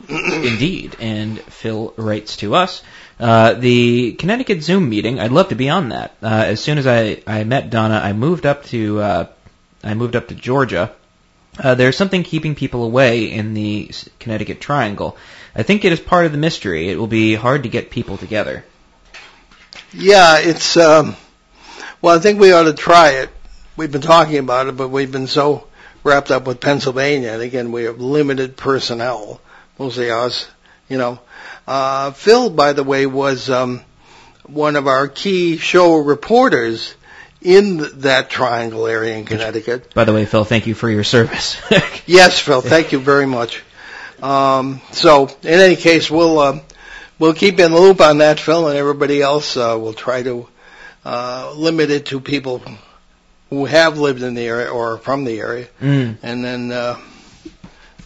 Indeed, 0.10 0.98
and 1.00 1.40
Phil 1.40 1.94
writes 1.98 2.38
to 2.38 2.56
us. 2.56 2.82
Uh, 3.20 3.54
the 3.54 4.14
Connecticut 4.14 4.64
Zoom 4.64 4.90
meeting, 4.90 5.20
I'd 5.20 5.32
love 5.32 5.50
to 5.50 5.56
be 5.56 5.70
on 5.70 5.90
that. 5.90 6.16
Uh, 6.22 6.28
as 6.48 6.60
soon 6.60 6.78
as 6.78 6.88
I, 6.88 7.22
I 7.26 7.44
met 7.44 7.70
Donna, 7.70 7.96
I 7.96 8.14
moved 8.14 8.46
up 8.46 8.66
to 8.66 9.00
uh, 9.00 9.28
I 9.84 9.94
moved 9.94 10.16
up 10.16 10.30
to 10.30 10.36
Georgia. 10.36 10.92
Uh, 11.62 11.76
there's 11.76 11.96
something 11.96 12.24
keeping 12.24 12.56
people 12.56 12.84
away 12.84 13.32
in 13.32 13.54
the 13.54 13.92
Connecticut 14.20 14.60
Triangle. 14.60 15.18
I 15.56 15.64
think 15.64 15.86
it 15.86 15.94
is 15.94 16.00
part 16.00 16.26
of 16.26 16.32
the 16.32 16.38
mystery. 16.38 16.90
It 16.90 16.98
will 16.98 17.08
be 17.08 17.36
hard 17.36 17.64
to 17.64 17.70
get 17.70 17.92
people 17.92 18.18
together. 18.18 18.66
Yeah, 19.94 20.40
it's. 20.40 20.78
Um, 20.78 21.16
well, 22.02 22.18
I 22.18 22.20
think 22.20 22.40
we 22.40 22.52
ought 22.52 22.64
to 22.64 22.74
try 22.74 23.12
it. 23.12 23.30
We've 23.78 23.92
been 23.92 24.02
talking 24.02 24.38
about 24.38 24.68
it, 24.68 24.78
but 24.78 24.90
we've 24.90 25.12
been 25.12 25.28
so 25.28 25.68
wrapped 26.04 26.32
up 26.32 26.48
with 26.48 26.60
Pennsylvania, 26.60 27.32
and 27.34 27.42
again, 27.42 27.72
we 27.72 27.84
have 27.84 28.00
limited 28.00 28.58
personnel, 28.58 29.40
mostly 29.78 30.12
us. 30.12 30.48
You 30.90 30.98
know, 30.98 31.20
uh, 31.68 32.12
Phil, 32.12 32.50
by 32.50 32.74
the 32.74 32.84
way, 32.84 33.06
was 33.06 33.50
um, 33.50 33.82
one 34.46 34.76
of 34.76 34.88
our 34.88 35.08
key 35.08 35.58
show 35.58 35.98
reporters 35.98 36.96
in 37.42 38.00
that 38.02 38.30
triangle 38.30 38.88
area 38.88 39.18
in 39.18 39.26
Connecticut. 39.26 39.94
By 39.94 40.06
the 40.06 40.14
way, 40.14 40.26
Phil, 40.26 40.46
thank 40.46 40.68
you 40.68 40.74
for 40.74 40.90
your 40.90 41.04
service. 41.04 41.62
Yes, 42.06 42.38
Phil, 42.38 42.60
thank 42.60 42.92
you 42.92 43.00
very 43.00 43.26
much. 43.26 43.64
Um, 44.22 44.82
so, 44.92 45.28
in 45.42 45.60
any 45.60 45.78
case, 45.78 46.12
we'll 46.12 46.38
uh, 46.38 46.60
we'll 47.18 47.34
keep 47.34 47.62
in 47.62 47.72
the 47.72 47.80
loop 47.80 48.02
on 48.02 48.18
that, 48.18 48.42
Phil, 48.42 48.68
and 48.68 48.78
everybody 48.78 49.22
else. 49.22 49.56
Uh, 49.56 49.78
we'll 49.80 49.94
try 49.94 50.22
to 50.22 50.50
uh, 51.06 51.54
limit 51.56 51.92
it 51.92 52.08
to 52.08 52.20
people 52.20 52.62
who 53.50 53.64
have 53.64 53.98
lived 54.00 54.22
in 54.22 54.34
the 54.34 54.42
area 54.42 54.68
or 54.68 54.98
from 54.98 55.24
the 55.24 55.40
area, 55.40 55.68
mm. 55.82 56.18
and 56.22 56.44
then 56.44 56.74
uh, 56.74 57.00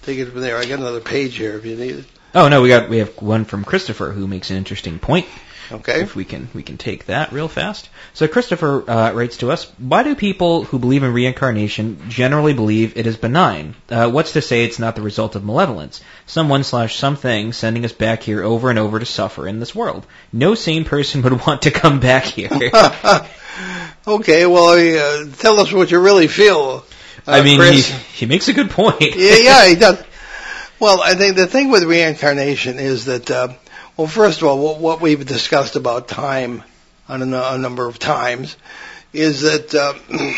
take 0.07 0.19
it 0.19 0.31
from 0.31 0.39
there. 0.39 0.57
I 0.57 0.65
got 0.65 0.79
another 0.79 1.01
page 1.01 1.35
here 1.35 1.57
if 1.57 1.65
you 1.65 1.75
need 1.75 1.95
it. 1.97 2.05
Oh 2.33 2.47
no, 2.47 2.61
we 2.61 2.69
got 2.69 2.89
we 2.89 2.99
have 2.99 3.21
one 3.21 3.45
from 3.45 3.65
Christopher 3.65 4.11
who 4.11 4.25
makes 4.25 4.49
an 4.49 4.57
interesting 4.57 4.99
point. 4.99 5.25
Okay. 5.69 6.01
If 6.01 6.15
we 6.15 6.23
can 6.23 6.47
we 6.53 6.63
can 6.63 6.77
take 6.77 7.07
that 7.07 7.33
real 7.33 7.49
fast. 7.49 7.89
So 8.13 8.25
Christopher 8.25 8.89
uh, 8.89 9.11
writes 9.11 9.37
to 9.37 9.51
us: 9.51 9.65
Why 9.77 10.03
do 10.03 10.15
people 10.15 10.63
who 10.63 10.79
believe 10.79 11.03
in 11.03 11.11
reincarnation 11.11 12.09
generally 12.09 12.53
believe 12.53 12.95
it 12.95 13.05
is 13.05 13.17
benign? 13.17 13.75
Uh, 13.89 14.09
what's 14.09 14.31
to 14.33 14.41
say 14.41 14.63
it's 14.63 14.79
not 14.79 14.95
the 14.95 15.01
result 15.01 15.35
of 15.35 15.43
malevolence? 15.43 16.01
Someone 16.25 16.63
slash 16.63 16.95
something 16.95 17.51
sending 17.51 17.83
us 17.83 17.91
back 17.91 18.23
here 18.23 18.43
over 18.43 18.69
and 18.69 18.79
over 18.79 18.99
to 18.99 19.05
suffer 19.05 19.45
in 19.45 19.59
this 19.59 19.75
world. 19.75 20.05
No 20.31 20.55
sane 20.55 20.85
person 20.85 21.21
would 21.23 21.45
want 21.45 21.63
to 21.63 21.71
come 21.71 21.99
back 21.99 22.23
here. 22.23 22.49
okay, 24.07 24.45
well, 24.45 24.69
uh, 24.69 25.29
tell 25.37 25.59
us 25.59 25.73
what 25.73 25.91
you 25.91 25.99
really 25.99 26.27
feel. 26.27 26.85
I 27.27 27.41
mean, 27.41 27.59
Chris. 27.59 27.89
he, 27.89 28.19
he 28.19 28.25
makes 28.25 28.47
a 28.47 28.53
good 28.53 28.69
point. 28.69 29.01
yeah, 29.01 29.35
yeah, 29.35 29.67
he 29.67 29.75
does. 29.75 30.01
Well, 30.79 31.01
I 31.01 31.15
think 31.15 31.35
the 31.35 31.47
thing 31.47 31.69
with 31.69 31.83
reincarnation 31.83 32.79
is 32.79 33.05
that, 33.05 33.29
uh, 33.29 33.49
well, 33.97 34.07
first 34.07 34.41
of 34.41 34.47
all, 34.47 34.59
what, 34.59 34.79
what 34.79 35.01
we've 35.01 35.25
discussed 35.25 35.75
about 35.75 36.07
time 36.07 36.63
on 37.09 37.21
a, 37.21 37.41
a 37.53 37.57
number 37.57 37.87
of 37.87 37.99
times 37.99 38.55
is 39.11 39.41
that 39.41 39.73
uh, 39.73 39.93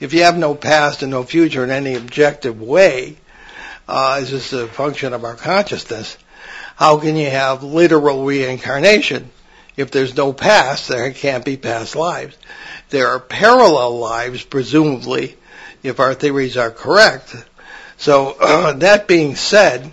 if 0.00 0.12
you 0.12 0.24
have 0.24 0.36
no 0.36 0.54
past 0.54 1.02
and 1.02 1.10
no 1.10 1.24
future 1.24 1.64
in 1.64 1.70
any 1.70 1.94
objective 1.94 2.60
way, 2.60 3.16
uh, 3.88 4.18
it's 4.20 4.30
just 4.30 4.52
a 4.52 4.66
function 4.66 5.14
of 5.14 5.24
our 5.24 5.34
consciousness. 5.34 6.18
How 6.76 6.98
can 6.98 7.16
you 7.16 7.30
have 7.30 7.62
literal 7.62 8.24
reincarnation? 8.24 9.30
If 9.76 9.90
there's 9.90 10.16
no 10.16 10.32
past, 10.32 10.88
there 10.88 11.10
can't 11.12 11.44
be 11.44 11.56
past 11.56 11.96
lives. 11.96 12.36
There 12.90 13.08
are 13.08 13.20
parallel 13.20 13.98
lives, 13.98 14.44
presumably, 14.44 15.36
if 15.82 16.00
our 16.00 16.14
theories 16.14 16.56
are 16.56 16.70
correct. 16.70 17.34
So 17.96 18.36
that 18.78 19.08
being 19.08 19.36
said, 19.36 19.92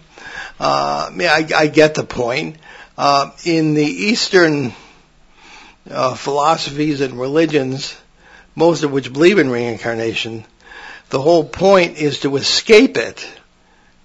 uh, 0.60 1.10
I, 1.12 1.48
I 1.56 1.68
get 1.68 1.96
the 1.96 2.04
point. 2.04 2.58
Uh, 2.98 3.32
in 3.44 3.74
the 3.74 3.84
Eastern 3.84 4.74
uh, 5.90 6.16
philosophies 6.16 7.02
and 7.02 7.20
religions, 7.20 7.96
most 8.56 8.84
of 8.84 8.92
which 8.92 9.12
believe 9.12 9.38
in 9.38 9.50
reincarnation, 9.50 10.46
the 11.10 11.22
whole 11.22 11.44
point 11.44 11.98
is 11.98 12.22
to 12.22 12.36
escape 12.38 12.98
it, 12.98 13.28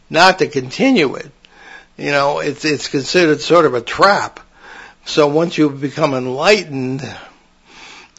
not 0.08 0.40
to 0.40 0.48
continue 0.48 1.14
it. 1.14 1.30
You 1.96 2.10
know, 2.10 2.40
it's 2.40 2.64
it's 2.64 2.88
considered 2.88 3.40
sort 3.40 3.64
of 3.64 3.74
a 3.74 3.80
trap. 3.80 4.40
So 5.04 5.28
once 5.28 5.56
you 5.56 5.70
become 5.70 6.14
enlightened, 6.14 7.08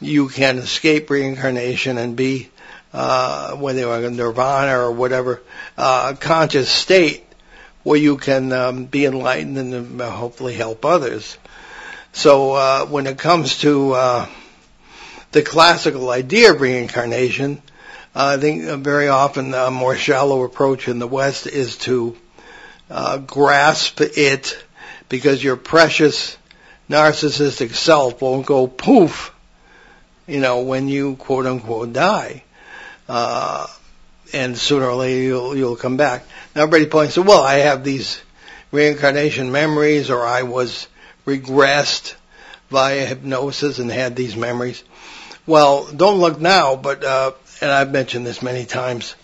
you 0.00 0.28
can 0.28 0.58
escape 0.58 1.10
reincarnation 1.10 1.98
and 1.98 2.16
be 2.16 2.50
uh, 2.92 3.56
whether 3.56 3.80
you're 3.80 4.04
in 4.04 4.16
nirvana 4.16 4.78
or 4.78 4.92
whatever 4.92 5.42
uh, 5.78 6.14
conscious 6.18 6.68
state 6.68 7.24
where 7.82 7.98
you 7.98 8.16
can 8.16 8.52
um, 8.52 8.84
be 8.84 9.06
enlightened 9.06 9.58
and 9.58 10.00
uh, 10.00 10.10
hopefully 10.10 10.54
help 10.54 10.84
others. 10.84 11.36
So 12.12 12.52
uh, 12.52 12.86
when 12.86 13.06
it 13.06 13.18
comes 13.18 13.58
to 13.58 13.92
uh, 13.92 14.26
the 15.32 15.42
classical 15.42 16.10
idea 16.10 16.52
of 16.52 16.60
reincarnation, 16.60 17.62
uh, 18.14 18.36
I 18.36 18.40
think 18.40 18.64
uh, 18.66 18.76
very 18.76 19.08
often 19.08 19.54
a 19.54 19.70
more 19.70 19.96
shallow 19.96 20.44
approach 20.44 20.88
in 20.88 20.98
the 20.98 21.08
West 21.08 21.46
is 21.46 21.78
to 21.78 22.16
uh, 22.90 23.18
grasp 23.18 24.00
it 24.00 24.62
because 25.08 25.42
your 25.42 25.56
precious 25.56 26.36
narcissistic 26.90 27.74
self 27.74 28.20
won't 28.20 28.44
go 28.44 28.66
poof, 28.66 29.34
you 30.26 30.40
know, 30.40 30.60
when 30.60 30.88
you 30.88 31.16
quote 31.16 31.46
unquote 31.46 31.94
die. 31.94 32.44
Uh, 33.14 33.66
and 34.32 34.56
sooner 34.56 34.86
or 34.86 34.94
later 34.94 35.20
you'll, 35.20 35.54
you'll 35.54 35.76
come 35.76 35.98
back. 35.98 36.24
Now 36.56 36.62
everybody 36.62 36.86
points 36.86 37.14
to, 37.14 37.22
well, 37.22 37.42
I 37.42 37.56
have 37.56 37.84
these 37.84 38.22
reincarnation 38.70 39.52
memories 39.52 40.08
or 40.08 40.24
I 40.24 40.44
was 40.44 40.88
regressed 41.26 42.14
via 42.70 43.04
hypnosis 43.04 43.78
and 43.78 43.90
had 43.90 44.16
these 44.16 44.34
memories. 44.34 44.82
Well, 45.46 45.92
don't 45.92 46.20
look 46.20 46.40
now, 46.40 46.76
but, 46.76 47.04
uh, 47.04 47.32
and 47.60 47.70
I've 47.70 47.92
mentioned 47.92 48.24
this 48.24 48.40
many 48.40 48.64
times, 48.64 49.14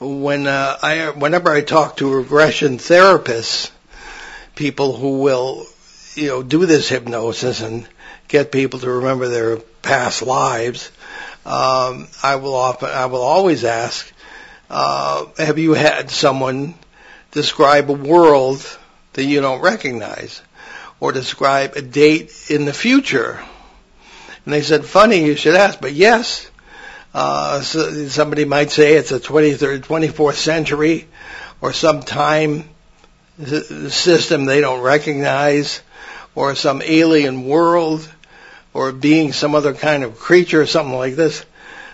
when, 0.00 0.46
uh, 0.46 0.78
I, 0.82 1.10
whenever 1.10 1.50
I 1.50 1.60
talk 1.60 1.98
to 1.98 2.14
regression 2.14 2.78
therapists, 2.78 3.70
people 4.54 4.96
who 4.96 5.18
will, 5.18 5.66
you 6.14 6.28
know, 6.28 6.42
do 6.42 6.64
this 6.64 6.88
hypnosis 6.88 7.60
and 7.60 7.86
get 8.28 8.50
people 8.50 8.80
to 8.80 8.90
remember 8.90 9.28
their 9.28 9.58
past 9.82 10.22
lives, 10.22 10.90
um, 11.46 12.08
I 12.24 12.36
will 12.36 12.56
often, 12.56 12.90
I 12.90 13.06
will 13.06 13.22
always 13.22 13.62
ask, 13.62 14.12
uh, 14.68 15.26
have 15.38 15.58
you 15.58 15.74
had 15.74 16.10
someone 16.10 16.74
describe 17.30 17.88
a 17.88 17.92
world 17.92 18.66
that 19.12 19.24
you 19.24 19.40
don't 19.40 19.60
recognize 19.60 20.42
or 20.98 21.12
describe 21.12 21.76
a 21.76 21.82
date 21.82 22.32
in 22.50 22.64
the 22.64 22.72
future? 22.72 23.40
And 24.44 24.52
they 24.52 24.62
said, 24.62 24.84
funny 24.84 25.24
you 25.24 25.36
should 25.36 25.54
ask, 25.54 25.80
but 25.80 25.92
yes, 25.92 26.50
uh, 27.14 27.60
so 27.60 28.08
somebody 28.08 28.44
might 28.44 28.72
say 28.72 28.94
it's 28.94 29.12
a 29.12 29.20
23rd, 29.20 29.82
24th 29.82 30.34
century 30.34 31.06
or 31.60 31.72
some 31.72 32.02
time 32.02 32.68
system 33.46 34.46
they 34.46 34.60
don't 34.60 34.80
recognize 34.80 35.80
or 36.34 36.56
some 36.56 36.82
alien 36.82 37.46
world 37.46 38.08
or 38.76 38.92
being 38.92 39.32
some 39.32 39.54
other 39.54 39.74
kind 39.74 40.04
of 40.04 40.18
creature 40.18 40.60
or 40.60 40.66
something 40.66 40.96
like 40.96 41.14
this. 41.14 41.44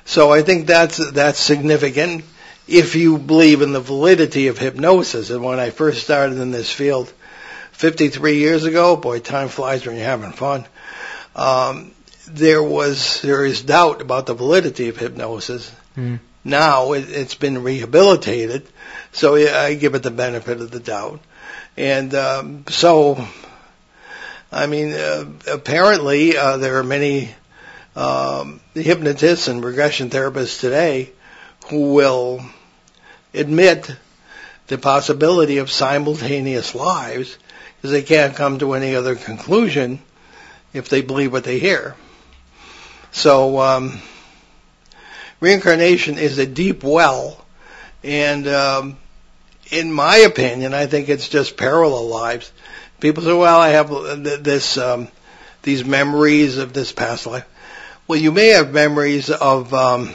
So 0.04 0.32
I 0.32 0.42
think 0.42 0.66
that's, 0.66 0.98
that's 1.12 1.38
significant 1.38 2.24
if 2.66 2.94
you 2.94 3.18
believe 3.18 3.62
in 3.62 3.72
the 3.72 3.80
validity 3.80 4.48
of 4.48 4.58
hypnosis. 4.58 5.30
And 5.30 5.42
when 5.44 5.60
I 5.60 5.70
first 5.70 6.02
started 6.02 6.38
in 6.38 6.50
this 6.50 6.70
field 6.72 7.12
53 7.72 8.38
years 8.38 8.64
ago, 8.64 8.96
boy, 8.96 9.20
time 9.20 9.48
flies 9.48 9.86
when 9.86 9.96
you're 9.96 10.04
having 10.04 10.32
fun. 10.32 10.66
Um, 11.34 11.92
there 12.26 12.62
was, 12.62 13.20
there 13.22 13.44
is 13.44 13.62
doubt 13.62 14.00
about 14.00 14.26
the 14.26 14.34
validity 14.34 14.88
of 14.88 14.96
hypnosis. 14.96 15.72
Mm. 15.96 16.20
Now 16.44 16.92
it, 16.92 17.08
it's 17.08 17.34
been 17.34 17.62
rehabilitated, 17.62 18.66
so 19.12 19.36
I 19.36 19.74
give 19.74 19.94
it 19.94 20.02
the 20.02 20.10
benefit 20.10 20.60
of 20.60 20.70
the 20.70 20.80
doubt. 20.80 21.20
And 21.76 22.14
um, 22.14 22.64
so, 22.68 23.26
I 24.52 24.66
mean, 24.66 24.92
uh, 24.92 25.24
apparently 25.50 26.36
uh, 26.36 26.58
there 26.58 26.78
are 26.78 26.84
many 26.84 27.34
um, 27.96 28.60
hypnotists 28.74 29.48
and 29.48 29.64
regression 29.64 30.10
therapists 30.10 30.60
today 30.60 31.10
who 31.70 31.94
will 31.94 32.44
admit 33.32 33.90
the 34.66 34.76
possibility 34.76 35.56
of 35.56 35.70
simultaneous 35.70 36.74
lives 36.74 37.38
because 37.76 37.92
they 37.92 38.02
can't 38.02 38.36
come 38.36 38.58
to 38.58 38.74
any 38.74 38.94
other 38.94 39.14
conclusion 39.14 40.00
if 40.74 40.90
they 40.90 41.00
believe 41.00 41.32
what 41.32 41.44
they 41.44 41.58
hear. 41.58 41.96
So 43.10 43.58
um, 43.58 44.00
reincarnation 45.40 46.18
is 46.18 46.36
a 46.36 46.46
deep 46.46 46.84
well, 46.84 47.42
and 48.04 48.46
um, 48.48 48.96
in 49.70 49.90
my 49.90 50.18
opinion, 50.18 50.74
I 50.74 50.86
think 50.86 51.08
it's 51.08 51.28
just 51.28 51.56
parallel 51.56 52.08
lives. 52.08 52.52
People 53.02 53.24
say, 53.24 53.32
"Well, 53.32 53.58
I 53.58 53.70
have 53.70 53.88
this 54.44 54.78
um, 54.78 55.08
these 55.62 55.84
memories 55.84 56.58
of 56.58 56.72
this 56.72 56.92
past 56.92 57.26
life." 57.26 57.44
Well, 58.06 58.20
you 58.20 58.30
may 58.30 58.50
have 58.50 58.72
memories 58.72 59.28
of 59.28 59.74
um, 59.74 60.14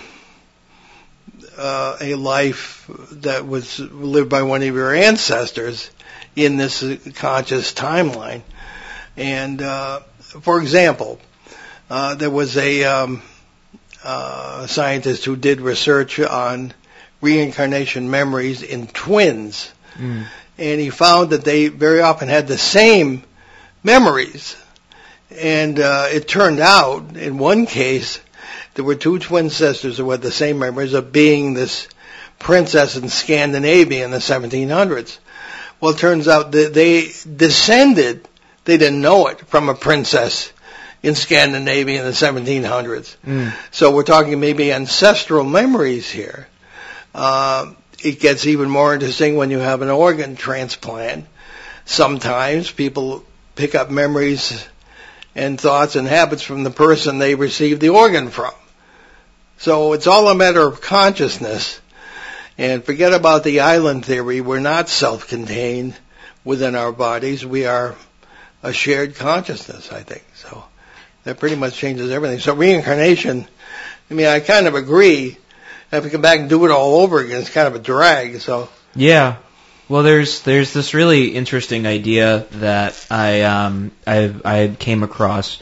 uh, 1.57 1.97
a 1.99 2.15
life 2.15 2.89
that 3.11 3.45
was 3.45 3.77
lived 3.79 4.29
by 4.29 4.43
one 4.43 4.63
of 4.63 4.73
your 4.73 4.95
ancestors 4.95 5.91
in 6.37 6.55
this 6.55 6.81
conscious 7.15 7.73
timeline. 7.73 8.41
And 9.17 9.61
uh, 9.61 9.99
for 10.19 10.61
example, 10.61 11.19
uh, 11.89 12.15
there 12.15 12.29
was 12.29 12.55
a 12.55 12.85
um, 12.85 13.21
uh, 14.01 14.65
scientist 14.65 15.25
who 15.25 15.35
did 15.35 15.59
research 15.59 16.21
on 16.21 16.73
reincarnation 17.19 18.09
memories 18.09 18.63
in 18.63 18.87
twins, 18.87 19.73
Mm. 19.97 20.25
And 20.57 20.79
he 20.79 20.89
found 20.89 21.31
that 21.31 21.43
they 21.43 21.67
very 21.67 22.01
often 22.01 22.27
had 22.27 22.47
the 22.47 22.57
same 22.57 23.23
memories. 23.83 24.55
And 25.31 25.79
uh, 25.79 26.07
it 26.11 26.27
turned 26.27 26.59
out, 26.59 27.15
in 27.15 27.37
one 27.37 27.65
case, 27.65 28.19
there 28.73 28.85
were 28.85 28.95
two 28.95 29.19
twin 29.19 29.49
sisters 29.49 29.97
who 29.97 30.09
had 30.11 30.21
the 30.21 30.31
same 30.31 30.59
memories 30.59 30.93
of 30.93 31.11
being 31.11 31.53
this 31.53 31.87
princess 32.39 32.95
in 32.95 33.09
Scandinavia 33.09 34.05
in 34.05 34.11
the 34.11 34.17
1700s. 34.17 35.17
Well, 35.79 35.91
it 35.91 35.97
turns 35.97 36.27
out 36.27 36.51
that 36.51 36.73
they 36.73 37.11
descended, 37.35 38.27
they 38.65 38.77
didn't 38.77 39.01
know 39.01 39.27
it, 39.27 39.39
from 39.47 39.69
a 39.69 39.75
princess 39.75 40.51
in 41.03 41.15
Scandinavia 41.15 41.99
in 41.99 42.05
the 42.05 42.11
1700s. 42.11 43.15
Mm. 43.25 43.53
So 43.71 43.91
we're 43.91 44.03
talking 44.03 44.39
maybe 44.39 44.71
ancestral 44.71 45.43
memories 45.43 46.09
here. 46.09 46.47
Uh, 47.13 47.73
it 48.03 48.19
gets 48.19 48.45
even 48.45 48.69
more 48.69 48.93
interesting 48.93 49.35
when 49.35 49.51
you 49.51 49.59
have 49.59 49.81
an 49.81 49.89
organ 49.89 50.35
transplant. 50.35 51.25
Sometimes 51.85 52.71
people 52.71 53.23
pick 53.55 53.75
up 53.75 53.89
memories 53.89 54.67
and 55.35 55.59
thoughts 55.59 55.95
and 55.95 56.07
habits 56.07 56.41
from 56.41 56.63
the 56.63 56.71
person 56.71 57.17
they 57.17 57.35
received 57.35 57.81
the 57.81 57.89
organ 57.89 58.29
from. 58.29 58.53
So 59.57 59.93
it's 59.93 60.07
all 60.07 60.29
a 60.29 60.35
matter 60.35 60.65
of 60.67 60.81
consciousness. 60.81 61.81
And 62.57 62.83
forget 62.83 63.13
about 63.13 63.43
the 63.43 63.61
island 63.61 64.05
theory. 64.05 64.41
We're 64.41 64.59
not 64.59 64.89
self-contained 64.89 65.95
within 66.43 66.75
our 66.75 66.91
bodies. 66.91 67.45
We 67.45 67.65
are 67.65 67.95
a 68.63 68.73
shared 68.73 69.15
consciousness, 69.15 69.91
I 69.91 70.01
think. 70.01 70.25
So 70.35 70.63
that 71.23 71.39
pretty 71.39 71.55
much 71.55 71.75
changes 71.75 72.09
everything. 72.09 72.39
So 72.39 72.55
reincarnation, 72.55 73.47
I 74.09 74.13
mean, 74.13 74.27
I 74.27 74.39
kind 74.39 74.65
of 74.65 74.75
agree. 74.75 75.37
Have 75.91 76.03
to 76.03 76.09
come 76.09 76.21
back 76.21 76.39
and 76.39 76.49
do 76.49 76.65
it 76.65 76.71
all 76.71 77.01
over 77.01 77.19
again. 77.19 77.39
It's 77.39 77.49
kind 77.49 77.67
of 77.67 77.75
a 77.75 77.79
drag. 77.79 78.41
So 78.41 78.69
Yeah. 78.95 79.37
Well, 79.89 80.03
there's 80.03 80.41
there's 80.41 80.73
this 80.73 80.93
really 80.93 81.29
interesting 81.29 81.87
idea 81.87 82.45
that 82.53 83.05
I 83.09 83.43
um 83.43 83.91
I 84.05 84.33
I 84.43 84.75
came 84.77 85.03
across 85.03 85.61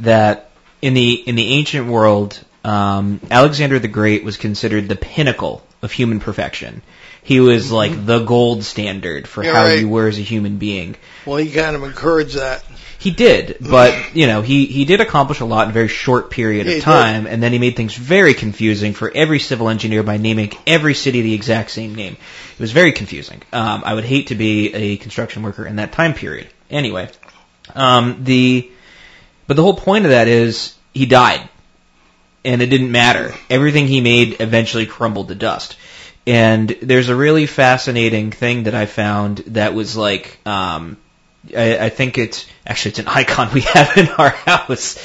that 0.00 0.50
in 0.82 0.94
the 0.94 1.12
in 1.12 1.36
the 1.36 1.52
ancient 1.54 1.86
world, 1.86 2.42
um, 2.64 3.20
Alexander 3.30 3.78
the 3.78 3.88
Great 3.88 4.24
was 4.24 4.36
considered 4.36 4.88
the 4.88 4.96
pinnacle 4.96 5.64
of 5.82 5.92
human 5.92 6.20
perfection. 6.20 6.82
He 7.22 7.40
was 7.40 7.70
like 7.70 8.06
the 8.06 8.20
gold 8.24 8.64
standard 8.64 9.28
for 9.28 9.44
Yeah, 9.44 9.52
how 9.52 9.62
right. 9.64 9.78
you 9.80 9.88
were 9.88 10.08
as 10.08 10.18
a 10.18 10.22
human 10.22 10.56
being. 10.56 10.96
well, 11.26 11.36
he 11.36 11.50
kind 11.50 11.76
of 11.76 11.82
encouraged 11.82 12.36
that. 12.36 12.64
He 12.98 13.10
did, 13.12 13.56
but 13.60 14.14
you 14.14 14.26
know, 14.26 14.42
he 14.42 14.66
he 14.66 14.84
did 14.84 15.00
accomplish 15.00 15.40
a 15.40 15.46
lot 15.46 15.64
in 15.64 15.70
a 15.70 15.72
very 15.72 15.88
short 15.88 16.30
period 16.30 16.66
Yeah, 16.66 16.74
of 16.74 16.82
time, 16.82 17.26
and 17.26 17.42
then 17.42 17.50
he 17.52 17.58
made 17.58 17.74
things 17.74 17.94
very 17.94 18.34
confusing 18.34 18.92
for 18.92 19.10
every 19.14 19.38
civil 19.38 19.70
engineer 19.70 20.02
by 20.02 20.18
naming 20.18 20.52
every 20.66 20.92
city 20.92 21.22
the 21.22 21.32
exact 21.32 21.70
same 21.70 21.94
name. 21.94 22.18
It 22.52 22.60
was 22.60 22.72
very 22.72 22.92
confusing. 22.92 23.40
Um, 23.54 23.82
I 23.86 23.94
would 23.94 24.04
hate 24.04 24.26
to 24.26 24.34
be 24.34 24.74
a 24.74 24.96
construction 24.98 25.42
worker 25.42 25.64
in 25.66 25.76
that 25.76 25.92
time 25.92 26.12
period. 26.12 26.48
Anyway, 26.68 27.08
um, 27.74 28.18
the 28.24 28.70
but 29.46 29.56
the 29.56 29.62
whole 29.62 29.74
point 29.76 30.04
of 30.04 30.10
that 30.10 30.28
is 30.28 30.74
he 30.92 31.06
died, 31.06 31.48
and 32.44 32.60
it 32.60 32.66
didn't 32.66 32.92
matter. 32.92 33.34
Everything 33.48 33.86
he 33.86 34.02
made 34.02 34.42
eventually 34.42 34.84
crumbled 34.84 35.28
to 35.28 35.34
dust. 35.34 35.76
And 36.26 36.68
there's 36.68 37.08
a 37.08 37.16
really 37.16 37.46
fascinating 37.46 38.30
thing 38.30 38.64
that 38.64 38.74
I 38.74 38.86
found 38.86 39.38
that 39.48 39.74
was 39.74 39.96
like, 39.96 40.38
um, 40.46 40.96
I, 41.56 41.78
I 41.78 41.88
think 41.88 42.18
it's 42.18 42.46
actually 42.66 42.90
it's 42.90 42.98
an 43.00 43.08
icon 43.08 43.52
we 43.54 43.62
have 43.62 43.96
in 43.96 44.08
our 44.08 44.30
house 44.30 44.98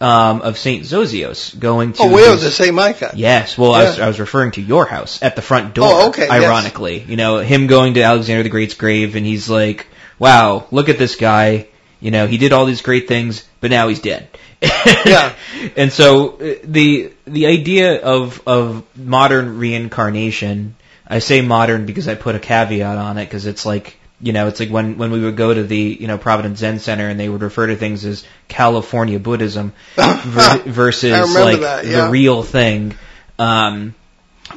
um, 0.00 0.42
of 0.42 0.58
Saint 0.58 0.84
Sisoes 0.84 1.58
going 1.58 1.94
to. 1.94 2.02
Oh, 2.02 2.14
we 2.14 2.22
have 2.22 2.40
the 2.40 2.50
same 2.50 2.78
icon. 2.78 3.12
Yes, 3.14 3.56
well, 3.56 3.72
I, 3.72 3.84
was, 3.84 4.00
I 4.00 4.06
was 4.08 4.20
referring 4.20 4.52
to 4.52 4.62
your 4.62 4.84
house 4.84 5.22
at 5.22 5.36
the 5.36 5.42
front 5.42 5.74
door. 5.74 5.88
Oh, 5.88 6.08
okay, 6.08 6.26
yes. 6.26 6.30
Ironically, 6.30 7.00
you 7.00 7.16
know, 7.16 7.38
him 7.38 7.66
going 7.66 7.94
to 7.94 8.02
Alexander 8.02 8.42
the 8.42 8.50
Great's 8.50 8.74
grave, 8.74 9.16
and 9.16 9.24
he's 9.24 9.48
like, 9.48 9.86
"Wow, 10.18 10.66
look 10.70 10.88
at 10.88 10.98
this 10.98 11.16
guy. 11.16 11.68
You 12.00 12.10
know, 12.10 12.26
he 12.26 12.38
did 12.38 12.52
all 12.52 12.64
these 12.64 12.82
great 12.82 13.08
things, 13.08 13.44
but 13.60 13.70
now 13.70 13.88
he's 13.88 14.00
dead." 14.00 14.28
Yeah. 15.06 15.34
And 15.76 15.92
so 15.92 16.30
uh, 16.38 16.54
the 16.64 17.12
the 17.26 17.46
idea 17.46 18.00
of 18.00 18.42
of 18.46 18.84
modern 18.96 19.58
reincarnation, 19.58 20.74
I 21.06 21.18
say 21.18 21.42
modern 21.42 21.84
because 21.84 22.08
I 22.08 22.14
put 22.14 22.34
a 22.34 22.38
caveat 22.38 22.96
on 22.96 23.18
it 23.18 23.26
because 23.26 23.44
it's 23.44 23.66
like 23.66 23.98
you 24.20 24.32
know 24.32 24.48
it's 24.48 24.58
like 24.60 24.70
when 24.70 24.96
when 24.96 25.10
we 25.10 25.20
would 25.20 25.36
go 25.36 25.52
to 25.52 25.62
the 25.62 25.98
you 26.00 26.06
know 26.06 26.16
Providence 26.16 26.60
Zen 26.60 26.78
Center 26.78 27.08
and 27.08 27.20
they 27.20 27.28
would 27.28 27.42
refer 27.42 27.66
to 27.66 27.76
things 27.76 28.04
as 28.06 28.24
California 28.48 29.18
Buddhism 29.18 29.74
ver- 29.96 30.62
versus 30.66 31.34
like 31.34 31.60
that, 31.60 31.84
yeah. 31.86 32.06
the 32.06 32.10
real 32.10 32.42
thing, 32.42 32.94
um, 33.38 33.94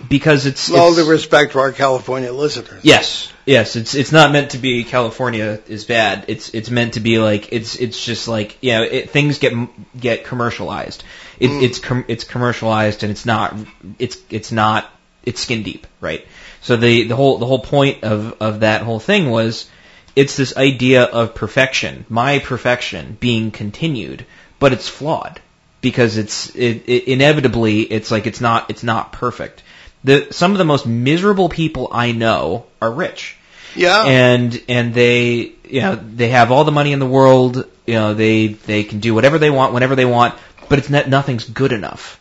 because 0.10 0.46
it's, 0.46 0.70
With 0.70 0.80
all 0.80 0.94
due 0.96 1.10
respect 1.10 1.54
to 1.54 1.60
our 1.60 1.72
California 1.72 2.32
listeners. 2.32 2.84
Yes, 2.84 3.32
yes. 3.46 3.76
It's 3.76 3.96
it's 3.96 4.12
not 4.12 4.32
meant 4.32 4.52
to 4.52 4.58
be 4.58 4.84
California 4.84 5.60
is 5.68 5.86
bad. 5.86 6.26
It's 6.28 6.50
it's 6.54 6.70
meant 6.70 6.96
to 6.96 7.00
be 7.00 7.20
like 7.20 7.52
it's 7.52 7.76
it's 7.76 8.04
just 8.04 8.28
like 8.28 8.58
you 8.62 8.74
know 8.74 8.84
it, 8.84 9.10
things 9.10 9.40
get 9.40 9.54
get 10.00 10.26
commercialized. 10.26 11.04
It, 11.40 11.50
Mm. 11.50 11.64
It's 11.64 11.80
com- 11.80 12.06
it's 12.08 12.24
commercialized 12.24 13.04
and 13.04 13.12
it's 13.12 13.26
not 13.26 13.56
it's 14.00 14.18
it's 14.30 14.52
not 14.52 14.90
it's 15.26 15.42
skin 15.42 15.64
deep, 15.64 15.88
right? 16.00 16.26
So 16.62 16.78
the 16.78 17.08
the 17.08 17.16
whole 17.16 17.38
the 17.38 17.46
whole 17.46 17.60
point 17.60 18.04
of 18.04 18.38
of 18.42 18.60
that 18.62 18.82
whole 18.84 19.00
thing 19.00 19.30
was 19.30 19.70
it's 20.16 20.36
this 20.38 20.56
idea 20.56 21.04
of 21.04 21.34
perfection, 21.34 22.06
my 22.08 22.40
perfection 22.40 23.18
being 23.20 23.52
continued, 23.52 24.26
but 24.60 24.72
it's 24.74 24.88
flawed 24.88 25.42
because 25.82 26.18
it's 26.18 26.56
it, 26.56 26.84
it, 26.88 27.08
inevitably 27.08 27.82
it's 27.82 28.12
like 28.12 28.28
it's 28.28 28.40
not 28.42 28.70
it's 28.70 28.84
not 28.84 29.12
perfect. 29.12 29.63
The 30.04 30.28
some 30.32 30.52
of 30.52 30.58
the 30.58 30.66
most 30.66 30.86
miserable 30.86 31.50
people 31.50 31.90
I 31.92 32.12
know 32.12 32.66
are 32.82 32.92
rich, 32.92 33.38
Yeah. 33.76 34.04
and 34.06 34.62
and 34.68 34.94
they 34.94 35.54
you 35.64 35.82
know 35.82 35.96
they 35.96 36.30
have 36.30 36.52
all 36.52 36.64
the 36.66 36.72
money 36.72 36.92
in 36.92 37.00
the 37.00 37.06
world. 37.06 37.66
You 37.88 37.94
know 37.96 38.14
they 38.14 38.48
they 38.48 38.84
can 38.84 39.00
do 39.00 39.14
whatever 39.14 39.38
they 39.38 39.50
want 39.50 39.74
whenever 39.74 39.96
they 39.96 40.06
want, 40.06 40.36
but 40.70 40.80
it's 40.80 40.90
not 40.90 41.08
nothing's 41.08 41.46
good 41.46 41.72
enough 41.72 42.20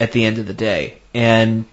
at 0.00 0.12
the 0.12 0.24
end 0.24 0.38
of 0.38 0.46
the 0.46 0.54
day. 0.54 0.98
And 1.12 1.64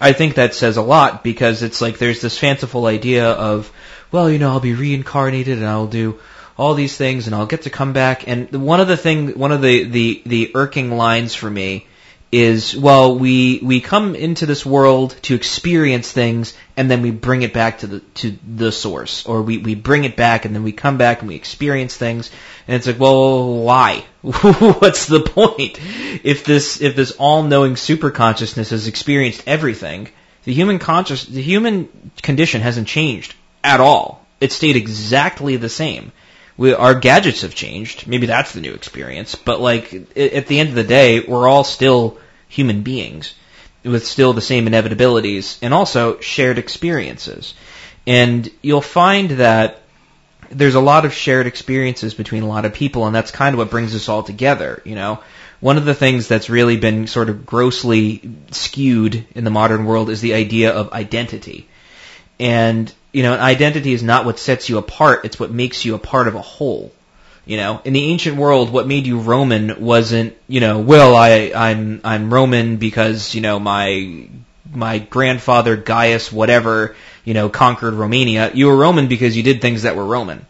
I 0.00 0.12
think 0.12 0.34
that 0.36 0.54
says 0.54 0.76
a 0.76 0.82
lot 0.82 1.24
because 1.24 1.62
it's 1.62 1.80
like 1.80 1.98
there's 1.98 2.20
this 2.20 2.38
fanciful 2.38 2.86
idea 2.86 3.28
of, 3.30 3.70
well, 4.12 4.30
you 4.30 4.38
know, 4.38 4.50
I'll 4.50 4.60
be 4.60 4.74
reincarnated 4.74 5.58
and 5.58 5.66
I'll 5.66 5.86
do 5.88 6.20
all 6.56 6.74
these 6.74 6.96
things 6.96 7.26
and 7.26 7.34
I'll 7.34 7.46
get 7.46 7.62
to 7.62 7.70
come 7.70 7.92
back. 7.92 8.28
And 8.28 8.50
one 8.64 8.80
of 8.80 8.86
the 8.88 8.96
thing, 8.96 9.38
one 9.38 9.50
of 9.50 9.60
the 9.62 9.84
the 9.84 10.22
the 10.24 10.50
irking 10.54 10.92
lines 10.96 11.34
for 11.34 11.50
me 11.50 11.86
is, 12.32 12.76
well, 12.76 13.18
we 13.18 13.58
we 13.62 13.80
come 13.80 14.14
into 14.14 14.46
this 14.46 14.64
world 14.64 15.16
to 15.22 15.34
experience 15.34 16.12
things 16.12 16.56
and 16.76 16.88
then 16.88 17.02
we 17.02 17.10
bring 17.10 17.42
it 17.42 17.52
back 17.52 17.78
to 17.78 17.86
the 17.88 18.00
to 18.14 18.38
the 18.56 18.70
source, 18.70 19.26
or 19.26 19.42
we 19.42 19.58
we 19.58 19.74
bring 19.74 20.04
it 20.04 20.16
back 20.16 20.44
and 20.44 20.54
then 20.54 20.62
we 20.62 20.72
come 20.72 20.96
back 20.96 21.20
and 21.20 21.28
we 21.28 21.34
experience 21.34 21.96
things. 21.96 22.30
And 22.68 22.76
it's 22.76 22.86
like, 22.86 23.00
well, 23.00 23.62
why? 23.62 24.04
What's 24.22 25.06
the 25.06 25.20
point? 25.20 25.80
If 26.22 26.44
this 26.44 26.80
if 26.80 26.94
this 26.94 27.10
all-knowing 27.12 27.74
super 27.76 28.10
consciousness 28.10 28.70
has 28.70 28.86
experienced 28.86 29.42
everything, 29.46 30.08
the 30.44 30.54
human 30.54 30.78
conscious 30.78 31.24
the 31.24 31.42
human 31.42 31.88
condition 32.22 32.60
hasn't 32.60 32.86
changed 32.86 33.34
at 33.64 33.80
all. 33.80 34.24
It 34.40 34.52
stayed 34.52 34.76
exactly 34.76 35.56
the 35.56 35.68
same. 35.68 36.12
We, 36.60 36.74
our 36.74 36.94
gadgets 36.94 37.40
have 37.40 37.54
changed. 37.54 38.06
Maybe 38.06 38.26
that's 38.26 38.52
the 38.52 38.60
new 38.60 38.74
experience. 38.74 39.34
But 39.34 39.62
like 39.62 39.94
at 39.94 40.46
the 40.46 40.60
end 40.60 40.68
of 40.68 40.74
the 40.74 40.84
day, 40.84 41.20
we're 41.20 41.48
all 41.48 41.64
still 41.64 42.18
human 42.48 42.82
beings 42.82 43.34
with 43.82 44.06
still 44.06 44.34
the 44.34 44.42
same 44.42 44.66
inevitabilities 44.66 45.58
and 45.62 45.72
also 45.72 46.20
shared 46.20 46.58
experiences. 46.58 47.54
And 48.06 48.46
you'll 48.60 48.82
find 48.82 49.30
that 49.30 49.80
there's 50.50 50.74
a 50.74 50.80
lot 50.80 51.06
of 51.06 51.14
shared 51.14 51.46
experiences 51.46 52.12
between 52.12 52.42
a 52.42 52.48
lot 52.48 52.66
of 52.66 52.74
people, 52.74 53.06
and 53.06 53.16
that's 53.16 53.30
kind 53.30 53.54
of 53.54 53.58
what 53.58 53.70
brings 53.70 53.94
us 53.94 54.10
all 54.10 54.22
together. 54.22 54.82
You 54.84 54.96
know, 54.96 55.20
one 55.60 55.78
of 55.78 55.86
the 55.86 55.94
things 55.94 56.28
that's 56.28 56.50
really 56.50 56.76
been 56.76 57.06
sort 57.06 57.30
of 57.30 57.46
grossly 57.46 58.20
skewed 58.50 59.24
in 59.34 59.44
the 59.44 59.50
modern 59.50 59.86
world 59.86 60.10
is 60.10 60.20
the 60.20 60.34
idea 60.34 60.72
of 60.72 60.92
identity. 60.92 61.70
And 62.38 62.92
you 63.12 63.22
know, 63.22 63.34
an 63.34 63.40
identity 63.40 63.92
is 63.92 64.02
not 64.02 64.24
what 64.24 64.38
sets 64.38 64.68
you 64.68 64.78
apart; 64.78 65.24
it's 65.24 65.38
what 65.38 65.50
makes 65.50 65.84
you 65.84 65.94
a 65.94 65.98
part 65.98 66.28
of 66.28 66.34
a 66.34 66.42
whole. 66.42 66.92
You 67.46 67.56
know, 67.56 67.80
in 67.84 67.94
the 67.94 68.04
ancient 68.04 68.36
world, 68.36 68.70
what 68.70 68.86
made 68.86 69.06
you 69.06 69.18
Roman 69.18 69.80
wasn't, 69.80 70.36
you 70.46 70.60
know, 70.60 70.78
well, 70.78 71.16
I, 71.16 71.50
I'm, 71.54 72.00
I'm 72.04 72.32
Roman 72.32 72.76
because, 72.76 73.34
you 73.34 73.40
know, 73.40 73.58
my, 73.58 74.28
my 74.72 74.98
grandfather 74.98 75.76
Gaius, 75.76 76.30
whatever, 76.30 76.94
you 77.24 77.34
know, 77.34 77.48
conquered 77.48 77.94
Romania. 77.94 78.50
You 78.54 78.66
were 78.66 78.76
Roman 78.76 79.08
because 79.08 79.36
you 79.36 79.42
did 79.42 79.60
things 79.60 79.82
that 79.82 79.96
were 79.96 80.04
Roman. 80.04 80.46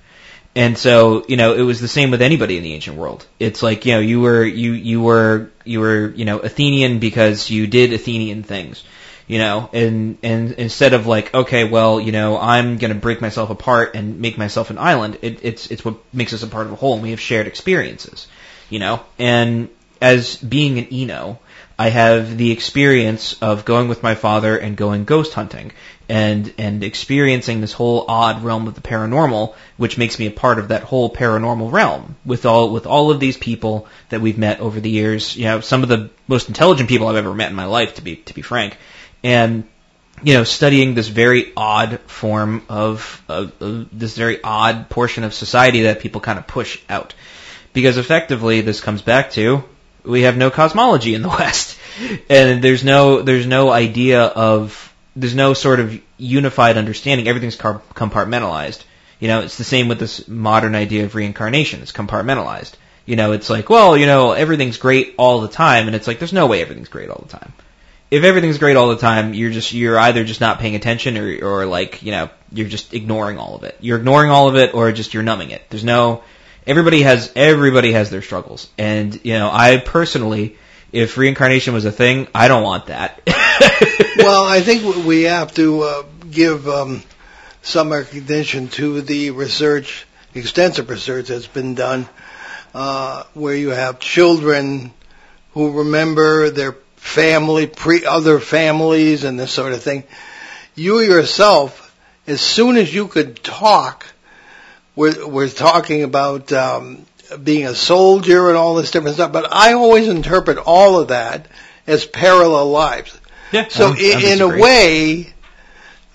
And 0.54 0.76
so, 0.76 1.24
you 1.28 1.36
know, 1.36 1.54
it 1.54 1.62
was 1.62 1.80
the 1.80 1.88
same 1.88 2.10
with 2.10 2.20
anybody 2.20 2.56
in 2.56 2.64
the 2.64 2.74
ancient 2.74 2.96
world. 2.96 3.24
It's 3.38 3.62
like, 3.62 3.86
you 3.86 3.94
know, 3.94 4.00
you 4.00 4.20
were, 4.20 4.44
you, 4.44 4.72
you 4.72 5.00
were, 5.00 5.50
you 5.64 5.80
were, 5.80 6.08
you 6.08 6.24
know, 6.24 6.40
Athenian 6.40 6.98
because 6.98 7.48
you 7.48 7.68
did 7.68 7.92
Athenian 7.92 8.42
things. 8.42 8.82
You 9.30 9.38
know, 9.38 9.70
and, 9.72 10.18
and 10.24 10.50
instead 10.54 10.92
of 10.92 11.06
like, 11.06 11.32
okay, 11.32 11.62
well, 11.62 12.00
you 12.00 12.10
know, 12.10 12.36
I'm 12.36 12.78
gonna 12.78 12.96
break 12.96 13.20
myself 13.20 13.48
apart 13.48 13.94
and 13.94 14.18
make 14.18 14.36
myself 14.36 14.70
an 14.70 14.78
island, 14.78 15.18
it, 15.22 15.44
it's, 15.44 15.70
it's 15.70 15.84
what 15.84 15.94
makes 16.12 16.32
us 16.32 16.42
a 16.42 16.48
part 16.48 16.66
of 16.66 16.72
a 16.72 16.74
whole 16.74 16.94
and 16.94 17.02
we 17.04 17.10
have 17.10 17.20
shared 17.20 17.46
experiences. 17.46 18.26
You 18.70 18.80
know, 18.80 19.00
and 19.20 19.68
as 20.00 20.34
being 20.36 20.80
an 20.80 20.88
Eno, 20.90 21.38
I 21.78 21.90
have 21.90 22.38
the 22.38 22.50
experience 22.50 23.40
of 23.40 23.64
going 23.64 23.86
with 23.86 24.02
my 24.02 24.16
father 24.16 24.58
and 24.58 24.76
going 24.76 25.04
ghost 25.04 25.32
hunting 25.32 25.70
and 26.08 26.52
and 26.58 26.82
experiencing 26.82 27.60
this 27.60 27.72
whole 27.72 28.06
odd 28.08 28.42
realm 28.42 28.66
of 28.66 28.74
the 28.74 28.80
paranormal, 28.80 29.54
which 29.76 29.96
makes 29.96 30.18
me 30.18 30.26
a 30.26 30.32
part 30.32 30.58
of 30.58 30.68
that 30.68 30.82
whole 30.82 31.08
paranormal 31.08 31.70
realm 31.70 32.16
with 32.24 32.46
all 32.46 32.72
with 32.72 32.84
all 32.84 33.12
of 33.12 33.20
these 33.20 33.36
people 33.36 33.86
that 34.08 34.20
we've 34.20 34.38
met 34.38 34.58
over 34.58 34.80
the 34.80 34.90
years. 34.90 35.36
You 35.36 35.44
know, 35.44 35.60
some 35.60 35.84
of 35.84 35.88
the 35.88 36.10
most 36.26 36.48
intelligent 36.48 36.88
people 36.88 37.06
I've 37.06 37.14
ever 37.14 37.32
met 37.32 37.50
in 37.50 37.54
my 37.54 37.66
life, 37.66 37.94
to 37.94 38.02
be 38.02 38.16
to 38.16 38.34
be 38.34 38.42
frank, 38.42 38.76
and 39.22 39.64
you 40.22 40.34
know, 40.34 40.44
studying 40.44 40.94
this 40.94 41.08
very 41.08 41.50
odd 41.56 41.98
form 42.00 42.62
of, 42.68 43.22
this 43.90 44.18
very 44.18 44.42
odd 44.42 44.90
portion 44.90 45.24
of 45.24 45.32
society 45.32 45.82
that 45.82 46.00
people 46.00 46.20
kind 46.20 46.38
of 46.38 46.46
push 46.46 46.78
out 46.90 47.14
because 47.72 47.96
effectively 47.96 48.60
this 48.60 48.80
comes 48.80 49.00
back 49.00 49.30
to 49.30 49.64
we 50.04 50.22
have 50.22 50.36
no 50.36 50.50
cosmology 50.50 51.14
in 51.14 51.22
the 51.22 51.28
West, 51.38 51.78
and 52.28 52.62
there's 52.62 52.84
no 52.84 53.22
there's 53.22 53.46
no 53.46 53.70
idea 53.70 54.22
of 54.22 54.92
there's 55.16 55.34
no 55.34 55.54
sort 55.54 55.80
of 55.80 56.00
unified 56.18 56.76
understanding. 56.76 57.28
Everything's 57.28 57.56
compartmentalized. 57.56 58.84
You 59.18 59.28
know, 59.28 59.40
it's 59.40 59.58
the 59.58 59.64
same 59.64 59.88
with 59.88 59.98
this 59.98 60.26
modern 60.28 60.74
idea 60.74 61.04
of 61.04 61.14
reincarnation. 61.14 61.82
It's 61.82 61.92
compartmentalized. 61.92 62.72
You 63.04 63.16
know, 63.16 63.32
it's 63.32 63.50
like, 63.50 63.68
well, 63.68 63.96
you 63.96 64.06
know, 64.06 64.32
everything's 64.32 64.78
great 64.78 65.14
all 65.18 65.40
the 65.40 65.48
time, 65.48 65.86
and 65.86 65.96
it's 65.96 66.06
like, 66.06 66.18
there's 66.18 66.32
no 66.32 66.46
way 66.46 66.62
everything's 66.62 66.88
great 66.88 67.10
all 67.10 67.24
the 67.26 67.38
time. 67.38 67.52
If 68.10 68.24
everything's 68.24 68.58
great 68.58 68.76
all 68.76 68.88
the 68.88 68.96
time, 68.96 69.34
you're 69.34 69.50
just, 69.50 69.72
you're 69.72 69.98
either 69.98 70.24
just 70.24 70.40
not 70.40 70.58
paying 70.58 70.74
attention 70.74 71.16
or, 71.16 71.38
or 71.42 71.66
like, 71.66 72.02
you 72.02 72.10
know, 72.10 72.28
you're 72.52 72.68
just 72.68 72.92
ignoring 72.92 73.38
all 73.38 73.54
of 73.54 73.62
it. 73.62 73.76
You're 73.80 73.98
ignoring 73.98 74.30
all 74.30 74.48
of 74.48 74.56
it 74.56 74.74
or 74.74 74.90
just 74.90 75.14
you're 75.14 75.22
numbing 75.22 75.50
it. 75.50 75.62
There's 75.70 75.84
no, 75.84 76.22
everybody 76.66 77.02
has, 77.02 77.32
everybody 77.36 77.92
has 77.92 78.10
their 78.10 78.22
struggles. 78.22 78.68
And, 78.76 79.24
you 79.24 79.34
know, 79.34 79.48
I 79.52 79.76
personally, 79.76 80.56
if 80.92 81.16
reincarnation 81.16 81.72
was 81.72 81.84
a 81.84 81.92
thing, 81.92 82.26
I 82.34 82.48
don't 82.48 82.64
want 82.64 82.86
that. 82.86 83.20
well, 84.16 84.44
I 84.44 84.60
think 84.60 85.06
we 85.06 85.22
have 85.22 85.54
to 85.54 85.82
uh, 85.82 86.02
give 86.28 86.68
um, 86.68 87.02
some 87.62 87.92
recognition 87.92 88.68
to 88.68 89.00
the 89.02 89.30
research, 89.30 90.06
extensive 90.34 90.90
research 90.90 91.28
that's 91.28 91.46
been 91.46 91.74
done, 91.74 92.08
uh, 92.74 93.24
where 93.34 93.54
you 93.54 93.70
have 93.70 93.98
children 94.00 94.92
who 95.52 95.78
remember 95.78 96.50
their 96.50 96.72
family, 97.00 97.66
pre 97.66 98.04
other 98.04 98.38
families, 98.38 99.24
and 99.24 99.38
this 99.40 99.50
sort 99.50 99.72
of 99.72 99.82
thing. 99.82 100.04
You 100.74 101.00
yourself, 101.00 101.94
as 102.26 102.40
soon 102.40 102.76
as 102.76 102.94
you 102.94 103.08
could 103.08 103.42
talk, 103.42 104.06
we're, 104.94 105.26
we're 105.26 105.48
talking 105.48 106.02
about 106.04 106.52
um, 106.52 107.04
being 107.42 107.66
a 107.66 107.74
soldier 107.74 108.48
and 108.48 108.56
all 108.56 108.74
this 108.76 108.90
different 108.90 109.16
stuff. 109.16 109.32
But 109.32 109.52
I 109.52 109.72
always 109.72 110.08
interpret 110.08 110.58
all 110.58 111.00
of 111.00 111.08
that 111.08 111.46
as 111.86 112.04
parallel 112.06 112.70
lives. 112.70 113.18
yeah. 113.50 113.66
So 113.68 113.86
I 113.86 113.88
don't- 113.88 113.98
I 113.98 114.28
in, 114.28 114.32
in 114.34 114.40
a 114.42 114.48
way, 114.60 115.32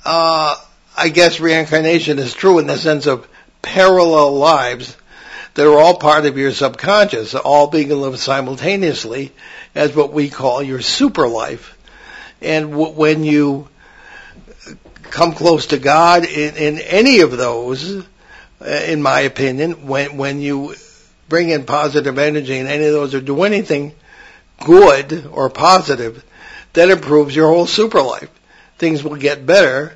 uh, 0.05 0.55
I 0.97 1.09
guess 1.09 1.39
reincarnation 1.39 2.19
is 2.19 2.33
true 2.33 2.59
in 2.59 2.67
the 2.67 2.77
sense 2.77 3.07
of 3.07 3.27
parallel 3.61 4.35
lives 4.37 4.95
that 5.55 5.65
are 5.67 5.77
all 5.79 5.97
part 5.97 6.25
of 6.25 6.37
your 6.37 6.51
subconscious, 6.51 7.33
all 7.35 7.67
being 7.67 7.89
lived 7.89 8.19
simultaneously 8.19 9.31
as 9.75 9.95
what 9.95 10.13
we 10.13 10.29
call 10.29 10.63
your 10.63 10.81
super 10.81 11.27
life. 11.27 11.77
And 12.41 12.71
w- 12.71 12.93
when 12.93 13.23
you 13.23 13.67
come 15.03 15.33
close 15.33 15.67
to 15.67 15.77
God 15.77 16.25
in, 16.25 16.55
in 16.55 16.79
any 16.79 17.19
of 17.19 17.35
those, 17.35 18.05
uh, 18.61 18.65
in 18.65 19.01
my 19.01 19.21
opinion, 19.21 19.85
when 19.87 20.17
when 20.17 20.39
you 20.41 20.75
bring 21.27 21.49
in 21.49 21.65
positive 21.65 22.17
energy 22.17 22.57
in 22.57 22.67
any 22.67 22.85
of 22.85 22.93
those 22.93 23.13
or 23.13 23.21
do 23.21 23.43
anything 23.43 23.93
good 24.63 25.25
or 25.31 25.49
positive, 25.49 26.23
that 26.73 26.89
improves 26.89 27.35
your 27.35 27.49
whole 27.49 27.67
super 27.67 28.01
life. 28.01 28.29
Things 28.77 29.03
will 29.03 29.15
get 29.15 29.45
better 29.45 29.95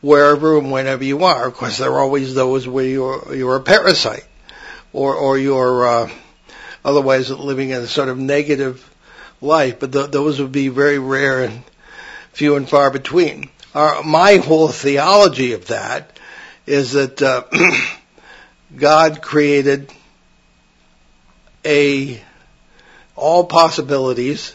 wherever 0.00 0.58
and 0.58 0.72
whenever 0.72 1.04
you 1.04 1.24
are. 1.24 1.46
Of 1.46 1.54
course, 1.54 1.78
there 1.78 1.92
are 1.92 2.00
always 2.00 2.34
those 2.34 2.66
where 2.66 2.84
you're 2.84 3.34
you're 3.34 3.56
a 3.56 3.62
parasite, 3.62 4.26
or 4.92 5.14
or 5.14 5.38
you're 5.38 5.86
uh, 5.86 6.10
otherwise 6.84 7.30
living 7.30 7.70
in 7.70 7.82
a 7.82 7.86
sort 7.86 8.08
of 8.08 8.18
negative 8.18 8.89
life. 9.40 9.80
But 9.80 9.92
th- 9.92 10.10
those 10.10 10.40
would 10.40 10.52
be 10.52 10.68
very 10.68 10.98
rare 10.98 11.44
and 11.44 11.62
few 12.32 12.56
and 12.56 12.68
far 12.68 12.90
between. 12.90 13.50
Our, 13.74 14.02
my 14.02 14.36
whole 14.36 14.68
theology 14.68 15.52
of 15.52 15.66
that 15.66 16.18
is 16.66 16.92
that 16.92 17.20
uh, 17.22 17.44
God 18.76 19.22
created 19.22 19.92
a 21.64 22.20
all 23.16 23.44
possibilities. 23.44 24.54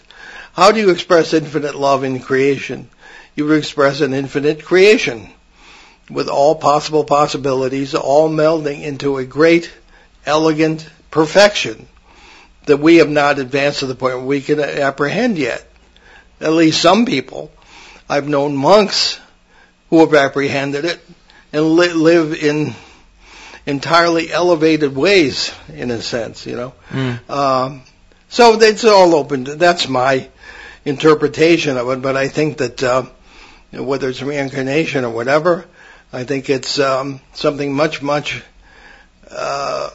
How 0.54 0.72
do 0.72 0.80
you 0.80 0.90
express 0.90 1.34
infinite 1.34 1.76
love 1.76 2.04
in 2.04 2.20
creation? 2.20 2.90
You 3.36 3.46
would 3.46 3.58
express 3.58 4.02
an 4.02 4.14
infinite 4.14 4.64
creation 4.64 5.30
with 6.10 6.30
all 6.30 6.56
possible 6.56 7.04
possibilities, 7.04 7.94
all 7.94 8.30
melding 8.30 8.82
into 8.82 9.18
a 9.18 9.26
great, 9.26 9.72
elegant 10.26 10.88
perfection 11.12 11.88
that 12.66 12.78
we 12.78 12.98
have 12.98 13.10
not 13.10 13.40
advanced 13.40 13.80
to 13.80 13.86
the 13.86 13.96
point 13.96 14.18
where 14.18 14.26
we 14.26 14.42
can 14.42 14.60
apprehend 14.60 15.38
yet. 15.38 15.66
At 16.40 16.54
least 16.54 16.82
some 16.82 17.06
people. 17.06 17.52
I've 18.10 18.28
known 18.28 18.56
monks 18.56 19.20
who 19.90 20.00
have 20.00 20.14
apprehended 20.14 20.86
it 20.86 21.00
and 21.54 21.72
li- 21.72 21.94
live 21.94 22.34
in 22.34 22.76
entirely 23.66 24.32
elevated 24.32 24.96
ways, 24.96 25.54
in 25.74 25.92
a 25.92 26.02
sense, 26.02 26.46
you 26.46 26.56
know. 26.56 26.74
Mm. 26.90 27.30
Um, 27.30 27.84
so 28.30 28.60
it's 28.60 28.84
all 28.84 29.16
open. 29.16 29.46
To, 29.46 29.56
that's 29.56 29.88
my 29.88 30.30
interpretation 30.84 31.78
of 31.78 31.90
it. 31.90 32.02
But 32.02 32.16
I 32.18 32.28
think 32.28 32.58
that 32.58 32.84
uh, 32.84 33.06
whether 33.72 34.10
it's 34.10 34.22
reincarnation 34.22 35.04
or 35.04 35.12
whatever, 35.12 35.66
I 36.14 36.24
think 36.24 36.50
it's 36.50 36.80
um, 36.80 37.22
something 37.34 37.74
much, 37.74 38.02
much 38.02 38.44
uh, 39.30 39.90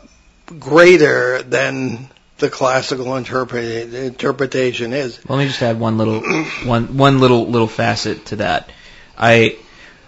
greater 0.59 1.43
than 1.43 2.09
the 2.41 2.51
classical 2.51 3.07
interpre- 3.07 3.93
interpretation 3.93 4.93
is. 4.93 5.21
Let 5.29 5.39
me 5.39 5.47
just 5.47 5.63
add 5.63 5.79
one 5.79 5.99
little 5.99 6.21
one 6.65 6.97
one 6.97 7.21
little 7.21 7.47
little 7.47 7.69
facet 7.69 8.27
to 8.27 8.37
that. 8.37 8.71
I 9.17 9.57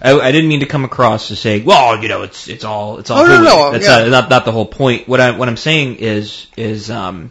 I, 0.00 0.18
I 0.18 0.32
didn't 0.32 0.48
mean 0.48 0.60
to 0.60 0.66
come 0.66 0.84
across 0.84 1.30
as 1.30 1.38
saying, 1.38 1.64
well, 1.64 2.02
you 2.02 2.08
know, 2.08 2.22
it's 2.22 2.48
it's 2.48 2.64
all 2.64 2.98
it's 2.98 3.10
all 3.10 3.20
Oh, 3.20 3.26
no, 3.26 3.42
no, 3.42 3.70
That's 3.72 3.84
yeah. 3.84 3.98
not, 4.00 4.08
not 4.10 4.30
not 4.30 4.44
the 4.44 4.52
whole 4.52 4.66
point. 4.66 5.06
What 5.06 5.20
I 5.20 5.36
what 5.36 5.48
I'm 5.48 5.56
saying 5.56 5.96
is 5.96 6.48
is 6.56 6.90
um 6.90 7.30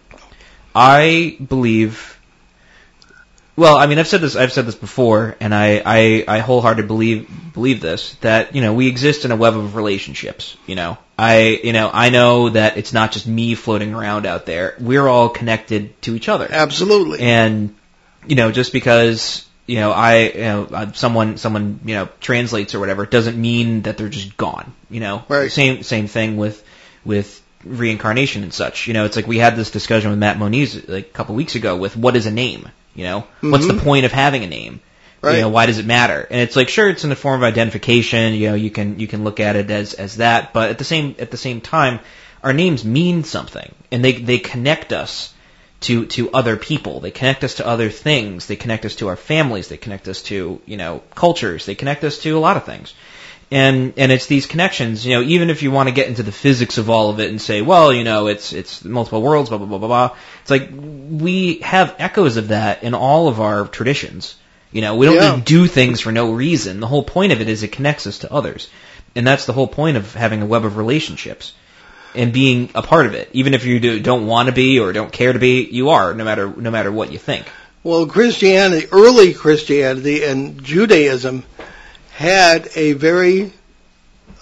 I 0.73 1.37
believe 1.45 2.17
well, 3.57 3.77
I 3.77 3.85
mean, 3.85 3.99
I've 3.99 4.07
said 4.07 4.21
this. 4.21 4.35
I've 4.35 4.53
said 4.53 4.65
this 4.65 4.75
before, 4.75 5.35
and 5.39 5.53
I, 5.53 5.83
I, 5.85 6.23
I 6.27 6.39
wholeheartedly 6.39 6.87
believe 6.87 7.53
believe 7.53 7.81
this 7.81 8.15
that 8.21 8.55
you 8.55 8.61
know 8.61 8.73
we 8.73 8.87
exist 8.87 9.25
in 9.25 9.31
a 9.31 9.35
web 9.35 9.55
of 9.55 9.75
relationships. 9.75 10.55
You 10.65 10.75
know, 10.75 10.97
I 11.21 11.59
you 11.63 11.73
know 11.73 11.89
I 11.93 12.09
know 12.09 12.49
that 12.49 12.77
it's 12.77 12.93
not 12.93 13.11
just 13.11 13.27
me 13.27 13.55
floating 13.55 13.93
around 13.93 14.25
out 14.25 14.45
there. 14.45 14.75
We're 14.79 15.07
all 15.07 15.29
connected 15.29 16.01
to 16.03 16.15
each 16.15 16.27
other. 16.29 16.47
Absolutely. 16.49 17.19
And 17.19 17.75
you 18.27 18.35
know, 18.35 18.51
just 18.51 18.73
because 18.73 19.45
you 19.67 19.75
know 19.75 19.91
I 19.91 20.17
you 20.29 20.41
know 20.41 20.67
uh, 20.71 20.91
someone 20.93 21.37
someone 21.37 21.79
you 21.85 21.95
know 21.95 22.09
translates 22.19 22.73
or 22.75 22.79
whatever 22.79 23.05
doesn't 23.05 23.39
mean 23.39 23.83
that 23.83 23.97
they're 23.97 24.09
just 24.09 24.35
gone. 24.37 24.73
You 24.89 24.99
know, 24.99 25.23
Right. 25.27 25.51
same 25.51 25.83
same 25.83 26.07
thing 26.07 26.37
with 26.37 26.63
with 27.05 27.41
reincarnation 27.63 28.41
and 28.43 28.53
such. 28.53 28.87
You 28.87 28.93
know, 28.93 29.05
it's 29.05 29.15
like 29.15 29.27
we 29.27 29.37
had 29.37 29.55
this 29.55 29.69
discussion 29.71 30.09
with 30.09 30.19
Matt 30.19 30.37
Moniz 30.39 30.87
like 30.87 31.05
a 31.05 31.13
couple 31.13 31.35
weeks 31.35 31.55
ago 31.55 31.77
with 31.77 31.95
what 31.95 32.15
is 32.15 32.25
a 32.25 32.31
name. 32.31 32.67
You 32.95 33.03
know, 33.05 33.23
what's 33.41 33.67
the 33.67 33.73
Mhm. 33.73 33.83
point 33.83 34.05
of 34.05 34.11
having 34.11 34.43
a 34.43 34.47
name? 34.47 34.79
Right. 35.21 35.35
You 35.35 35.41
know, 35.41 35.49
why 35.49 35.67
does 35.67 35.77
it 35.77 35.85
matter? 35.85 36.27
And 36.29 36.41
it's 36.41 36.55
like, 36.55 36.69
sure, 36.69 36.89
it's 36.89 37.03
in 37.03 37.11
the 37.11 37.15
form 37.15 37.41
of 37.41 37.47
identification. 37.47 38.33
You 38.33 38.49
know, 38.49 38.55
you 38.55 38.71
can 38.71 38.99
you 38.99 39.07
can 39.07 39.23
look 39.23 39.39
at 39.39 39.55
it 39.55 39.69
as 39.69 39.93
as 39.93 40.17
that, 40.17 40.51
but 40.51 40.71
at 40.71 40.77
the 40.79 40.83
same 40.83 41.15
at 41.19 41.29
the 41.29 41.37
same 41.37 41.61
time, 41.61 41.99
our 42.43 42.53
names 42.53 42.83
mean 42.83 43.23
something, 43.23 43.73
and 43.91 44.03
they 44.03 44.13
they 44.13 44.39
connect 44.39 44.91
us 44.91 45.31
to 45.81 46.05
to 46.07 46.31
other 46.31 46.57
people. 46.57 47.01
They 47.01 47.11
connect 47.11 47.43
us 47.43 47.55
to 47.55 47.67
other 47.67 47.89
things. 47.89 48.47
They 48.47 48.55
connect 48.55 48.85
us 48.85 48.95
to 48.95 49.09
our 49.09 49.15
families. 49.15 49.67
They 49.67 49.77
connect 49.77 50.07
us 50.07 50.23
to 50.23 50.59
you 50.65 50.77
know 50.77 51.03
cultures. 51.13 51.67
They 51.67 51.75
connect 51.75 52.03
us 52.03 52.19
to 52.19 52.35
a 52.35 52.39
lot 52.39 52.57
of 52.57 52.65
things. 52.65 52.93
And 53.51 53.93
and 53.97 54.11
it's 54.11 54.27
these 54.27 54.47
connections, 54.47 55.05
you 55.05 55.13
know, 55.13 55.21
even 55.21 55.49
if 55.49 55.61
you 55.61 55.71
want 55.71 55.89
to 55.89 55.93
get 55.93 56.07
into 56.07 56.23
the 56.23 56.31
physics 56.31 56.77
of 56.77 56.89
all 56.89 57.09
of 57.09 57.19
it 57.19 57.29
and 57.29 57.41
say, 57.41 57.61
well, 57.61 57.91
you 57.91 58.03
know, 58.05 58.27
it's 58.27 58.53
it's 58.53 58.83
multiple 58.85 59.21
worlds, 59.21 59.49
blah 59.49 59.57
blah 59.57 59.67
blah 59.67 59.77
blah 59.77 59.87
blah. 59.87 60.17
It's 60.41 60.49
like 60.49 60.69
we 60.71 61.57
have 61.57 61.95
echoes 61.99 62.37
of 62.37 62.47
that 62.47 62.83
in 62.83 62.93
all 62.93 63.27
of 63.27 63.41
our 63.41 63.67
traditions. 63.67 64.35
You 64.71 64.81
know, 64.81 64.95
we 64.95 65.05
don't 65.05 65.15
Yeah. 65.15 65.41
do 65.43 65.67
things 65.67 65.99
for 66.01 66.11
no 66.11 66.31
reason. 66.31 66.79
The 66.79 66.87
whole 66.87 67.03
point 67.03 67.31
of 67.33 67.41
it 67.41 67.49
is 67.49 67.63
it 67.63 67.71
connects 67.73 68.07
us 68.07 68.19
to 68.19 68.31
others. 68.33 68.67
And 69.15 69.27
that's 69.27 69.45
the 69.45 69.53
whole 69.53 69.67
point 69.67 69.97
of 69.97 70.13
having 70.13 70.41
a 70.41 70.45
web 70.45 70.63
of 70.63 70.77
relationships 70.77 71.51
and 72.15 72.31
being 72.31 72.69
a 72.75 72.81
part 72.81 73.05
of 73.05 73.13
it. 73.13 73.29
Even 73.33 73.53
if 73.53 73.65
you 73.65 73.79
do, 73.81 73.99
don't 73.99 74.27
want 74.27 74.47
to 74.47 74.53
be 74.53 74.79
or 74.79 74.93
don't 74.93 75.11
care 75.11 75.33
to 75.33 75.39
be, 75.39 75.63
you 75.69 75.89
are, 75.89 76.13
no 76.13 76.23
matter 76.23 76.53
no 76.55 76.71
matter 76.71 76.91
what 76.91 77.11
you 77.11 77.17
think. 77.17 77.45
Well, 77.83 78.05
Christianity, 78.05 78.87
early 78.91 79.33
Christianity 79.33 80.23
and 80.23 80.63
Judaism 80.63 81.43
had 82.13 82.69
a 82.75 82.93
very 82.93 83.51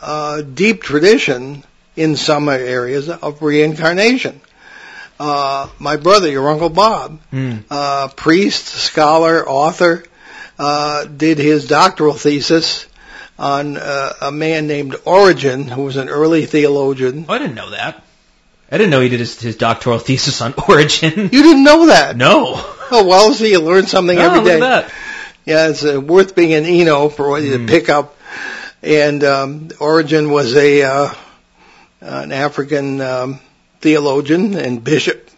uh, 0.01 0.41
deep 0.41 0.83
tradition 0.83 1.63
in 1.95 2.15
some 2.15 2.47
areas 2.49 3.09
of 3.09 3.41
reincarnation. 3.41 4.39
Uh, 5.19 5.67
my 5.79 5.97
brother, 5.97 6.29
your 6.29 6.49
Uncle 6.49 6.69
Bob, 6.69 7.19
Mm. 7.33 7.63
uh, 7.69 8.07
priest, 8.09 8.67
scholar, 8.67 9.47
author, 9.47 10.03
uh, 10.59 11.05
did 11.05 11.37
his 11.39 11.65
doctoral 11.67 12.13
thesis 12.13 12.85
on 13.39 13.77
uh, 13.77 14.13
a 14.21 14.31
man 14.31 14.67
named 14.67 14.95
Origen, 15.05 15.63
who 15.67 15.83
was 15.83 15.95
an 15.95 16.09
early 16.09 16.45
theologian. 16.45 17.25
Oh, 17.27 17.33
I 17.33 17.37
didn't 17.39 17.55
know 17.55 17.69
that. 17.71 18.03
I 18.71 18.77
didn't 18.77 18.91
know 18.91 18.99
he 19.01 19.09
did 19.09 19.21
his, 19.21 19.39
his 19.39 19.55
doctoral 19.55 19.97
thesis 20.07 20.41
on 20.41 20.53
Origen. 20.67 21.11
You 21.31 21.43
didn't 21.43 21.63
know 21.63 21.87
that? 21.87 22.15
no. 22.17 22.53
Oh, 22.91 23.05
well, 23.07 23.33
see, 23.33 23.51
you 23.51 23.59
learn 23.61 23.85
something 23.87 24.17
Oh, 24.17 24.21
every 24.21 24.43
day. 24.43 24.55
at 24.55 24.59
that. 24.59 24.93
Yeah, 25.45 25.69
it's 25.69 25.85
uh, 25.85 26.01
worth 26.01 26.35
being 26.35 26.53
an 26.53 26.65
Eno 26.65 27.07
for 27.09 27.29
what 27.29 27.41
you 27.43 27.57
to 27.59 27.65
pick 27.65 27.87
up. 27.87 28.17
And 28.83 29.23
um, 29.23 29.69
Origen 29.79 30.29
was 30.29 30.55
a 30.55 30.83
uh, 30.83 31.13
an 32.01 32.31
African 32.31 32.99
um, 33.01 33.39
theologian 33.79 34.55
and 34.55 34.83
bishop 34.83 35.29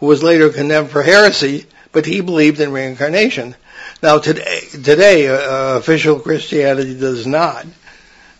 who 0.00 0.06
was 0.06 0.22
later 0.22 0.50
condemned 0.50 0.90
for 0.90 1.02
heresy, 1.02 1.66
but 1.92 2.04
he 2.06 2.20
believed 2.20 2.60
in 2.60 2.72
reincarnation. 2.72 3.54
Now 4.00 4.18
today, 4.18 4.60
today 4.70 5.26
uh, 5.28 5.76
official 5.78 6.20
Christianity 6.20 6.94
does 6.94 7.26
not, 7.26 7.66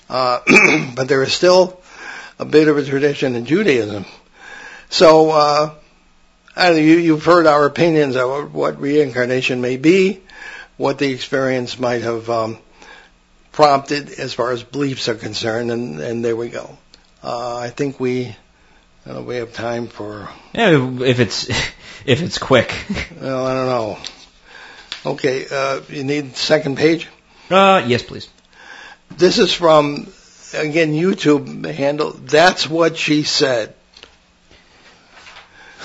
uh, 0.09 0.41
but 0.95 1.09
there 1.09 1.23
is 1.25 1.33
still 1.33 1.81
a 2.39 2.45
bit 2.45 2.69
of 2.69 2.79
a 2.79 2.85
tradition 2.85 3.35
in 3.35 3.45
Judaism. 3.45 4.05
So, 4.89 5.31
uh, 5.31 5.75
know, 6.57 6.71
you, 6.73 6.99
you've 6.99 7.25
heard 7.25 7.47
our 7.47 7.67
opinions 7.67 8.15
on 8.15 8.53
what 8.53 8.81
reincarnation 8.81 9.61
may 9.61 9.77
be, 9.77 10.21
what 10.77 10.99
the 10.99 11.11
experience 11.11 11.77
might 11.79 12.03
have 12.03 12.31
um, 12.31 12.59
prompted 13.51 14.11
as 14.11 14.33
far 14.33 14.53
as 14.53 14.63
beliefs 14.63 15.09
are 15.09 15.17
concerned, 15.17 15.73
and, 15.73 16.01
and 16.01 16.25
there 16.25 16.37
we 16.37 16.51
go. 16.51 16.79
Uh, 17.21 17.57
I 17.57 17.71
think 17.71 17.99
we 17.99 18.37
uh, 19.05 19.23
we 19.23 19.37
have 19.37 19.53
time 19.53 19.89
for. 19.89 20.29
Yeah, 20.55 21.01
if 21.03 21.19
it's 21.19 21.49
if 22.07 22.23
it's 22.23 22.39
quick. 22.39 22.73
Well, 23.21 23.45
I 23.45 23.55
don't 23.55 23.67
know. 23.67 23.99
Okay, 25.09 25.47
uh, 25.51 25.81
you 25.89 26.05
need 26.05 26.33
the 26.33 26.37
second 26.37 26.77
page. 26.77 27.09
Uh, 27.51 27.83
yes, 27.87 28.03
please. 28.03 28.29
This 29.17 29.39
is 29.39 29.53
from 29.53 30.09
again 30.55 30.93
YouTube 30.93 31.65
handle. 31.65 32.11
That's 32.11 32.69
what 32.69 32.97
she 32.97 33.23
said. 33.23 33.75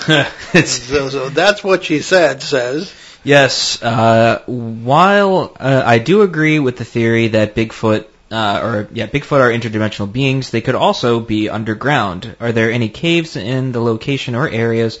So, 0.54 1.08
so 1.08 1.28
that's 1.30 1.64
what 1.64 1.84
she 1.84 2.00
said. 2.00 2.42
Says 2.42 2.92
Yes, 3.24 3.82
uh, 3.82 4.42
while 4.46 5.56
uh, 5.58 5.82
I 5.84 5.98
do 5.98 6.20
agree 6.20 6.58
with 6.58 6.76
the 6.76 6.84
theory 6.84 7.28
that 7.28 7.54
Bigfoot, 7.54 8.04
uh, 8.30 8.60
or 8.62 8.88
yeah, 8.92 9.06
Bigfoot 9.06 9.40
are 9.40 9.50
interdimensional 9.50 10.12
beings, 10.12 10.50
they 10.50 10.60
could 10.60 10.74
also 10.74 11.20
be 11.20 11.48
underground. 11.48 12.36
Are 12.38 12.52
there 12.52 12.70
any 12.70 12.90
caves 12.90 13.36
in 13.36 13.72
the 13.72 13.80
location 13.80 14.34
or 14.34 14.46
areas 14.46 14.98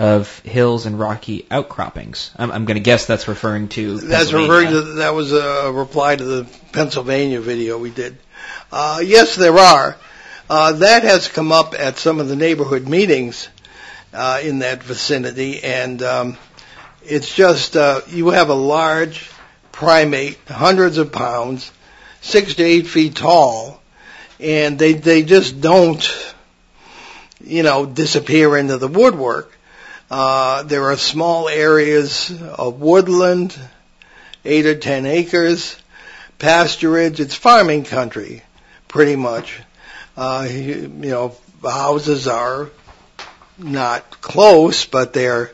of 0.00 0.38
hills 0.40 0.86
and 0.86 0.98
rocky 0.98 1.46
outcroppings? 1.50 2.30
I'm, 2.36 2.50
I'm 2.50 2.64
going 2.64 2.76
to 2.76 2.82
guess 2.82 3.04
that's 3.04 3.28
referring 3.28 3.68
to. 3.70 3.98
that's 3.98 4.32
referring 4.32 4.70
to 4.70 4.80
that 4.94 5.12
was 5.12 5.30
a 5.32 5.70
reply 5.70 6.16
to 6.16 6.24
the 6.24 6.44
Pennsylvania 6.72 7.42
video 7.42 7.76
we 7.76 7.90
did. 7.90 8.16
Uh, 8.72 9.02
yes, 9.04 9.36
there 9.36 9.58
are. 9.58 9.98
Uh, 10.48 10.72
that 10.72 11.02
has 11.02 11.28
come 11.28 11.52
up 11.52 11.74
at 11.78 11.98
some 11.98 12.18
of 12.18 12.28
the 12.28 12.34
neighborhood 12.34 12.88
meetings 12.88 13.50
uh, 14.14 14.40
in 14.42 14.60
that 14.60 14.82
vicinity, 14.82 15.62
and 15.62 16.02
um, 16.02 16.38
it's 17.04 17.34
just 17.34 17.76
uh, 17.76 18.00
you 18.08 18.30
have 18.30 18.48
a 18.48 18.54
large 18.54 19.30
primate, 19.70 20.38
hundreds 20.48 20.96
of 20.96 21.12
pounds, 21.12 21.70
six 22.22 22.54
to 22.54 22.62
eight 22.62 22.86
feet 22.86 23.16
tall, 23.16 23.82
and 24.40 24.78
they 24.78 24.94
they 24.94 25.24
just 25.24 25.60
don't, 25.60 26.34
you 27.44 27.62
know, 27.62 27.84
disappear 27.84 28.56
into 28.56 28.78
the 28.78 28.88
woodwork. 28.88 29.58
Uh, 30.10 30.64
there 30.64 30.90
are 30.90 30.96
small 30.96 31.48
areas 31.48 32.30
of 32.42 32.80
woodland, 32.80 33.56
eight 34.44 34.66
or 34.66 34.74
ten 34.74 35.06
acres, 35.06 35.76
pasturage. 36.38 37.20
It's 37.20 37.34
farming 37.34 37.84
country, 37.84 38.42
pretty 38.88 39.14
much. 39.14 39.60
Uh, 40.16 40.48
you, 40.50 40.74
you 41.00 41.10
know, 41.10 41.36
houses 41.62 42.26
are 42.26 42.70
not 43.56 44.20
close, 44.20 44.84
but 44.84 45.12
they're 45.12 45.52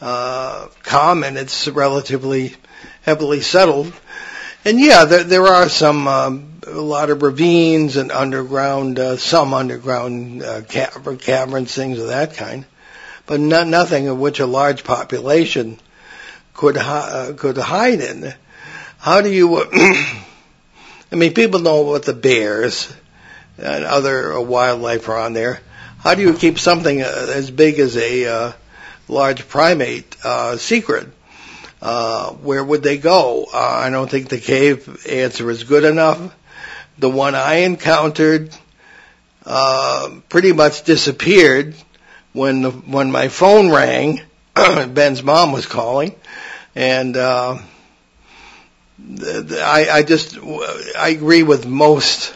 uh, 0.00 0.68
common. 0.82 1.36
It's 1.36 1.68
relatively 1.68 2.54
heavily 3.02 3.40
settled. 3.40 3.92
And 4.64 4.80
yeah, 4.80 5.04
there, 5.04 5.24
there 5.24 5.46
are 5.46 5.68
some, 5.68 6.08
um, 6.08 6.60
a 6.66 6.70
lot 6.70 7.10
of 7.10 7.22
ravines 7.22 7.96
and 7.96 8.10
underground, 8.10 8.98
uh, 8.98 9.16
some 9.16 9.54
underground 9.54 10.42
uh, 10.42 10.62
caver- 10.62 11.20
caverns, 11.20 11.74
things 11.74 11.98
of 11.98 12.08
that 12.08 12.34
kind, 12.34 12.64
but 13.26 13.40
no, 13.40 13.64
nothing 13.64 14.08
of 14.08 14.18
which 14.18 14.40
a 14.40 14.46
large 14.46 14.84
population 14.84 15.78
could 16.54 16.76
uh, 16.76 17.32
could 17.36 17.58
hide 17.58 18.00
in. 18.00 18.32
How 18.98 19.20
do 19.20 19.30
you? 19.30 19.58
I 21.12 21.14
mean, 21.14 21.34
people 21.34 21.60
know 21.60 21.82
what 21.82 22.04
the 22.04 22.14
bears 22.14 22.92
and 23.58 23.84
other 23.84 24.40
wildlife 24.40 25.08
are 25.08 25.18
on 25.18 25.32
there. 25.32 25.60
How 25.98 26.14
do 26.14 26.22
you 26.22 26.34
keep 26.34 26.58
something 26.58 27.02
uh, 27.02 27.26
as 27.34 27.50
big 27.50 27.78
as 27.78 27.96
a 27.96 28.26
uh, 28.26 28.52
large 29.08 29.48
primate 29.48 30.16
uh, 30.24 30.56
secret? 30.56 31.08
Uh, 31.80 32.32
where 32.32 32.64
would 32.64 32.82
they 32.82 32.98
go? 32.98 33.46
Uh, 33.52 33.58
I 33.58 33.90
don't 33.90 34.10
think 34.10 34.28
the 34.28 34.38
cave 34.38 35.06
answer 35.08 35.50
is 35.50 35.64
good 35.64 35.84
enough. 35.84 36.34
The 36.98 37.10
one 37.10 37.34
I 37.34 37.56
encountered 37.58 38.56
uh, 39.44 40.20
pretty 40.28 40.52
much 40.52 40.84
disappeared 40.84 41.74
when 42.36 42.62
the, 42.62 42.70
when 42.70 43.10
my 43.10 43.28
phone 43.28 43.70
rang. 43.70 44.20
Ben's 44.54 45.22
mom 45.22 45.52
was 45.52 45.66
calling, 45.66 46.14
and 46.74 47.14
uh, 47.16 47.58
the, 48.98 49.42
the, 49.42 49.60
I, 49.60 49.98
I 49.98 50.02
just 50.02 50.38
I 50.98 51.08
agree 51.10 51.42
with 51.42 51.66
most 51.66 52.34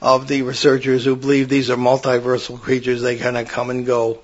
of 0.00 0.28
the 0.28 0.42
researchers 0.42 1.04
who 1.04 1.16
believe 1.16 1.48
these 1.48 1.70
are 1.70 1.76
multiversal 1.76 2.60
creatures. 2.60 3.02
They 3.02 3.16
kind 3.18 3.36
of 3.36 3.48
come 3.48 3.70
and 3.70 3.84
go 3.84 4.20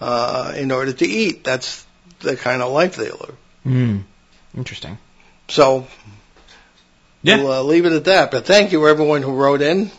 uh, 0.00 0.54
in 0.56 0.70
order 0.70 0.92
to 0.94 1.06
eat. 1.06 1.44
That's 1.44 1.84
the 2.20 2.36
kind 2.36 2.62
of 2.62 2.72
life 2.72 2.96
they 2.96 3.10
live. 3.10 3.36
Hmm. 3.64 3.98
Interesting. 4.56 4.96
So 5.48 5.86
Yeah. 7.22 7.36
we'll 7.36 7.52
uh, 7.52 7.62
leave 7.62 7.84
it 7.84 7.92
at 7.92 8.04
that. 8.06 8.30
But 8.30 8.46
thank 8.46 8.72
you 8.72 8.88
everyone 8.88 9.22
who 9.22 9.32
wrote 9.32 9.60
in. 9.60 9.90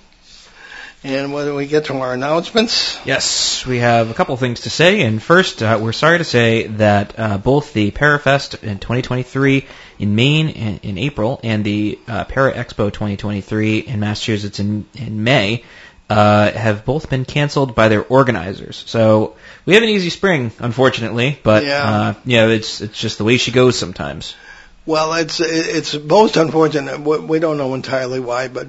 And 1.06 1.34
when 1.34 1.54
we 1.56 1.68
get 1.68 1.86
to 1.86 1.98
our 1.98 2.14
announcements, 2.14 2.98
Yes, 3.06 3.66
we 3.66 3.80
have 3.80 4.10
a 4.10 4.14
couple 4.14 4.38
things 4.38 4.62
to 4.62 4.70
say. 4.70 5.02
And 5.02 5.22
first, 5.22 5.62
uh, 5.62 5.78
we're 5.82 5.92
sorry 5.92 6.20
to 6.20 6.24
say 6.24 6.68
that 6.68 7.20
uh, 7.20 7.38
both 7.38 7.74
the 7.74 7.92
Parafest 7.92 8.64
in 8.64 8.80
2023 8.80 9.66
in 10.00 10.16
Maine 10.16 10.48
in, 10.50 10.78
in 10.82 10.98
April 10.98 11.42
and 11.44 11.66
the 11.66 12.00
uh, 12.08 12.24
Para 12.24 12.54
Expo 12.54 12.92
2023 12.92 13.80
in 13.80 14.00
Massachusetts 14.00 14.60
in, 14.60 14.86
in 14.96 15.24
May 15.26 15.66
uh, 16.10 16.52
have 16.52 16.86
both 16.86 17.10
been 17.10 17.26
canceled 17.26 17.76
by 17.76 17.90
their 17.90 18.04
organizers. 18.06 18.82
So 18.88 19.36
we 19.66 19.74
have 19.74 19.84
an 19.84 19.90
easy 19.90 20.10
spring, 20.10 20.52
unfortunately. 20.60 21.38
But 21.44 21.66
Yeah. 21.66 21.84
uh, 21.84 22.14
yeah, 22.24 22.48
it's 22.48 22.80
it's 22.80 22.98
just 22.98 23.18
the 23.18 23.26
way 23.26 23.36
she 23.38 23.52
goes 23.52 23.78
sometimes. 23.78 24.36
well, 24.86 25.14
it's 25.16 25.42
it's 25.42 25.96
most 25.96 26.38
unfortunate. 26.38 27.02
We 27.02 27.20
we 27.20 27.40
don't 27.40 27.58
know 27.58 27.74
entirely 27.74 28.20
why, 28.22 28.48
but 28.48 28.68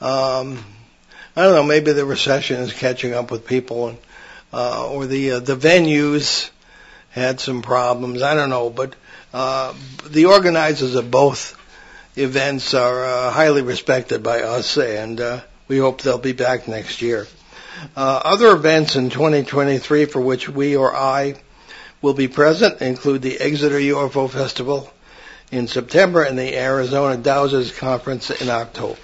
um, 0.00 0.58
I 1.36 1.42
don't 1.42 1.54
know. 1.54 1.64
Maybe 1.64 1.92
the 1.92 2.04
recession 2.04 2.60
is 2.60 2.72
catching 2.72 3.12
up 3.12 3.30
with 3.30 3.46
people, 3.46 3.88
and 3.88 3.98
uh, 4.52 4.88
or 4.88 5.06
the 5.06 5.32
uh, 5.32 5.40
the 5.40 5.56
venues 5.56 6.50
had 7.10 7.40
some 7.40 7.60
problems. 7.60 8.22
I 8.22 8.34
don't 8.34 8.50
know, 8.50 8.70
but 8.70 8.94
uh, 9.32 9.74
the 10.06 10.26
organizers 10.26 10.94
of 10.94 11.10
both 11.10 11.58
events 12.16 12.72
are 12.72 13.04
uh, 13.04 13.30
highly 13.32 13.62
respected 13.62 14.22
by 14.22 14.42
us, 14.42 14.78
and 14.78 15.20
uh, 15.20 15.40
we 15.66 15.78
hope 15.78 16.02
they'll 16.02 16.18
be 16.18 16.32
back 16.32 16.68
next 16.68 17.02
year. 17.02 17.26
Uh, 17.96 18.20
other 18.24 18.54
events 18.54 18.94
in 18.94 19.10
2023 19.10 20.04
for 20.04 20.20
which 20.20 20.48
we 20.48 20.76
or 20.76 20.94
I 20.94 21.34
will 22.00 22.14
be 22.14 22.28
present 22.28 22.80
include 22.80 23.22
the 23.22 23.40
Exeter 23.40 23.78
UFO 23.78 24.30
Festival 24.30 24.92
in 25.50 25.66
September 25.66 26.22
and 26.22 26.38
the 26.38 26.56
Arizona 26.56 27.20
Dowsers 27.20 27.76
Conference 27.76 28.30
in 28.30 28.48
October. 28.48 29.00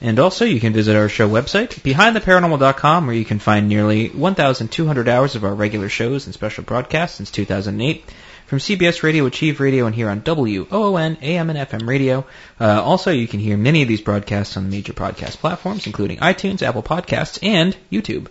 And 0.00 0.18
also, 0.18 0.44
you 0.44 0.60
can 0.60 0.72
visit 0.72 0.96
our 0.96 1.08
show 1.08 1.28
website, 1.28 1.80
behindtheparanormal.com, 1.80 3.06
where 3.06 3.16
you 3.16 3.24
can 3.24 3.38
find 3.38 3.68
nearly 3.68 4.08
1,200 4.08 5.08
hours 5.08 5.34
of 5.34 5.44
our 5.44 5.54
regular 5.54 5.88
shows 5.88 6.26
and 6.26 6.34
special 6.34 6.64
broadcasts 6.64 7.16
since 7.16 7.30
2008 7.30 8.04
from 8.46 8.58
CBS 8.58 9.02
Radio, 9.02 9.26
Achieve 9.26 9.60
Radio, 9.60 9.86
and 9.86 9.94
here 9.94 10.08
on 10.10 10.20
WOON, 10.20 11.16
AM 11.22 11.50
and 11.50 11.58
FM 11.58 11.88
radio. 11.88 12.26
Uh, 12.60 12.82
also, 12.82 13.10
you 13.10 13.26
can 13.26 13.40
hear 13.40 13.56
many 13.56 13.82
of 13.82 13.88
these 13.88 14.02
broadcasts 14.02 14.56
on 14.56 14.64
the 14.64 14.70
major 14.70 14.92
podcast 14.92 15.38
platforms, 15.38 15.86
including 15.86 16.18
iTunes, 16.18 16.62
Apple 16.62 16.82
Podcasts, 16.82 17.38
and 17.42 17.76
YouTube. 17.90 18.28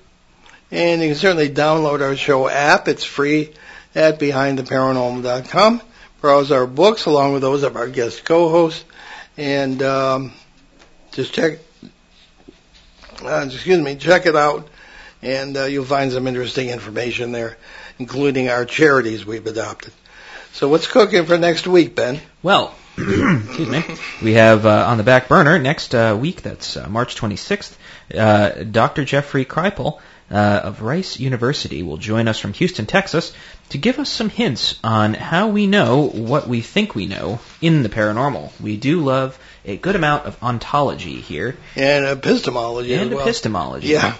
And 0.71 1.01
you 1.01 1.09
can 1.09 1.15
certainly 1.15 1.49
download 1.49 2.01
our 2.01 2.15
show 2.15 2.47
app. 2.47 2.87
It's 2.87 3.03
free 3.03 3.53
at 3.95 4.19
behindtheparanormal.com. 4.19 5.81
Browse 6.21 6.51
our 6.51 6.67
books 6.67 7.05
along 7.05 7.33
with 7.33 7.41
those 7.41 7.63
of 7.63 7.75
our 7.75 7.87
guest 7.87 8.23
co-hosts. 8.23 8.85
And 9.35 9.81
um, 9.81 10.33
just 11.13 11.33
check, 11.33 11.59
uh, 13.23 13.45
excuse 13.45 13.79
me, 13.79 13.95
check 13.95 14.25
it 14.25 14.35
out. 14.35 14.67
And 15.21 15.55
uh, 15.55 15.65
you'll 15.65 15.85
find 15.85 16.11
some 16.11 16.27
interesting 16.27 16.69
information 16.69 17.31
there, 17.31 17.57
including 17.97 18.49
our 18.49 18.65
charities 18.65 19.25
we've 19.25 19.47
adopted. 19.47 19.93
So 20.51 20.67
what's 20.67 20.87
cooking 20.87 21.25
for 21.25 21.37
next 21.37 21.65
week, 21.65 21.95
Ben? 21.95 22.19
Well, 22.41 22.75
excuse 22.97 23.69
me. 23.69 23.83
We 24.21 24.33
have 24.33 24.65
uh, 24.65 24.85
on 24.87 24.97
the 24.97 25.03
back 25.03 25.27
burner 25.27 25.57
next 25.59 25.95
uh, 25.95 26.17
week, 26.19 26.41
that's 26.41 26.75
uh, 26.75 26.87
March 26.89 27.15
26th, 27.15 27.75
uh, 28.15 28.63
Dr. 28.63 29.05
Jeffrey 29.05 29.45
Kripal 29.45 29.99
uh, 30.29 30.61
of 30.63 30.81
Rice 30.81 31.19
University 31.19 31.83
will 31.83 31.97
join 31.97 32.27
us 32.27 32.39
from 32.39 32.53
Houston, 32.53 32.85
Texas, 32.85 33.33
to 33.69 33.77
give 33.77 33.99
us 33.99 34.09
some 34.09 34.29
hints 34.29 34.79
on 34.83 35.13
how 35.13 35.47
we 35.47 35.67
know 35.67 36.07
what 36.07 36.47
we 36.47 36.61
think 36.61 36.95
we 36.95 37.05
know 37.05 37.39
in 37.61 37.83
the 37.83 37.89
paranormal. 37.89 38.51
We 38.59 38.77
do 38.77 39.01
love 39.01 39.39
a 39.65 39.77
good 39.77 39.95
amount 39.95 40.25
of 40.25 40.41
ontology 40.43 41.21
here 41.21 41.55
And 41.75 42.05
epistemology 42.05 42.93
and 42.93 43.11
as 43.11 43.15
well. 43.15 43.21
epistemology. 43.25 43.87
Yeah. 43.87 44.15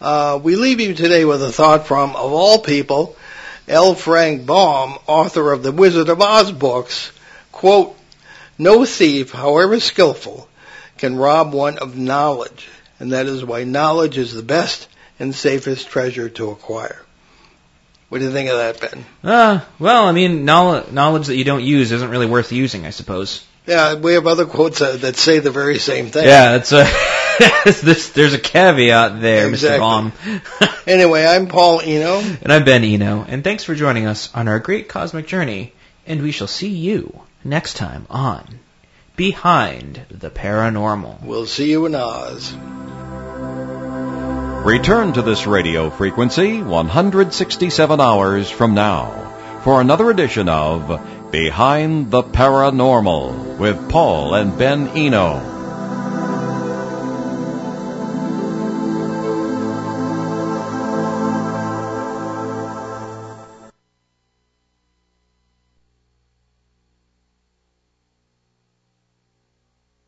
Uh, 0.00 0.40
we 0.42 0.56
leave 0.56 0.80
you 0.80 0.94
today 0.94 1.24
with 1.24 1.42
a 1.42 1.52
thought 1.52 1.86
from, 1.86 2.10
of 2.10 2.32
all 2.32 2.58
people, 2.60 3.16
L. 3.68 3.94
Frank 3.94 4.46
Baum, 4.46 4.98
author 5.06 5.52
of 5.52 5.62
the 5.62 5.72
Wizard 5.72 6.08
of 6.08 6.20
Oz 6.22 6.50
books. 6.50 7.12
Quote, 7.52 7.96
no 8.58 8.84
thief, 8.84 9.32
however 9.32 9.78
skillful, 9.80 10.48
can 10.98 11.16
rob 11.16 11.52
one 11.52 11.78
of 11.78 11.96
knowledge, 11.96 12.68
and 12.98 13.12
that 13.12 13.26
is 13.26 13.44
why 13.44 13.64
knowledge 13.64 14.16
is 14.18 14.32
the 14.34 14.42
best 14.42 14.88
and 15.18 15.34
safest 15.34 15.88
treasure 15.88 16.28
to 16.30 16.50
acquire. 16.50 17.02
What 18.08 18.18
do 18.18 18.24
you 18.24 18.32
think 18.32 18.50
of 18.50 18.56
that, 18.56 18.80
Ben? 18.80 19.04
Uh, 19.22 19.60
well, 19.78 20.06
I 20.06 20.12
mean, 20.12 20.44
knowledge, 20.44 20.90
knowledge 20.90 21.26
that 21.28 21.36
you 21.36 21.44
don't 21.44 21.62
use 21.62 21.92
isn't 21.92 22.10
really 22.10 22.26
worth 22.26 22.50
using, 22.52 22.86
I 22.86 22.90
suppose. 22.90 23.44
Yeah, 23.70 23.94
we 23.94 24.14
have 24.14 24.26
other 24.26 24.46
quotes 24.46 24.80
uh, 24.80 24.96
that 24.96 25.14
say 25.16 25.38
the 25.38 25.52
very 25.52 25.78
same 25.78 26.06
thing. 26.06 26.24
Yeah, 26.24 26.58
that's 26.58 26.72
a, 26.72 26.84
there's, 27.82 28.10
there's 28.10 28.34
a 28.34 28.38
caveat 28.38 29.20
there, 29.20 29.48
Exactly. 29.48 29.78
Mr. 29.78 29.80
Baum. 29.80 30.12
Anyway, 30.86 31.24
I'm 31.24 31.46
Paul 31.46 31.80
Eno. 31.80 32.18
and 32.18 32.52
I'm 32.52 32.64
Ben 32.64 32.82
Eno, 32.82 33.24
and 33.28 33.44
thanks 33.44 33.62
for 33.62 33.76
joining 33.76 34.06
us 34.06 34.28
on 34.34 34.48
our 34.48 34.58
great 34.58 34.88
cosmic 34.88 35.28
journey, 35.28 35.72
and 36.04 36.20
we 36.20 36.32
shall 36.32 36.48
see 36.48 36.70
you 36.70 37.20
next 37.44 37.74
time 37.74 38.06
on 38.10 38.58
Behind 39.14 40.00
the 40.10 40.30
Paranormal. 40.30 41.22
We'll 41.22 41.46
see 41.46 41.70
you 41.70 41.86
in 41.86 41.94
Oz. 41.94 42.52
Return 44.64 45.12
to 45.12 45.22
this 45.22 45.46
radio 45.46 45.90
frequency 45.90 46.60
167 46.60 48.00
hours 48.00 48.50
from 48.50 48.74
now 48.74 49.60
for 49.62 49.80
another 49.80 50.10
edition 50.10 50.48
of 50.48 50.90
Behind 51.30 52.10
the 52.10 52.24
Paranormal 52.24 53.56
with 53.58 53.88
Paul 53.88 54.34
and 54.34 54.58
Ben 54.58 54.88
Eno. 54.88 55.59